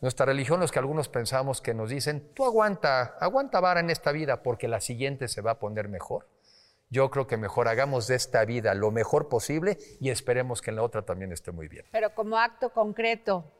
Nuestra 0.00 0.26
religión, 0.26 0.60
los 0.60 0.70
que 0.70 0.78
algunos 0.78 1.08
pensamos 1.08 1.60
que 1.60 1.74
nos 1.74 1.90
dicen, 1.90 2.32
tú 2.34 2.44
aguanta, 2.44 3.16
aguanta 3.20 3.60
vara 3.60 3.80
en 3.80 3.90
esta 3.90 4.12
vida 4.12 4.42
porque 4.42 4.68
la 4.68 4.80
siguiente 4.80 5.26
se 5.26 5.40
va 5.40 5.52
a 5.52 5.58
poner 5.58 5.88
mejor. 5.88 6.28
Yo 6.90 7.10
creo 7.10 7.26
que 7.26 7.36
mejor 7.36 7.68
hagamos 7.68 8.06
de 8.06 8.14
esta 8.14 8.44
vida 8.44 8.74
lo 8.74 8.90
mejor 8.90 9.28
posible 9.28 9.76
y 10.00 10.10
esperemos 10.10 10.62
que 10.62 10.70
en 10.70 10.76
la 10.76 10.82
otra 10.82 11.02
también 11.02 11.32
esté 11.32 11.50
muy 11.50 11.68
bien. 11.68 11.84
Pero 11.90 12.14
como 12.14 12.38
acto 12.38 12.72
concreto, 12.72 13.52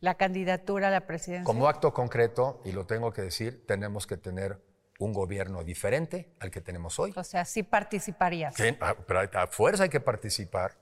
la 0.00 0.14
candidatura 0.14 0.88
a 0.88 0.90
la 0.90 1.06
presidencia. 1.06 1.44
Como 1.44 1.66
acto 1.68 1.94
concreto, 1.94 2.60
y 2.64 2.72
lo 2.72 2.84
tengo 2.84 3.12
que 3.12 3.22
decir, 3.22 3.66
tenemos 3.66 4.06
que 4.06 4.16
tener 4.16 4.60
un 4.98 5.12
gobierno 5.12 5.64
diferente 5.64 6.28
al 6.40 6.50
que 6.50 6.60
tenemos 6.60 6.98
hoy. 6.98 7.12
O 7.16 7.24
sea, 7.24 7.44
sí 7.44 7.62
participarías. 7.62 8.54
Sí, 8.54 8.76
pero 9.06 9.20
a 9.20 9.46
fuerza 9.48 9.84
hay 9.84 9.88
que 9.88 10.00
participar 10.00 10.76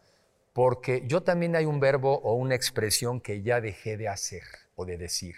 porque 0.53 1.05
yo 1.07 1.23
también 1.23 1.57
hay 1.57 1.65
un 1.65 1.81
verbo 1.81 2.19
o 2.21 2.35
una 2.35 2.55
expresión 2.55 3.21
que 3.21 3.43
ya 3.43 3.61
dejé 3.61 3.97
de 3.97 4.09
hacer 4.09 4.43
o 4.75 4.85
de 4.85 4.99
decir, 4.99 5.35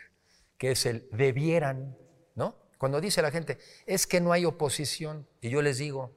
que 0.58 0.72
es 0.72 0.86
el 0.86 1.08
debieran, 1.12 1.96
¿no? 2.34 2.56
Cuando 2.78 3.00
dice 3.00 3.22
la 3.22 3.30
gente, 3.30 3.58
es 3.86 4.06
que 4.06 4.20
no 4.20 4.32
hay 4.32 4.44
oposición, 4.44 5.26
y 5.40 5.50
yo 5.50 5.62
les 5.62 5.78
digo, 5.78 6.12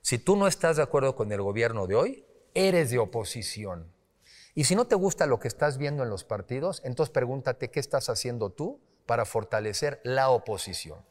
si 0.00 0.18
tú 0.18 0.36
no 0.36 0.46
estás 0.46 0.76
de 0.76 0.82
acuerdo 0.82 1.16
con 1.16 1.32
el 1.32 1.42
gobierno 1.42 1.86
de 1.86 1.96
hoy, 1.96 2.24
eres 2.54 2.90
de 2.90 2.98
oposición. 2.98 3.92
Y 4.54 4.64
si 4.64 4.74
no 4.74 4.86
te 4.86 4.94
gusta 4.94 5.26
lo 5.26 5.40
que 5.40 5.48
estás 5.48 5.76
viendo 5.76 6.02
en 6.04 6.08
los 6.08 6.24
partidos, 6.24 6.80
entonces 6.84 7.12
pregúntate 7.12 7.70
qué 7.70 7.80
estás 7.80 8.08
haciendo 8.08 8.50
tú 8.50 8.80
para 9.04 9.24
fortalecer 9.24 10.00
la 10.04 10.30
oposición. 10.30 11.04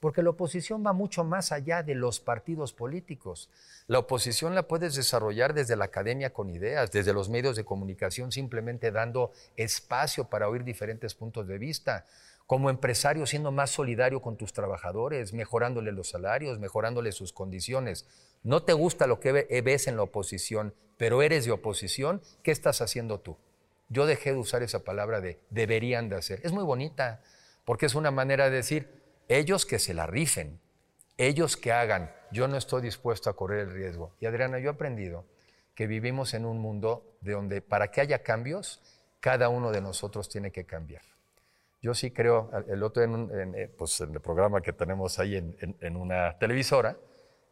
Porque 0.00 0.22
la 0.22 0.30
oposición 0.30 0.84
va 0.84 0.94
mucho 0.94 1.24
más 1.24 1.52
allá 1.52 1.82
de 1.82 1.94
los 1.94 2.20
partidos 2.20 2.72
políticos. 2.72 3.50
La 3.86 3.98
oposición 3.98 4.54
la 4.54 4.62
puedes 4.62 4.94
desarrollar 4.94 5.52
desde 5.52 5.76
la 5.76 5.84
academia 5.84 6.32
con 6.32 6.48
ideas, 6.48 6.90
desde 6.90 7.12
los 7.12 7.28
medios 7.28 7.54
de 7.54 7.64
comunicación, 7.64 8.32
simplemente 8.32 8.90
dando 8.90 9.30
espacio 9.56 10.24
para 10.24 10.48
oír 10.48 10.64
diferentes 10.64 11.14
puntos 11.14 11.46
de 11.46 11.58
vista. 11.58 12.06
Como 12.46 12.70
empresario, 12.70 13.26
siendo 13.26 13.52
más 13.52 13.70
solidario 13.70 14.22
con 14.22 14.36
tus 14.36 14.52
trabajadores, 14.52 15.34
mejorándole 15.34 15.92
los 15.92 16.08
salarios, 16.08 16.58
mejorándole 16.58 17.12
sus 17.12 17.32
condiciones. 17.32 18.06
No 18.42 18.62
te 18.62 18.72
gusta 18.72 19.06
lo 19.06 19.20
que 19.20 19.32
ves 19.32 19.86
en 19.86 19.96
la 19.96 20.02
oposición, 20.02 20.74
pero 20.96 21.22
eres 21.22 21.44
de 21.44 21.52
oposición, 21.52 22.22
¿qué 22.42 22.50
estás 22.50 22.80
haciendo 22.80 23.20
tú? 23.20 23.36
Yo 23.88 24.06
dejé 24.06 24.32
de 24.32 24.38
usar 24.38 24.62
esa 24.62 24.84
palabra 24.84 25.20
de 25.20 25.38
deberían 25.50 26.08
de 26.08 26.16
hacer. 26.16 26.40
Es 26.42 26.52
muy 26.52 26.64
bonita, 26.64 27.22
porque 27.64 27.86
es 27.86 27.94
una 27.94 28.10
manera 28.10 28.50
de 28.50 28.56
decir, 28.56 28.99
ellos 29.30 29.64
que 29.64 29.78
se 29.78 29.94
la 29.94 30.08
rifen, 30.08 30.60
ellos 31.16 31.56
que 31.56 31.70
hagan, 31.70 32.12
yo 32.32 32.48
no 32.48 32.56
estoy 32.56 32.82
dispuesto 32.82 33.30
a 33.30 33.36
correr 33.36 33.60
el 33.60 33.72
riesgo. 33.72 34.12
Y 34.18 34.26
Adriana, 34.26 34.58
yo 34.58 34.70
he 34.70 34.72
aprendido 34.72 35.24
que 35.76 35.86
vivimos 35.86 36.34
en 36.34 36.44
un 36.44 36.58
mundo 36.58 37.16
de 37.20 37.32
donde 37.32 37.62
para 37.62 37.92
que 37.92 38.00
haya 38.00 38.24
cambios, 38.24 38.82
cada 39.20 39.48
uno 39.48 39.70
de 39.70 39.80
nosotros 39.80 40.28
tiene 40.28 40.50
que 40.50 40.66
cambiar. 40.66 41.02
Yo 41.80 41.94
sí 41.94 42.10
creo, 42.10 42.50
el 42.68 42.82
otro 42.82 43.04
en, 43.04 43.54
eh, 43.54 43.68
pues 43.68 44.00
en 44.00 44.12
el 44.12 44.20
programa 44.20 44.62
que 44.62 44.72
tenemos 44.72 45.20
ahí 45.20 45.36
en, 45.36 45.96
una 45.96 46.36
televisora, 46.38 46.96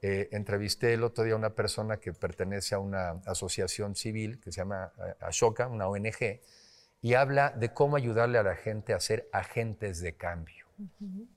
eh, 0.02 0.28
entrevisté 0.32 0.94
el 0.94 1.04
otro 1.04 1.22
día 1.22 1.34
a 1.34 1.36
una 1.36 1.54
persona 1.54 1.98
que 1.98 2.12
pertenece 2.12 2.74
a 2.74 2.80
una 2.80 3.22
asociación 3.24 3.94
civil 3.94 4.40
que 4.40 4.50
se 4.50 4.62
llama 4.62 4.92
eh, 4.98 5.14
Ashoka, 5.20 5.68
una 5.68 5.86
ONG, 5.86 6.40
y 7.02 7.14
habla 7.14 7.50
de 7.50 7.72
cómo 7.72 7.94
ayudarle 7.94 8.38
a 8.38 8.42
la 8.42 8.56
gente 8.56 8.94
a 8.94 9.00
ser 9.00 9.28
agentes 9.32 10.00
de 10.00 10.16
cambio. 10.16 10.57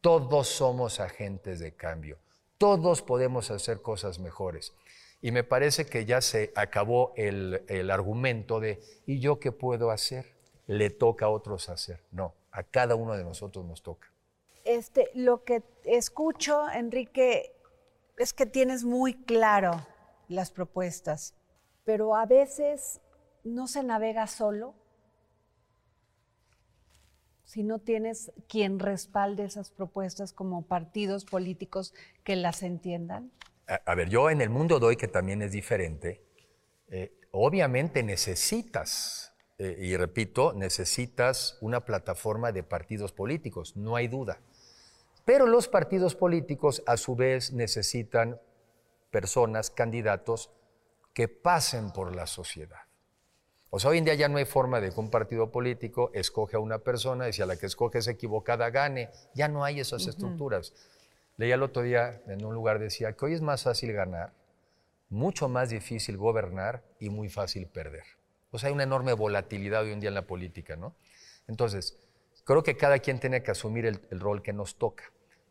Todos 0.02 0.48
somos 0.48 1.00
agentes 1.00 1.60
de 1.60 1.74
cambio. 1.74 2.18
Todos 2.58 3.02
podemos 3.02 3.50
hacer 3.52 3.82
cosas 3.82 4.20
mejores. 4.20 4.74
Y 5.22 5.32
me 5.32 5.44
parece 5.44 5.86
que 5.86 6.06
ya 6.06 6.22
se 6.22 6.52
acabó 6.56 7.14
el, 7.16 7.90
argumento 7.92 8.60
de, 8.60 8.80
¿y 9.06 9.20
yo 9.20 9.40
qué 9.40 9.52
puedo 9.52 9.92
hacer? 9.92 10.36
Le 10.68 10.90
toca 10.90 11.26
a 11.26 11.30
otros 11.30 11.70
hacer. 11.70 12.04
No, 12.12 12.34
a 12.52 12.64
cada 12.64 12.96
uno 12.96 13.16
de 13.16 13.24
nosotros 13.24 13.66
nos 13.66 13.82
toca. 13.82 14.12
Este, 14.64 15.10
lo 15.14 15.44
que 15.44 15.64
escucho, 15.86 16.70
Enrique, 16.72 17.52
es 18.18 18.34
que 18.34 18.46
tienes 18.46 18.84
muy 18.84 19.14
claro 19.14 19.86
las 20.28 20.52
propuestas, 20.52 21.34
pero 21.84 22.16
a 22.16 22.26
veces 22.26 23.02
no 23.44 23.68
se 23.68 23.84
navega 23.84 24.28
solo 24.28 24.76
si 27.52 27.64
no 27.64 27.80
tienes 27.80 28.32
quien 28.48 28.80
respalde 28.80 29.44
esas 29.44 29.72
propuestas 29.72 30.32
como 30.32 30.62
partidos 30.62 31.26
políticos 31.26 31.94
que 32.24 32.38
las 32.38 32.64
entiendan? 32.64 33.30
A, 33.68 33.94
ver, 33.94 34.08
yo 34.08 34.30
en 34.30 34.40
el 34.40 34.50
mundo 34.50 34.80
doy 34.80 34.96
que 34.96 35.10
también 35.10 35.42
es 35.42 35.52
diferente. 35.52 36.24
Eh, 36.88 37.12
obviamente 37.32 38.04
necesitas, 38.04 39.34
eh, 39.58 39.76
y 39.82 39.98
repito, 39.98 40.54
necesitas 40.54 41.58
una 41.60 41.84
plataforma 41.84 42.54
de 42.54 42.64
partidos 42.64 43.12
políticos, 43.12 43.76
no 43.76 43.98
hay 43.98 44.08
duda. 44.08 44.40
Pero 45.26 45.46
los 45.46 45.68
partidos 45.68 46.16
políticos 46.16 46.82
a 46.88 46.96
su 46.96 47.18
vez 47.18 47.52
necesitan 47.52 48.40
personas, 49.12 49.70
candidatos 49.70 50.52
que 51.14 51.28
pasen 51.28 51.92
por 51.92 52.16
la 52.16 52.28
sociedad. 52.28 52.80
O 53.74 53.80
sea, 53.80 53.92
hoy 53.92 54.00
en 54.00 54.04
día 54.04 54.16
ya 54.16 54.28
no 54.28 54.38
hay 54.38 54.44
forma 54.44 54.82
de 54.82 54.92
que 54.92 55.00
un 55.00 55.10
partido 55.10 55.50
político 55.50 56.12
escoge 56.14 56.58
a 56.58 56.60
una 56.60 56.80
persona 56.80 57.30
y 57.30 57.34
si 57.34 57.42
a 57.42 57.46
la 57.46 57.56
que 57.56 57.68
escoge 57.68 58.00
es 58.00 58.08
equivocada 58.08 58.70
gane. 58.70 59.10
Ya 59.34 59.48
no 59.48 59.64
hay 59.64 59.80
esas 59.80 60.08
estructuras. 60.08 60.74
Leía 61.38 61.56
el 61.56 61.64
otro 61.64 61.82
día 61.82 62.22
en 62.28 62.44
un 62.44 62.54
lugar 62.54 62.80
decía 62.80 63.14
que 63.14 63.26
hoy 63.26 63.34
es 63.34 63.42
más 63.42 63.64
fácil 63.64 63.94
ganar, 63.94 64.34
mucho 65.08 65.48
más 65.48 65.70
difícil 65.70 66.18
gobernar 66.18 66.84
y 67.00 67.10
muy 67.10 67.30
fácil 67.30 67.66
perder. 67.66 68.04
O 68.52 68.60
sea, 68.60 68.68
hay 68.68 68.74
una 68.74 68.84
enorme 68.84 69.14
volatilidad 69.14 69.84
hoy 69.84 69.94
en 69.94 70.02
día 70.02 70.10
en 70.10 70.16
la 70.16 70.28
política, 70.28 70.76
¿no? 70.76 70.94
Entonces, 71.48 71.98
creo 72.44 72.64
que 72.64 72.76
cada 72.76 73.00
quien 73.00 73.22
tiene 73.22 73.42
que 73.42 73.52
asumir 73.52 73.86
el, 73.86 74.02
el 74.12 74.20
rol 74.20 74.42
que 74.42 74.52
nos 74.52 74.78
toca. 74.78 75.06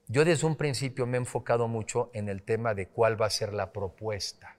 Yo 0.08 0.26
desde 0.26 0.46
un 0.46 0.56
principio 0.56 1.06
me 1.06 1.16
he 1.16 1.20
enfocado 1.20 1.68
mucho 1.68 2.10
en 2.12 2.28
el 2.28 2.42
tema 2.42 2.74
de 2.74 2.86
cuál 2.86 3.18
va 3.18 3.26
a 3.26 3.30
ser 3.30 3.54
la 3.54 3.72
propuesta. 3.72 4.58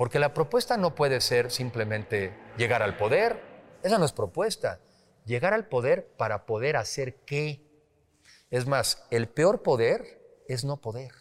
Porque 0.00 0.18
la 0.18 0.32
propuesta 0.32 0.78
no 0.78 0.94
puede 0.94 1.20
ser 1.20 1.50
simplemente 1.50 2.32
llegar 2.56 2.82
al 2.82 2.96
poder. 2.96 3.38
Esa 3.82 3.98
no 3.98 4.06
es 4.06 4.12
propuesta. 4.12 4.80
Llegar 5.26 5.52
al 5.52 5.68
poder 5.68 6.08
para 6.16 6.46
poder 6.46 6.78
hacer 6.78 7.16
qué. 7.26 7.60
Es 8.50 8.66
más, 8.66 9.06
el 9.10 9.28
peor 9.28 9.62
poder 9.62 10.42
es 10.48 10.64
no 10.64 10.78
poder. 10.78 11.12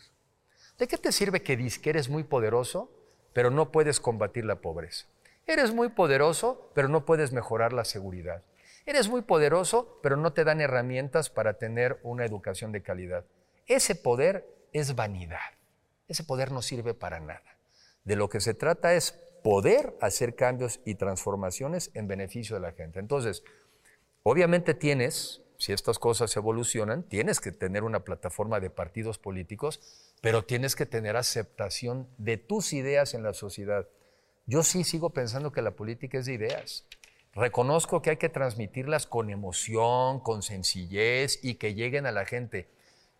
¿De 0.77 0.87
qué 0.87 0.97
te 0.97 1.11
sirve 1.11 1.43
que 1.43 1.57
dices 1.57 1.77
que 1.77 1.89
eres 1.89 2.07
muy 2.07 2.23
poderoso, 2.23 2.89
pero 3.33 3.51
no 3.51 3.69
puedes 3.69 3.99
combatir 3.99 4.45
la 4.45 4.61
pobreza? 4.61 5.07
Eres 5.45 5.73
muy 5.73 5.89
poderoso, 5.89 6.71
pero 6.73 6.87
no 6.87 7.03
puedes 7.03 7.33
mejorar 7.33 7.73
la 7.73 7.83
seguridad. 7.83 8.45
Eres 8.85 9.09
muy 9.09 9.23
poderoso, 9.23 9.99
pero 10.01 10.15
no 10.15 10.31
te 10.31 10.45
dan 10.45 10.61
herramientas 10.61 11.29
para 11.29 11.55
tener 11.55 11.99
una 12.01 12.23
educación 12.23 12.71
de 12.71 12.81
calidad. 12.81 13.25
Ese 13.67 13.95
poder 13.95 14.47
es 14.71 14.95
vanidad. 14.95 15.51
Ese 16.07 16.23
poder 16.23 16.53
no 16.53 16.61
sirve 16.61 16.93
para 16.93 17.19
nada. 17.19 17.58
De 18.09 18.15
lo 18.15 18.27
que 18.27 18.41
se 18.41 18.55
trata 18.55 18.95
es 18.95 19.11
poder 19.43 19.95
hacer 20.01 20.33
cambios 20.33 20.79
y 20.83 20.95
transformaciones 20.95 21.91
en 21.93 22.07
beneficio 22.07 22.55
de 22.55 22.61
la 22.63 22.71
gente. 22.71 22.97
Entonces, 22.97 23.43
obviamente 24.23 24.73
tienes, 24.73 25.43
si 25.59 25.73
estas 25.73 25.99
cosas 25.99 26.35
evolucionan, 26.35 27.03
tienes 27.03 27.39
que 27.39 27.51
tener 27.51 27.83
una 27.83 27.99
plataforma 28.03 28.59
de 28.59 28.71
partidos 28.71 29.19
políticos, 29.19 30.11
pero 30.21 30.43
tienes 30.43 30.75
que 30.75 30.87
tener 30.87 31.17
aceptación 31.17 32.07
de 32.17 32.37
tus 32.37 32.73
ideas 32.73 33.13
en 33.13 33.21
la 33.21 33.35
sociedad. 33.35 33.87
Yo 34.47 34.63
sí 34.63 34.83
sigo 34.83 35.11
pensando 35.11 35.51
que 35.51 35.61
la 35.61 35.75
política 35.75 36.17
es 36.17 36.25
de 36.25 36.33
ideas. 36.33 36.87
Reconozco 37.35 38.01
que 38.01 38.09
hay 38.09 38.17
que 38.17 38.29
transmitirlas 38.29 39.05
con 39.05 39.29
emoción, 39.29 40.19
con 40.19 40.41
sencillez 40.41 41.41
y 41.43 41.59
que 41.59 41.75
lleguen 41.75 42.07
a 42.07 42.11
la 42.11 42.25
gente. 42.25 42.69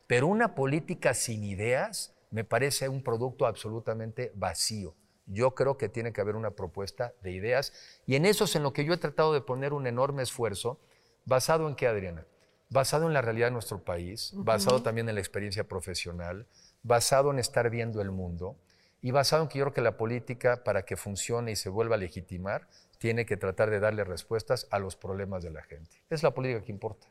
Pero 0.08 0.26
una 0.26 0.56
política 0.56 1.14
sin 1.14 1.44
ideas 1.44 2.16
me 2.32 2.44
parece 2.44 2.90
un 2.90 3.04
producto 3.04 3.46
absolutamente 3.46 4.32
vacío. 4.36 4.96
Yo 5.26 5.54
creo 5.54 5.78
que 5.78 5.90
tiene 5.90 6.12
que 6.12 6.22
haber 6.22 6.36
una 6.36 6.52
propuesta 6.52 7.14
de 7.22 7.32
ideas 7.32 7.74
y 8.06 8.16
en 8.16 8.26
eso 8.26 8.46
es 8.46 8.56
en 8.56 8.64
lo 8.64 8.74
que 8.74 8.86
yo 8.86 8.94
he 8.94 8.98
tratado 8.98 9.34
de 9.34 9.42
poner 9.42 9.74
un 9.74 9.88
enorme 9.88 10.24
esfuerzo, 10.24 10.80
basado 11.26 11.68
en 11.68 11.76
qué, 11.76 11.88
Adriana? 11.88 12.26
Basado 12.70 13.08
en 13.08 13.14
la 13.14 13.22
realidad 13.22 13.48
de 13.48 13.52
nuestro 13.52 13.84
país, 13.84 14.32
basado 14.36 14.82
también 14.82 15.10
en 15.10 15.16
la 15.16 15.22
experiencia 15.22 15.68
profesional, 15.68 16.48
basado 16.84 17.32
en 17.32 17.40
estar 17.40 17.70
viendo 17.70 18.02
el 18.02 18.12
mundo 18.12 18.56
y 19.02 19.12
basado 19.12 19.44
en 19.44 19.50
que 19.50 19.60
yo 19.60 19.66
creo 19.66 19.74
que 19.74 19.82
la 19.82 19.98
política, 19.98 20.64
para 20.64 20.84
que 20.84 20.98
funcione 20.98 21.52
y 21.52 21.56
se 21.56 21.70
vuelva 21.70 21.96
a 21.96 22.00
legitimar, 22.00 22.68
tiene 22.98 23.26
que 23.26 23.38
tratar 23.38 23.70
de 23.70 23.80
darle 23.80 24.04
respuestas 24.04 24.68
a 24.72 24.80
los 24.80 24.96
problemas 24.96 25.44
de 25.44 25.52
la 25.52 25.64
gente. 25.64 26.04
Es 26.10 26.22
la 26.22 26.32
política 26.32 26.64
que 26.64 26.72
importa 26.72 27.08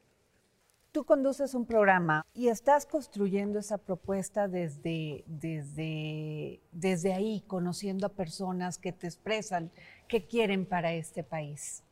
tú 0.92 1.04
conduces 1.04 1.54
un 1.54 1.66
programa 1.66 2.26
y 2.34 2.48
estás 2.48 2.86
construyendo 2.86 3.58
esa 3.58 3.78
propuesta 3.78 4.48
desde, 4.48 5.24
desde, 5.26 6.60
desde 6.72 7.12
ahí, 7.12 7.42
conociendo 7.46 8.06
a 8.06 8.10
personas 8.10 8.78
que 8.78 8.92
te 8.92 9.06
expresan 9.06 9.70
qué 10.08 10.26
quieren 10.26 10.66
para 10.66 10.92
este 10.92 11.22
país. 11.22 11.82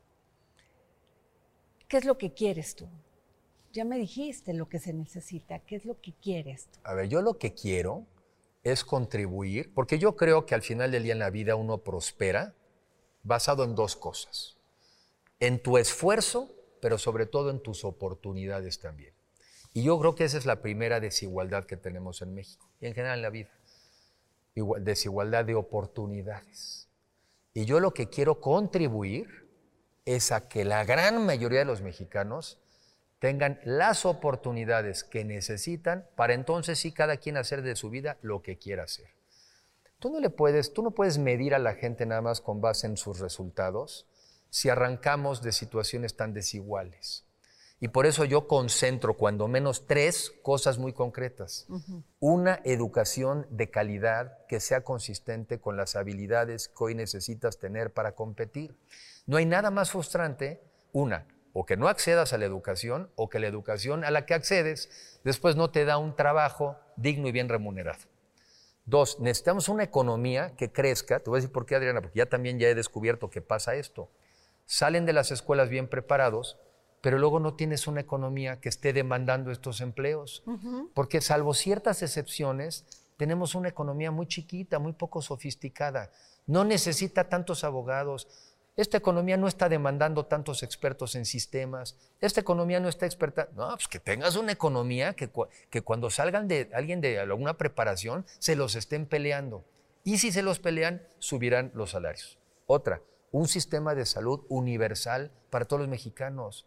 ¿Qué 1.88 1.98
es 1.98 2.04
lo 2.04 2.18
que 2.18 2.32
quieres 2.32 2.74
tú? 2.74 2.88
Ya 3.72 3.84
me 3.84 3.98
dijiste 3.98 4.54
lo 4.54 4.68
que 4.68 4.78
se 4.78 4.92
necesita. 4.92 5.58
¿Qué 5.60 5.76
es 5.76 5.84
lo 5.84 6.00
que 6.00 6.12
quieres 6.14 6.68
tú? 6.68 6.80
A 6.82 6.94
ver, 6.94 7.08
yo 7.08 7.22
lo 7.22 7.38
que 7.38 7.52
quiero 7.52 8.06
es 8.64 8.84
contribuir, 8.84 9.72
porque 9.72 9.98
yo 9.98 10.16
creo 10.16 10.46
que 10.46 10.54
al 10.54 10.62
final 10.62 10.90
del 10.90 11.04
día 11.04 11.12
en 11.12 11.20
la 11.20 11.30
vida 11.30 11.54
uno 11.54 11.78
prospera 11.78 12.54
basado 13.22 13.62
en 13.62 13.74
dos 13.74 13.94
cosas. 13.94 14.56
En 15.38 15.62
tu 15.62 15.78
esfuerzo 15.78 16.55
pero 16.80 16.98
sobre 16.98 17.26
todo 17.26 17.50
en 17.50 17.60
tus 17.60 17.84
oportunidades 17.84 18.80
también. 18.80 19.14
Y 19.72 19.82
yo 19.82 19.98
creo 19.98 20.14
que 20.14 20.24
esa 20.24 20.38
es 20.38 20.46
la 20.46 20.62
primera 20.62 21.00
desigualdad 21.00 21.64
que 21.64 21.76
tenemos 21.76 22.22
en 22.22 22.34
México 22.34 22.68
y 22.80 22.86
en 22.86 22.94
general 22.94 23.18
en 23.18 23.22
la 23.22 23.30
vida. 23.30 23.50
desigualdad 24.80 25.44
de 25.44 25.54
oportunidades. 25.54 26.88
Y 27.52 27.66
yo 27.66 27.78
lo 27.78 27.92
que 27.92 28.08
quiero 28.08 28.40
contribuir 28.40 29.46
es 30.06 30.32
a 30.32 30.48
que 30.48 30.64
la 30.64 30.84
gran 30.84 31.26
mayoría 31.26 31.58
de 31.58 31.64
los 31.66 31.82
mexicanos 31.82 32.58
tengan 33.18 33.60
las 33.64 34.06
oportunidades 34.06 35.04
que 35.04 35.24
necesitan 35.24 36.08
para 36.16 36.34
entonces 36.34 36.78
sí 36.78 36.92
cada 36.92 37.16
quien 37.16 37.36
hacer 37.36 37.62
de 37.62 37.76
su 37.76 37.90
vida 37.90 38.18
lo 38.22 38.40
que 38.42 38.56
quiera 38.56 38.84
hacer. 38.84 39.08
Tú 39.98 40.10
no 40.10 40.20
le 40.20 40.30
puedes, 40.30 40.72
tú 40.72 40.82
no 40.82 40.90
puedes 40.92 41.18
medir 41.18 41.54
a 41.54 41.58
la 41.58 41.74
gente 41.74 42.06
nada 42.06 42.22
más 42.22 42.40
con 42.40 42.60
base 42.60 42.86
en 42.86 42.96
sus 42.96 43.18
resultados 43.18 44.06
si 44.56 44.70
arrancamos 44.70 45.42
de 45.42 45.52
situaciones 45.52 46.16
tan 46.16 46.32
desiguales. 46.32 47.26
Y 47.78 47.88
por 47.88 48.06
eso 48.06 48.24
yo 48.24 48.48
concentro 48.48 49.12
cuando 49.12 49.48
menos 49.48 49.86
tres 49.86 50.32
cosas 50.42 50.78
muy 50.78 50.94
concretas. 50.94 51.66
Una 52.20 52.62
educación 52.64 53.46
de 53.50 53.68
calidad 53.68 54.46
que 54.48 54.60
sea 54.60 54.82
consistente 54.82 55.60
con 55.60 55.76
las 55.76 55.94
habilidades 55.94 56.68
que 56.68 56.84
hoy 56.84 56.94
necesitas 56.94 57.58
tener 57.58 57.92
para 57.92 58.12
competir. 58.12 58.78
No 59.26 59.36
hay 59.36 59.44
nada 59.44 59.70
más 59.70 59.90
frustrante, 59.90 60.62
una, 60.90 61.26
o 61.52 61.66
que 61.66 61.76
no 61.76 61.88
accedas 61.88 62.32
a 62.32 62.38
la 62.38 62.46
educación 62.46 63.10
o 63.14 63.28
que 63.28 63.40
la 63.40 63.48
educación 63.48 64.04
a 64.04 64.10
la 64.10 64.24
que 64.24 64.32
accedes 64.32 65.20
después 65.22 65.54
no 65.54 65.70
te 65.70 65.84
da 65.84 65.98
un 65.98 66.16
trabajo 66.16 66.78
digno 66.96 67.28
y 67.28 67.32
bien 67.32 67.50
remunerado. 67.50 68.00
Dos, 68.86 69.20
necesitamos 69.20 69.68
una 69.68 69.82
economía 69.82 70.56
que 70.56 70.72
crezca. 70.72 71.20
Te 71.20 71.28
voy 71.28 71.36
a 71.36 71.40
decir 71.40 71.52
por 71.52 71.66
qué, 71.66 71.74
Adriana, 71.74 72.00
porque 72.00 72.20
ya 72.20 72.26
también 72.26 72.58
ya 72.58 72.68
he 72.68 72.74
descubierto 72.74 73.28
que 73.28 73.42
pasa 73.42 73.74
esto. 73.74 74.08
Salen 74.66 75.06
de 75.06 75.12
las 75.12 75.30
escuelas 75.30 75.68
bien 75.68 75.88
preparados, 75.88 76.58
pero 77.00 77.18
luego 77.18 77.38
no 77.38 77.54
tienes 77.54 77.86
una 77.86 78.00
economía 78.00 78.60
que 78.60 78.68
esté 78.68 78.92
demandando 78.92 79.52
estos 79.52 79.80
empleos. 79.80 80.42
Porque 80.92 81.20
salvo 81.20 81.54
ciertas 81.54 82.02
excepciones, 82.02 82.84
tenemos 83.16 83.54
una 83.54 83.68
economía 83.68 84.10
muy 84.10 84.26
chiquita, 84.26 84.78
muy 84.78 84.92
poco 84.92 85.22
sofisticada. 85.22 86.10
No 86.46 86.64
necesita 86.64 87.28
tantos 87.28 87.64
abogados. 87.64 88.26
Esta 88.76 88.98
economía 88.98 89.36
no 89.36 89.48
está 89.48 89.68
demandando 89.68 90.26
tantos 90.26 90.62
expertos 90.62 91.14
en 91.14 91.24
sistemas. 91.24 91.96
Esta 92.20 92.40
economía 92.40 92.80
no 92.80 92.88
está 92.88 93.06
experta. 93.06 93.48
No, 93.54 93.68
pues 93.68 93.88
que 93.88 94.00
tengas 94.00 94.36
una 94.36 94.52
economía 94.52 95.14
que, 95.14 95.30
que 95.70 95.82
cuando 95.82 96.10
salgan 96.10 96.48
de 96.48 96.70
alguien 96.74 97.00
de 97.00 97.20
alguna 97.20 97.56
preparación 97.56 98.26
se 98.38 98.56
los 98.56 98.74
estén 98.74 99.06
peleando. 99.06 99.64
Y 100.04 100.18
si 100.18 100.30
se 100.30 100.42
los 100.42 100.58
pelean, 100.58 101.02
subirán 101.18 101.70
los 101.74 101.90
salarios. 101.90 102.38
Otra, 102.66 103.00
un 103.32 103.48
sistema 103.48 103.94
de 103.94 104.06
salud 104.06 104.44
universal 104.48 105.30
para 105.50 105.64
todos 105.64 105.80
los 105.80 105.88
mexicanos. 105.88 106.66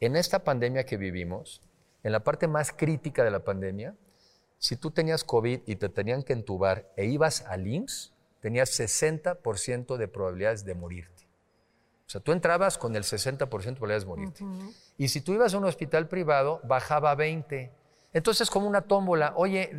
En 0.00 0.16
esta 0.16 0.44
pandemia 0.44 0.84
que 0.84 0.96
vivimos, 0.96 1.60
en 2.02 2.12
la 2.12 2.24
parte 2.24 2.46
más 2.48 2.72
crítica 2.72 3.24
de 3.24 3.30
la 3.30 3.44
pandemia, 3.44 3.96
si 4.58 4.76
tú 4.76 4.90
tenías 4.90 5.24
COVID 5.24 5.60
y 5.66 5.76
te 5.76 5.88
tenían 5.88 6.22
que 6.22 6.32
entubar 6.32 6.90
e 6.96 7.06
ibas 7.06 7.42
al 7.42 7.66
IMSS, 7.66 8.12
tenías 8.40 8.78
60% 8.78 9.96
de 9.96 10.08
probabilidades 10.08 10.64
de 10.64 10.74
morirte. 10.74 11.28
O 12.06 12.10
sea, 12.10 12.20
tú 12.20 12.32
entrabas 12.32 12.78
con 12.78 12.96
el 12.96 13.02
60% 13.02 13.38
de 13.38 13.46
probabilidades 13.46 14.04
de 14.04 14.08
morirte. 14.08 14.44
Y 14.96 15.08
si 15.08 15.20
tú 15.20 15.34
ibas 15.34 15.52
a 15.52 15.58
un 15.58 15.64
hospital 15.64 16.08
privado, 16.08 16.60
bajaba 16.64 17.10
a 17.10 17.14
20. 17.14 17.70
Entonces, 18.14 18.48
como 18.48 18.66
una 18.66 18.80
tómbola, 18.80 19.34
oye, 19.36 19.70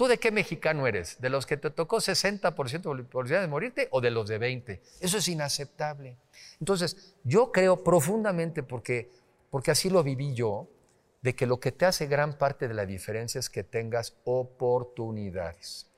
¿tú 0.00 0.06
de 0.06 0.16
qué 0.16 0.30
mexicano 0.30 0.86
eres? 0.86 1.20
¿De 1.20 1.28
los 1.28 1.44
que 1.44 1.58
te 1.58 1.68
tocó 1.68 1.98
60% 1.98 2.96
de 2.96 3.04
probabilidades 3.04 3.46
de 3.46 3.50
morirte 3.50 3.88
o 3.90 4.00
de 4.00 4.10
los 4.10 4.28
de 4.28 4.38
20? 4.38 4.80
Eso 4.98 5.18
es 5.18 5.28
inaceptable. 5.28 6.16
Entonces, 6.58 7.14
yo 7.22 7.52
creo 7.52 7.84
profundamente, 7.84 8.62
porque, 8.62 9.10
porque 9.50 9.72
así 9.72 9.90
lo 9.90 10.02
viví 10.02 10.32
yo, 10.32 10.70
de 11.20 11.34
que 11.34 11.44
lo 11.44 11.60
que 11.60 11.70
te 11.70 11.84
hace 11.84 12.06
gran 12.06 12.38
parte 12.38 12.66
de 12.66 12.72
la 12.72 12.86
diferencia 12.86 13.38
es 13.38 13.50
que 13.50 13.62
tengas 13.62 14.16
oportunidades. 14.24 15.90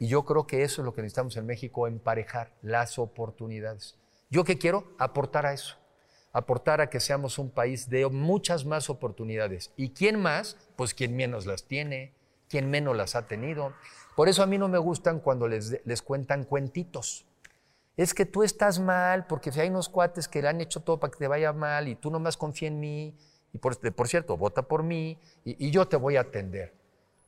Y 0.00 0.08
yo 0.08 0.24
creo 0.24 0.48
que 0.48 0.64
eso 0.64 0.82
es 0.82 0.84
lo 0.84 0.92
que 0.92 1.02
necesitamos 1.02 1.36
en 1.36 1.46
México, 1.46 1.86
emparejar 1.86 2.56
las 2.60 2.98
oportunidades. 2.98 3.94
¿Yo 4.30 4.42
qué 4.42 4.58
quiero? 4.58 4.96
Aportar 4.98 5.46
a 5.46 5.52
eso. 5.52 5.76
Aportar 6.32 6.80
a 6.80 6.90
que 6.90 6.98
seamos 6.98 7.38
un 7.38 7.50
país 7.50 7.88
de 7.88 8.04
muchas 8.08 8.64
más 8.64 8.90
oportunidades. 8.90 9.70
¿Y 9.76 9.90
quién 9.90 10.18
más? 10.18 10.56
Pues 10.74 10.92
quien 10.92 11.14
menos 11.14 11.46
las 11.46 11.68
tiene, 11.68 12.17
quien 12.48 12.70
menos 12.70 12.96
las 12.96 13.14
ha 13.14 13.26
tenido. 13.26 13.72
Por 14.16 14.28
eso 14.28 14.42
a 14.42 14.46
mí 14.46 14.58
no 14.58 14.68
me 14.68 14.78
gustan 14.78 15.20
cuando 15.20 15.48
les, 15.48 15.84
les 15.84 16.02
cuentan 16.02 16.44
cuentitos 16.44 17.24
es 17.98 18.14
que 18.14 18.24
tú 18.24 18.44
estás 18.44 18.78
mal, 18.78 19.26
porque 19.26 19.50
si 19.50 19.58
hay 19.58 19.68
unos 19.68 19.88
cuates 19.88 20.28
que 20.28 20.40
le 20.40 20.48
han 20.48 20.60
hecho 20.60 20.80
todo 20.80 21.00
para 21.00 21.10
que 21.10 21.18
te 21.18 21.26
vaya 21.26 21.52
mal 21.52 21.88
y 21.88 21.96
tú 21.96 22.12
nomás 22.12 22.36
confía 22.36 22.68
en 22.68 22.78
mí, 22.78 23.12
y 23.52 23.58
por, 23.58 23.76
cierto, 24.06 24.36
vota 24.36 24.62
por 24.62 24.84
mí 24.84 25.18
y, 25.44 25.70
yo 25.72 25.88
te 25.88 25.96
voy 25.96 26.16
a 26.16 26.20
atender. 26.20 26.74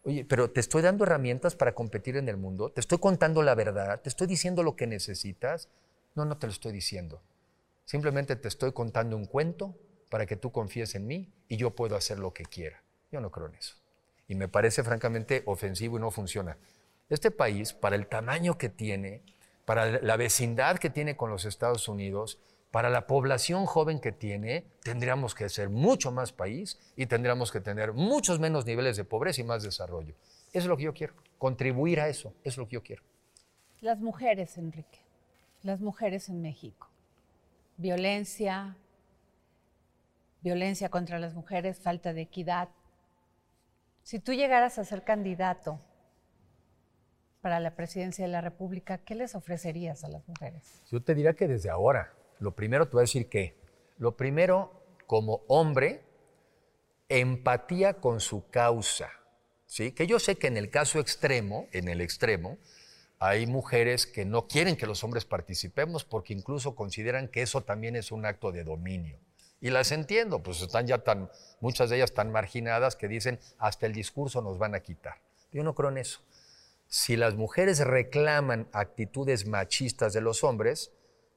Oye, 0.05 0.25
pero 0.25 0.49
te 0.49 0.61
estoy 0.61 0.83
dando 0.83 1.03
herramientas 1.03 1.57
para 1.57 1.75
competir 1.75 2.17
en 2.17 2.29
el 2.29 2.37
mundo, 2.37 2.71
te 2.71 2.81
estoy 2.81 2.99
contando 2.99 3.43
la 3.43 3.57
verdad, 3.57 4.01
te 4.01 4.09
estoy 4.09 4.29
diciendo 4.29 4.63
lo 4.63 4.77
que 4.77 4.87
necesitas. 4.87 5.69
No, 6.15 6.25
no 6.25 6.39
te 6.39 6.47
lo 6.47 6.53
estoy 6.53 6.73
diciendo. 6.73 7.21
Simplemente 7.85 8.37
te 8.37 8.47
estoy 8.47 8.73
contando 8.73 9.17
un 9.17 9.27
cuento 9.27 9.75
para 10.09 10.25
que 10.25 10.37
tú 10.37 10.53
confíes 10.53 10.95
en 10.95 11.05
mí 11.05 11.33
y 11.49 11.57
yo 11.57 11.75
puedo 11.75 11.97
hacer 11.97 12.21
lo 12.21 12.33
que 12.33 12.45
quiera. 12.45 12.81
Yo 13.11 13.21
no 13.21 13.33
creo 13.33 13.49
en 13.49 13.57
eso. 13.57 13.80
Y 14.31 14.37
me 14.37 14.47
parece 14.47 14.85
francamente 14.85 15.43
ofensivo 15.47 15.99
y 15.99 16.01
no 16.01 16.13
funciona. 16.13 16.57
Este 17.09 17.33
país, 17.33 17.73
para 17.73 17.97
el 17.97 18.07
tamaño 18.07 18.57
que 18.59 18.69
tiene, 18.69 19.23
para 19.65 20.01
la 20.03 20.17
vecindad 20.17 20.79
que 20.79 20.89
tiene 20.89 21.17
con 21.17 21.31
los 21.31 21.45
Estados 21.45 21.89
Unidos, 21.89 22.39
para 22.71 22.91
la 22.91 23.09
población 23.09 23.67
joven 23.67 23.99
que 23.99 24.13
tiene, 24.13 24.67
tendríamos 24.85 25.35
que 25.35 25.49
ser 25.49 25.69
mucho 25.69 26.13
más 26.13 26.31
país 26.31 26.79
y 26.95 27.07
tendríamos 27.07 27.51
que 27.51 27.61
tener 27.61 27.93
muchos 27.93 28.39
menos 28.39 28.65
niveles 28.67 28.97
de 28.97 29.03
pobreza 29.03 29.41
y 29.41 29.45
más 29.45 29.65
desarrollo. 29.65 30.15
Eso 30.53 30.59
es 30.61 30.67
lo 30.67 30.77
que 30.77 30.85
yo 30.85 30.95
quiero, 30.95 31.15
contribuir 31.37 31.99
a 31.99 32.07
eso, 32.07 32.29
eso 32.45 32.51
es 32.53 32.59
lo 32.59 32.69
que 32.69 32.75
yo 32.75 32.85
quiero. 32.85 33.03
Las 33.81 33.99
mujeres, 33.99 34.57
Enrique, 34.59 35.01
las 35.65 35.81
mujeres 35.81 36.29
en 36.29 36.41
México. 36.41 36.89
Violencia, 37.79 38.77
violencia 40.41 40.89
contra 40.89 41.19
las 41.19 41.35
mujeres, 41.35 41.81
falta 41.81 42.13
de 42.13 42.21
equidad. 42.21 42.69
Si 44.03 44.19
tú 44.19 44.33
llegaras 44.33 44.79
a 44.79 44.85
ser 44.85 45.05
candidato 45.05 45.79
para 47.41 47.61
la 47.61 47.75
presidencia 47.75 48.25
de 48.25 48.31
la 48.31 48.41
República, 48.41 48.99
¿qué 48.99 49.15
les 49.15 49.35
ofrecerías 49.35 50.05
a 50.05 50.09
las 50.09 50.27
mujeres? 50.29 50.83
Yo 50.91 51.03
te 51.03 51.15
diría 51.15 51.35
que 51.35 51.49
desde 51.49 51.71
ahora, 51.71 52.13
lo 52.39 52.55
primero 52.55 52.87
te 52.87 52.93
voy 52.93 53.01
a 53.01 53.03
decir 53.03 53.29
que, 53.29 53.57
lo 53.99 54.17
primero, 54.17 54.83
como 55.07 55.43
hombre, 55.49 56.03
empatía 57.09 57.95
con 57.95 58.21
su 58.21 58.49
causa. 58.51 59.11
¿sí? 59.67 59.93
Que 59.93 60.07
yo 60.07 60.19
sé 60.19 60.37
que 60.37 60.47
en 60.47 60.57
el 60.57 60.71
caso 60.71 61.01
extremo, 61.01 61.67
en 61.73 61.89
el 61.89 62.01
extremo, 62.01 62.59
hay 63.19 63.47
mujeres 63.47 64.07
que 64.07 64.25
no 64.25 64.49
quieren 64.49 64.77
que 64.77 64.87
los 64.87 65.05
hombres 65.05 65.27
participemos 65.27 66.05
porque 66.05 66.33
incluso 66.33 66.75
consideran 66.75 67.29
que 67.29 67.43
eso 67.43 67.63
también 67.63 67.95
es 67.95 68.13
un 68.13 68.25
acto 68.25 68.51
de 68.51 68.65
dominio. 68.65 69.19
Y 69.61 69.71
las 69.71 69.93
entiendo, 69.93 70.43
pues 70.43 70.63
están 70.63 70.87
ya 70.87 70.99
tan, 70.99 71.31
muchas 71.61 71.91
de 71.91 71.97
ellas 71.97 72.13
tan 72.13 72.33
marginadas 72.33 72.97
que 72.97 73.09
dicen, 73.09 73.39
hasta 73.59 73.87
el 73.87 73.93
discurso 73.93 74.41
nos 74.41 74.59
van 74.59 74.75
a 74.75 74.81
quitar. 74.81 75.17
Yo 75.53 75.63
no 75.63 75.75
creo 75.75 75.91
en 75.91 75.99
eso 75.99 76.21
si 76.91 77.17
las 77.17 77.37
mujeres 77.37 77.79
reclaman 77.79 78.69
actitudes 78.73 79.47
machistas 79.47 80.13
de 80.13 80.21
los 80.21 80.43
hombres, 80.43 80.91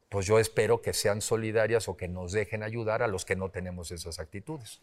pues 0.09 0.25
yo 0.25 0.39
espero 0.39 0.81
que 0.81 0.93
sean 0.93 1.21
solidarias 1.21 1.87
o 1.87 1.95
que 1.95 2.07
nos 2.07 2.31
dejen 2.31 2.63
ayudar 2.63 3.03
a 3.03 3.07
los 3.07 3.23
que 3.23 3.35
no 3.35 3.49
tenemos 3.49 3.91
esas 3.91 4.19
actitudes. 4.19 4.81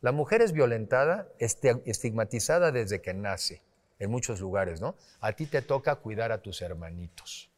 La 0.00 0.10
mujer 0.10 0.42
es 0.42 0.52
violentada, 0.52 1.28
este, 1.38 1.82
estigmatizada 1.86 2.72
desde 2.72 3.00
que 3.00 3.14
nace, 3.14 3.62
en 4.00 4.10
muchos 4.10 4.40
lugares, 4.40 4.80
¿no? 4.80 4.96
A 5.20 5.32
ti 5.32 5.46
te 5.46 5.62
toca 5.62 5.94
cuidar 5.94 6.32
a 6.32 6.42
tus 6.42 6.62
hermanitos. 6.62 7.48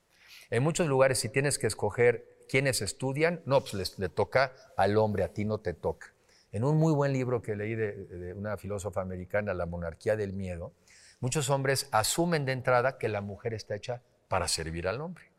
En 0.51 0.63
muchos 0.63 0.87
lugares, 0.87 1.19
si 1.19 1.31
tienes 1.31 1.59
que 1.59 1.67
escoger 1.67 2.27
quiénes 2.51 2.83
estudian, 2.83 3.41
no, 3.47 3.61
pues 3.61 3.99
le 3.99 4.09
toca 4.09 4.53
al 4.77 4.97
hombre, 4.99 5.23
a 5.23 5.33
ti 5.33 5.45
no 5.45 5.59
te 5.59 5.73
toca. 5.73 6.15
En 6.53 6.65
un 6.65 6.77
muy 6.79 6.93
buen 6.93 7.13
libro 7.13 7.43
que 7.43 7.55
leí 7.55 7.75
de, 7.77 7.93
de 7.93 8.35
una 8.35 8.57
filósofa 8.57 9.01
americana, 9.01 9.55
La 9.55 9.67
monarquía 9.67 10.17
del 10.17 10.33
miedo, 10.33 10.73
Muchos 11.21 11.51
hombres 11.51 11.87
asumen 11.93 12.47
de 12.47 12.53
entrada 12.53 12.97
que 12.97 13.11
la 13.11 13.21
mujer 13.21 13.53
está 13.53 13.75
hecha 13.75 14.01
para 14.29 14.49
servir 14.49 14.89
al 14.89 15.03
hombre. 15.03 15.33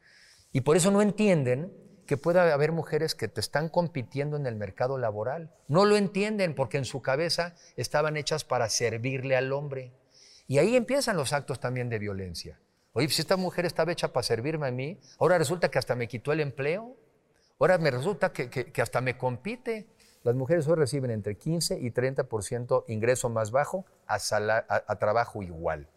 Y 0.52 0.62
por 0.62 0.78
eso 0.78 0.92
no 0.92 1.02
entienden 1.02 1.74
que 2.06 2.18
pueda 2.18 2.54
haber 2.54 2.72
mujeres 2.72 3.16
que 3.16 3.28
te 3.28 3.40
están 3.40 3.68
compitiendo 3.68 4.38
en 4.38 4.46
el 4.46 4.56
mercado 4.56 5.00
laboral. 5.00 5.52
No 5.68 5.86
lo 5.86 5.98
entienden 5.98 6.54
porque 6.54 6.78
en 6.78 6.86
su 6.86 7.02
cabeza 7.02 7.56
estaban 7.78 8.16
hechas 8.16 8.44
para 8.44 8.70
servirle 8.70 9.36
al 9.36 9.52
hombre. 9.54 9.92
Y 10.48 10.60
ahí 10.60 10.76
empiezan 10.76 11.18
los 11.18 11.34
actos 11.34 11.60
también 11.60 11.90
de 11.90 11.98
violencia. 11.98 12.60
Oye, 12.94 13.10
si 13.10 13.22
esta 13.22 13.38
mujer 13.38 13.66
estaba 13.66 13.92
hecha 13.92 14.14
para 14.14 14.24
servirme 14.24 14.68
a 14.68 14.72
mí, 14.72 15.00
ahora 15.18 15.40
resulta 15.40 15.72
que 15.72 15.80
hasta 15.80 15.96
me 15.96 16.08
quitó 16.08 16.32
el 16.32 16.42
empleo, 16.42 16.96
ahora 17.64 17.78
me 17.78 17.92
resulta 17.92 18.32
que, 18.32 18.50
que 18.50 18.82
hasta 18.82 19.02
me 19.02 19.18
compite. 19.18 19.88
Las 20.24 20.36
mujeres 20.36 20.68
hoy 20.68 20.76
reciben 20.76 21.10
entre 21.12 21.36
15 21.38 21.80
y 21.80 21.92
30% 21.92 22.86
ingreso 22.88 23.30
más 23.30 23.52
bajo 23.52 23.86
a, 24.06 24.16
a, 24.16 25.00
trabajo 25.00 25.42
igual. 25.42 25.88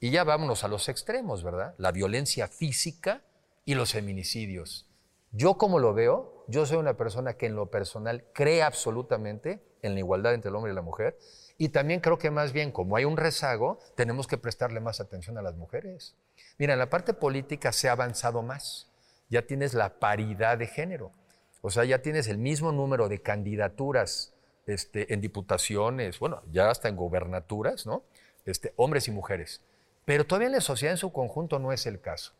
Y 0.00 0.10
ya 0.10 0.24
vámonos 0.24 0.64
a 0.64 0.68
los 0.68 0.88
extremos, 0.88 1.42
¿verdad? 1.42 1.74
La 1.76 1.92
violencia 1.92 2.48
física 2.48 3.22
y 3.64 3.74
los 3.74 3.92
feminicidios. 3.92 4.88
Yo 5.32 5.58
como 5.58 5.78
lo 5.78 5.92
veo, 5.92 6.44
yo 6.48 6.64
soy 6.64 6.78
una 6.78 6.96
persona 6.96 7.34
que 7.34 7.46
en 7.46 7.56
lo 7.56 7.70
personal 7.70 8.24
cree 8.32 8.62
absolutamente 8.62 9.62
en 9.82 9.92
la 9.92 10.00
igualdad 10.00 10.32
entre 10.32 10.48
el 10.48 10.56
hombre 10.56 10.72
y 10.72 10.74
la 10.74 10.82
mujer. 10.82 11.18
Y 11.58 11.70
también 11.70 12.00
creo 12.00 12.18
que 12.18 12.30
más 12.30 12.52
bien, 12.52 12.72
como 12.72 12.96
hay 12.96 13.04
un 13.04 13.16
rezago, 13.16 13.78
tenemos 13.96 14.26
que 14.26 14.38
prestarle 14.38 14.80
más 14.80 15.00
atención 15.00 15.36
a 15.36 15.42
las 15.42 15.56
mujeres. 15.56 16.16
Mira, 16.56 16.72
en 16.72 16.78
la 16.78 16.88
parte 16.88 17.12
política 17.12 17.72
se 17.72 17.88
ha 17.88 17.92
avanzado 17.92 18.42
más. 18.42 18.87
Ya 19.28 19.46
tienes 19.46 19.74
la 19.74 19.98
paridad 19.98 20.58
de 20.58 20.66
género. 20.66 21.12
O 21.60 21.70
sea, 21.70 21.84
ya 21.84 22.02
tienes 22.02 22.28
el 22.28 22.38
mismo 22.38 22.72
número 22.72 23.08
de 23.08 23.20
candidaturas 23.20 24.32
este, 24.66 25.12
en 25.12 25.20
diputaciones, 25.20 26.18
bueno, 26.18 26.42
ya 26.50 26.70
hasta 26.70 26.88
en 26.88 26.96
gobernaturas, 26.96 27.86
¿no? 27.86 28.04
Este, 28.44 28.72
hombres 28.76 29.08
y 29.08 29.10
mujeres. 29.10 29.62
Pero 30.04 30.26
todavía 30.26 30.46
en 30.46 30.54
la 30.54 30.60
sociedad 30.60 30.92
en 30.92 30.98
su 30.98 31.12
conjunto 31.12 31.58
no 31.58 31.72
es 31.72 31.86
el 31.86 32.00
caso. 32.00 32.32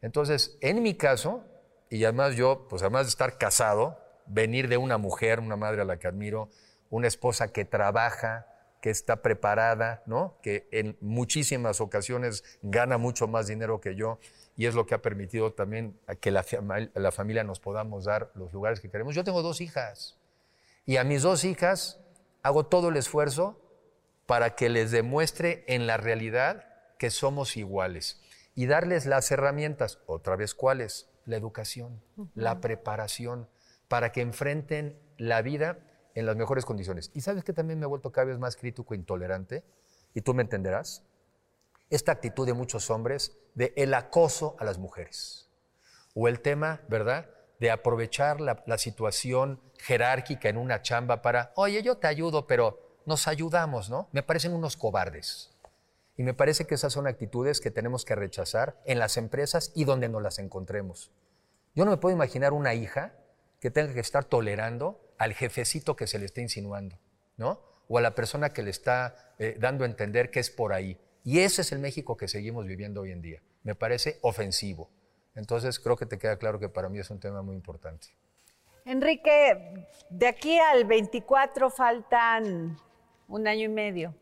Entonces, 0.00 0.56
en 0.60 0.82
mi 0.82 0.94
caso, 0.94 1.44
y 1.90 2.04
además 2.04 2.34
yo, 2.34 2.66
pues 2.68 2.82
además 2.82 3.06
de 3.06 3.10
estar 3.10 3.38
casado, 3.38 3.98
venir 4.26 4.68
de 4.68 4.76
una 4.76 4.98
mujer, 4.98 5.40
una 5.40 5.56
madre 5.56 5.82
a 5.82 5.84
la 5.84 5.98
que 5.98 6.08
admiro, 6.08 6.48
una 6.90 7.06
esposa 7.06 7.52
que 7.52 7.64
trabaja, 7.64 8.46
que 8.80 8.90
está 8.90 9.22
preparada, 9.22 10.02
¿no? 10.06 10.38
que 10.42 10.68
en 10.72 10.96
muchísimas 11.00 11.80
ocasiones 11.80 12.42
gana 12.62 12.98
mucho 12.98 13.28
más 13.28 13.46
dinero 13.46 13.80
que 13.80 13.94
yo 13.94 14.18
y 14.56 14.66
es 14.66 14.74
lo 14.74 14.86
que 14.86 14.94
ha 14.94 15.02
permitido 15.02 15.52
también 15.52 15.98
a 16.06 16.14
que 16.14 16.30
la, 16.30 16.44
la 16.94 17.12
familia 17.12 17.44
nos 17.44 17.60
podamos 17.60 18.04
dar 18.04 18.30
los 18.34 18.52
lugares 18.52 18.80
que 18.80 18.90
queremos. 18.90 19.14
Yo 19.14 19.24
tengo 19.24 19.42
dos 19.42 19.60
hijas 19.60 20.18
y 20.84 20.96
a 20.96 21.04
mis 21.04 21.22
dos 21.22 21.44
hijas 21.44 22.00
hago 22.42 22.66
todo 22.66 22.88
el 22.88 22.96
esfuerzo 22.96 23.60
para 24.26 24.54
que 24.54 24.68
les 24.68 24.90
demuestre 24.90 25.64
en 25.68 25.86
la 25.86 25.96
realidad 25.96 26.64
que 26.98 27.10
somos 27.10 27.56
iguales 27.56 28.20
y 28.54 28.66
darles 28.66 29.06
las 29.06 29.30
herramientas, 29.30 29.98
otra 30.06 30.36
vez 30.36 30.54
cuáles, 30.54 31.08
la 31.24 31.36
educación, 31.36 32.02
la 32.34 32.60
preparación, 32.60 33.48
para 33.88 34.12
que 34.12 34.20
enfrenten 34.20 34.98
la 35.16 35.42
vida 35.42 35.78
en 36.14 36.26
las 36.26 36.36
mejores 36.36 36.64
condiciones. 36.64 37.10
Y 37.14 37.22
sabes 37.22 37.44
que 37.44 37.52
también 37.52 37.78
me 37.78 37.84
he 37.84 37.88
vuelto 37.88 38.12
cada 38.12 38.26
vez 38.26 38.38
más 38.38 38.56
crítico 38.56 38.94
e 38.94 38.96
intolerante, 38.96 39.64
y 40.14 40.20
tú 40.20 40.34
me 40.34 40.42
entenderás, 40.42 41.04
esta 41.94 42.12
actitud 42.12 42.46
de 42.46 42.54
muchos 42.54 42.90
hombres 42.90 43.36
de 43.54 43.72
el 43.76 43.94
acoso 43.94 44.56
a 44.58 44.64
las 44.64 44.78
mujeres, 44.78 45.50
o 46.14 46.28
el 46.28 46.40
tema, 46.40 46.80
¿verdad?, 46.88 47.28
de 47.62 47.70
aprovechar 47.70 48.40
la, 48.40 48.78
situación 48.78 49.60
jerárquica 49.78 50.48
en 50.48 50.56
una 50.56 50.82
chamba 50.82 51.22
para, 51.22 51.52
oye, 51.54 51.80
yo 51.84 51.96
te 51.96 52.08
ayudo, 52.08 52.48
pero 52.48 52.98
nos 53.06 53.28
ayudamos, 53.28 53.88
¿no? 53.88 54.08
Me 54.10 54.24
parecen 54.24 54.52
unos 54.52 54.76
cobardes. 54.76 55.52
Y 56.16 56.24
me 56.24 56.34
parece 56.34 56.66
que 56.66 56.74
esas 56.74 56.92
son 56.92 57.06
actitudes 57.06 57.60
que 57.60 57.70
tenemos 57.70 58.04
que 58.04 58.16
rechazar 58.16 58.80
en 58.84 58.98
las 58.98 59.16
empresas 59.16 59.70
y 59.76 59.84
donde 59.84 60.08
nos 60.08 60.22
las 60.22 60.40
encontremos. 60.40 61.12
Yo 61.76 61.84
no 61.84 61.92
me 61.92 61.98
puedo 61.98 62.16
imaginar 62.16 62.52
una 62.52 62.74
hija 62.74 63.14
que 63.60 63.70
tenga 63.70 63.94
que 63.94 64.00
estar 64.00 64.24
tolerando 64.24 65.00
al 65.16 65.32
jefecito 65.32 65.94
que 65.94 66.08
se 66.08 66.18
le 66.18 66.24
está 66.24 66.40
insinuando, 66.40 66.98
¿no? 67.36 67.60
O 67.86 67.96
a 67.96 68.00
la 68.00 68.16
persona 68.16 68.52
que 68.52 68.64
le 68.64 68.70
está 68.70 69.34
eh, 69.38 69.56
dando 69.60 69.84
a 69.84 69.86
entender 69.86 70.32
que 70.32 70.40
es 70.40 70.50
por 70.50 70.72
ahí. 70.72 71.00
Y 71.24 71.40
ese 71.40 71.62
es 71.62 71.72
el 71.72 71.78
México 71.78 72.16
que 72.16 72.28
seguimos 72.28 72.66
viviendo 72.66 73.02
hoy 73.02 73.12
en 73.12 73.22
día. 73.22 73.42
Me 73.62 73.74
parece 73.74 74.18
ofensivo. 74.22 74.90
Entonces 75.34 75.78
creo 75.78 75.96
que 75.96 76.06
te 76.06 76.18
queda 76.18 76.36
claro 76.36 76.58
que 76.58 76.68
para 76.68 76.88
mí 76.88 76.98
es 76.98 77.10
un 77.10 77.20
tema 77.20 77.42
muy 77.42 77.54
importante. 77.54 78.08
Enrique, 78.84 79.86
de 80.10 80.26
aquí 80.26 80.58
al 80.58 80.84
24 80.84 81.70
faltan 81.70 82.76
un 83.28 83.46
año 83.46 83.64
y 83.64 83.68
medio. 83.68 84.14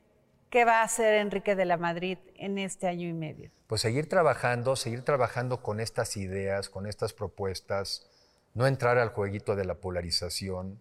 ¿Qué 0.51 0.65
va 0.65 0.81
a 0.81 0.85
hacer 0.85 1.15
Enrique 1.15 1.55
de 1.55 1.65
la 1.65 1.77
Madrid 1.77 2.19
en 2.35 2.59
este 2.59 2.89
año 2.89 3.09
y 3.09 3.13
medio? 3.13 3.51
Pues 3.67 3.81
seguir 3.81 4.09
trabajando, 4.09 4.75
seguir 4.77 5.03
trabajando 5.03 5.63
con 5.63 5.79
estas 5.79 6.17
ideas, 6.17 6.69
con 6.69 6.87
estas 6.87 7.13
propuestas, 7.13 8.11
no 8.53 8.67
entrar 8.67 8.99
al 8.99 9.11
jueguito 9.11 9.55
de 9.55 9.65
la 9.65 9.77
polarización, 9.77 10.81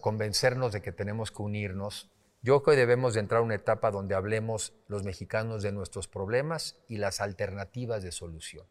convencernos 0.00 0.72
de 0.72 0.80
que 0.80 0.90
tenemos 0.90 1.30
que 1.30 1.42
unirnos. 1.42 2.10
Yo 2.46 2.62
creo 2.62 2.76
que 2.76 2.80
debemos 2.80 3.12
de 3.12 3.18
entrar 3.18 3.40
a 3.40 3.42
una 3.42 3.56
etapa 3.56 3.90
donde 3.90 4.14
hablemos 4.14 4.72
los 4.86 5.02
mexicanos 5.02 5.64
de 5.64 5.72
nuestros 5.72 6.06
problemas 6.06 6.76
y 6.86 6.98
las 6.98 7.20
alternativas 7.20 8.04
de 8.04 8.12
solución. 8.12 8.64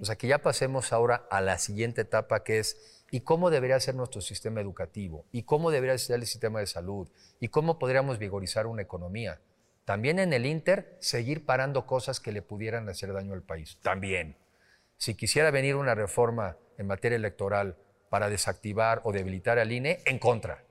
O 0.00 0.04
sea, 0.04 0.14
que 0.14 0.28
ya 0.28 0.38
pasemos 0.38 0.92
ahora 0.92 1.26
a 1.28 1.40
la 1.40 1.58
siguiente 1.58 2.02
etapa 2.02 2.44
que 2.44 2.60
es 2.60 3.02
¿y 3.10 3.22
cómo 3.22 3.50
debería 3.50 3.80
ser 3.80 3.96
nuestro 3.96 4.20
sistema 4.20 4.60
educativo? 4.60 5.24
¿Y 5.32 5.42
cómo 5.42 5.72
debería 5.72 5.98
ser 5.98 6.20
el 6.20 6.26
sistema 6.28 6.60
de 6.60 6.68
salud? 6.68 7.08
¿Y 7.40 7.48
cómo 7.48 7.80
podríamos 7.80 8.20
vigorizar 8.20 8.68
una 8.68 8.82
economía? 8.82 9.40
También 9.84 10.20
en 10.20 10.32
el 10.32 10.46
Inter, 10.46 10.96
seguir 11.00 11.44
parando 11.44 11.86
cosas 11.86 12.20
que 12.20 12.30
le 12.30 12.42
pudieran 12.42 12.88
hacer 12.88 13.12
daño 13.12 13.32
al 13.32 13.42
país. 13.42 13.78
También. 13.82 14.36
Si 14.96 15.16
quisiera 15.16 15.50
venir 15.50 15.74
una 15.74 15.96
reforma 15.96 16.56
en 16.76 16.86
materia 16.86 17.16
electoral 17.16 17.78
para 18.10 18.30
desactivar 18.30 19.00
o 19.02 19.10
debilitar 19.10 19.58
al 19.58 19.72
INE, 19.72 20.02
en 20.06 20.20
contra. 20.20 20.67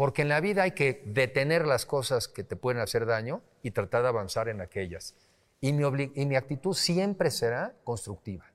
Porque 0.00 0.22
en 0.22 0.30
la 0.30 0.40
vida 0.40 0.62
hay 0.62 0.70
que 0.70 1.02
detener 1.04 1.66
las 1.66 1.84
cosas 1.84 2.26
que 2.26 2.42
te 2.42 2.56
pueden 2.56 2.80
hacer 2.80 3.04
daño 3.04 3.42
y 3.62 3.72
tratar 3.72 4.00
de 4.00 4.08
avanzar 4.08 4.48
en 4.48 4.62
aquellas. 4.62 5.14
Y 5.60 5.74
mi, 5.74 6.10
y 6.14 6.24
mi 6.24 6.36
actitud 6.36 6.72
siempre 6.72 7.30
será 7.30 7.74
constructiva. 7.84 8.50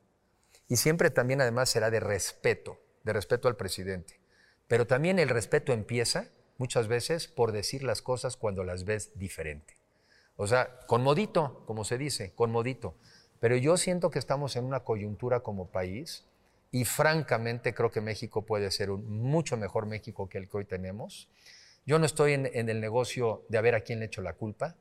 Y 0.67 0.77
siempre 0.77 1.11
también 1.11 1.41
además 1.41 1.69
será 1.69 1.91
de 1.91 1.99
respeto, 1.99 2.79
de 3.03 3.13
respeto 3.13 3.47
al 3.47 3.57
presidente. 3.57 4.19
Pero 4.67 4.87
también 4.87 5.19
el 5.19 5.29
respeto 5.29 5.71
empieza 5.71 6.29
muchas 6.57 6.87
veces 6.87 7.27
por 7.27 7.51
decir 7.51 7.83
las 7.83 8.01
cosas 8.01 8.37
cuando 8.37 8.63
las 8.63 8.83
ves 8.83 9.11
diferente. 9.13 9.77
O 10.37 10.47
sea, 10.47 10.79
con 10.87 11.03
modito, 11.03 11.63
como 11.67 11.83
se 11.83 11.99
dice, 11.99 12.33
con 12.33 12.49
modito. 12.49 12.95
Pero 13.39 13.55
yo 13.55 13.77
siento 13.77 14.09
que 14.09 14.17
estamos 14.17 14.55
en 14.55 14.65
una 14.65 14.79
coyuntura 14.79 15.41
como 15.41 15.69
país 15.69 16.25
y 16.75 16.83
francamente 16.83 17.73
creo 17.73 17.89
que 17.89 18.01
México 18.01 18.45
puede 18.45 18.69
ser 18.69 18.91
un 18.91 19.21
mucho 19.21 19.55
mejor 19.55 19.85
México 19.85 20.27
que 20.27 20.39
el 20.39 20.49
que 20.49 20.57
hoy 20.57 20.65
tenemos. 20.65 21.29
Yo 21.85 21.99
no 21.99 22.05
estoy 22.05 22.33
en, 22.33 22.47
el 22.53 22.81
negocio 22.81 23.45
de 23.47 23.57
a 23.57 23.61
ver 23.61 23.75
a 23.75 23.79
quién 23.79 24.01
le 24.01 24.07
echo 24.07 24.21
la 24.21 24.33
culpa, 24.33 24.75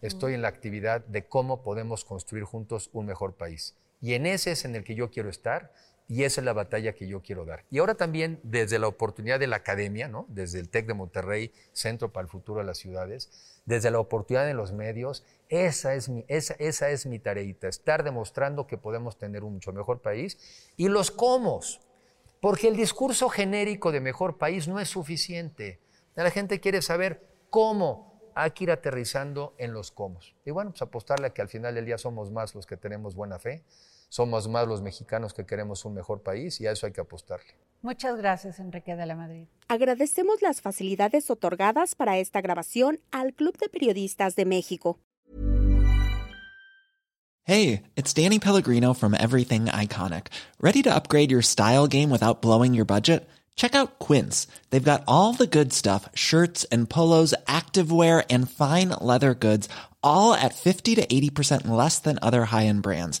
estoy 0.00 0.34
en 0.34 0.42
la 0.42 0.48
actividad 0.48 1.04
de 1.06 1.26
cómo 1.26 1.64
podemos 1.64 2.04
construir 2.04 2.44
juntos 2.44 2.88
un 2.92 3.06
mejor 3.06 3.34
país. 3.34 3.74
Y 4.00 4.14
en 4.14 4.26
ese 4.26 4.52
es 4.52 4.64
en 4.64 4.76
el 4.76 4.84
que 4.84 4.94
yo 4.94 5.10
quiero 5.10 5.28
estar 5.28 5.72
y 6.10 6.24
esa 6.24 6.40
es 6.40 6.44
la 6.44 6.52
batalla 6.52 6.92
que 6.92 7.06
yo 7.06 7.22
quiero 7.22 7.44
dar. 7.44 7.64
Y 7.70 7.78
ahora 7.78 7.94
también 7.94 8.40
desde 8.42 8.80
la 8.80 8.88
oportunidad 8.88 9.38
de 9.38 9.46
la 9.46 9.56
academia, 9.56 10.08
¿no? 10.08 10.26
desde 10.28 10.58
el 10.58 10.68
TEC 10.68 10.88
de 10.88 10.94
Monterrey, 10.94 11.52
Centro 11.72 12.12
para 12.12 12.24
el 12.24 12.28
Futuro 12.28 12.58
de 12.58 12.66
las 12.66 12.78
Ciudades, 12.78 13.30
desde 13.64 13.92
la 13.92 14.00
oportunidad 14.00 14.44
de 14.44 14.54
los 14.54 14.72
medios, 14.72 15.24
esa 15.48 15.94
es 15.94 16.08
mi, 16.08 16.24
esa, 16.26 16.54
esa 16.54 16.90
es 16.90 17.06
mi 17.06 17.20
tareita, 17.20 17.68
estar 17.68 18.02
demostrando 18.02 18.66
que 18.66 18.76
podemos 18.76 19.18
tener 19.18 19.44
un 19.44 19.52
mucho 19.52 19.72
mejor 19.72 20.02
país 20.02 20.36
y 20.76 20.88
los 20.88 21.12
cómo. 21.12 21.60
Porque 22.40 22.66
el 22.66 22.74
discurso 22.74 23.28
genérico 23.28 23.92
de 23.92 24.00
mejor 24.00 24.36
país 24.36 24.66
no 24.66 24.80
es 24.80 24.88
suficiente. 24.88 25.78
La 26.16 26.32
gente 26.32 26.58
quiere 26.58 26.82
saber 26.82 27.22
cómo 27.50 28.20
hay 28.34 28.50
que 28.50 28.64
ir 28.64 28.72
aterrizando 28.72 29.54
en 29.58 29.72
los 29.72 29.92
cómo. 29.92 30.18
Y 30.44 30.50
bueno, 30.50 30.70
pues 30.70 30.82
apostarle 30.82 31.28
a 31.28 31.30
que 31.30 31.42
al 31.42 31.48
final 31.48 31.76
del 31.76 31.84
día 31.84 31.98
somos 31.98 32.32
más 32.32 32.56
los 32.56 32.66
que 32.66 32.76
tenemos 32.76 33.14
buena 33.14 33.38
fe, 33.38 33.62
somos 34.10 34.46
más 34.48 34.68
los 34.68 34.82
mexicanos 34.82 35.32
que 35.32 35.46
queremos 35.46 35.86
un 35.86 35.94
mejor 35.94 36.22
país 36.22 36.60
y 36.60 36.66
a 36.66 36.72
eso 36.72 36.84
hay 36.86 36.92
que 36.92 37.00
apostarle. 37.00 37.54
Muchas 37.80 38.18
gracias, 38.18 38.58
Enrique 38.58 38.94
de 38.94 39.06
la 39.06 39.16
Madrid. 39.16 39.46
Agradecemos 39.68 40.42
las 40.42 40.60
facilidades 40.60 41.30
otorgadas 41.30 41.94
para 41.94 42.18
esta 42.18 42.42
grabación 42.42 43.00
al 43.10 43.32
Club 43.32 43.56
de 43.56 43.70
Periodistas 43.70 44.36
de 44.36 44.44
México. 44.44 44.98
Hey, 47.44 47.84
it's 47.96 48.12
Danny 48.12 48.38
Pellegrino 48.38 48.92
from 48.92 49.14
Everything 49.14 49.64
Iconic. 49.66 50.26
Ready 50.60 50.82
to 50.82 50.94
upgrade 50.94 51.30
your 51.30 51.42
style 51.42 51.86
game 51.86 52.10
without 52.10 52.42
blowing 52.42 52.74
your 52.74 52.84
budget? 52.84 53.26
Check 53.56 53.74
out 53.74 53.98
Quince. 53.98 54.46
They've 54.70 54.90
got 54.90 55.04
all 55.06 55.32
the 55.32 55.46
good 55.46 55.72
stuff 55.72 56.08
shirts 56.14 56.64
and 56.72 56.88
polos, 56.88 57.34
activewear, 57.46 58.24
and 58.30 58.50
fine 58.50 58.90
leather 59.00 59.34
goods, 59.34 59.68
all 60.02 60.32
at 60.32 60.54
50 60.54 60.94
to 60.96 61.06
80% 61.06 61.66
less 61.66 61.98
than 61.98 62.18
other 62.22 62.44
high 62.46 62.66
end 62.66 62.82
brands. 62.82 63.20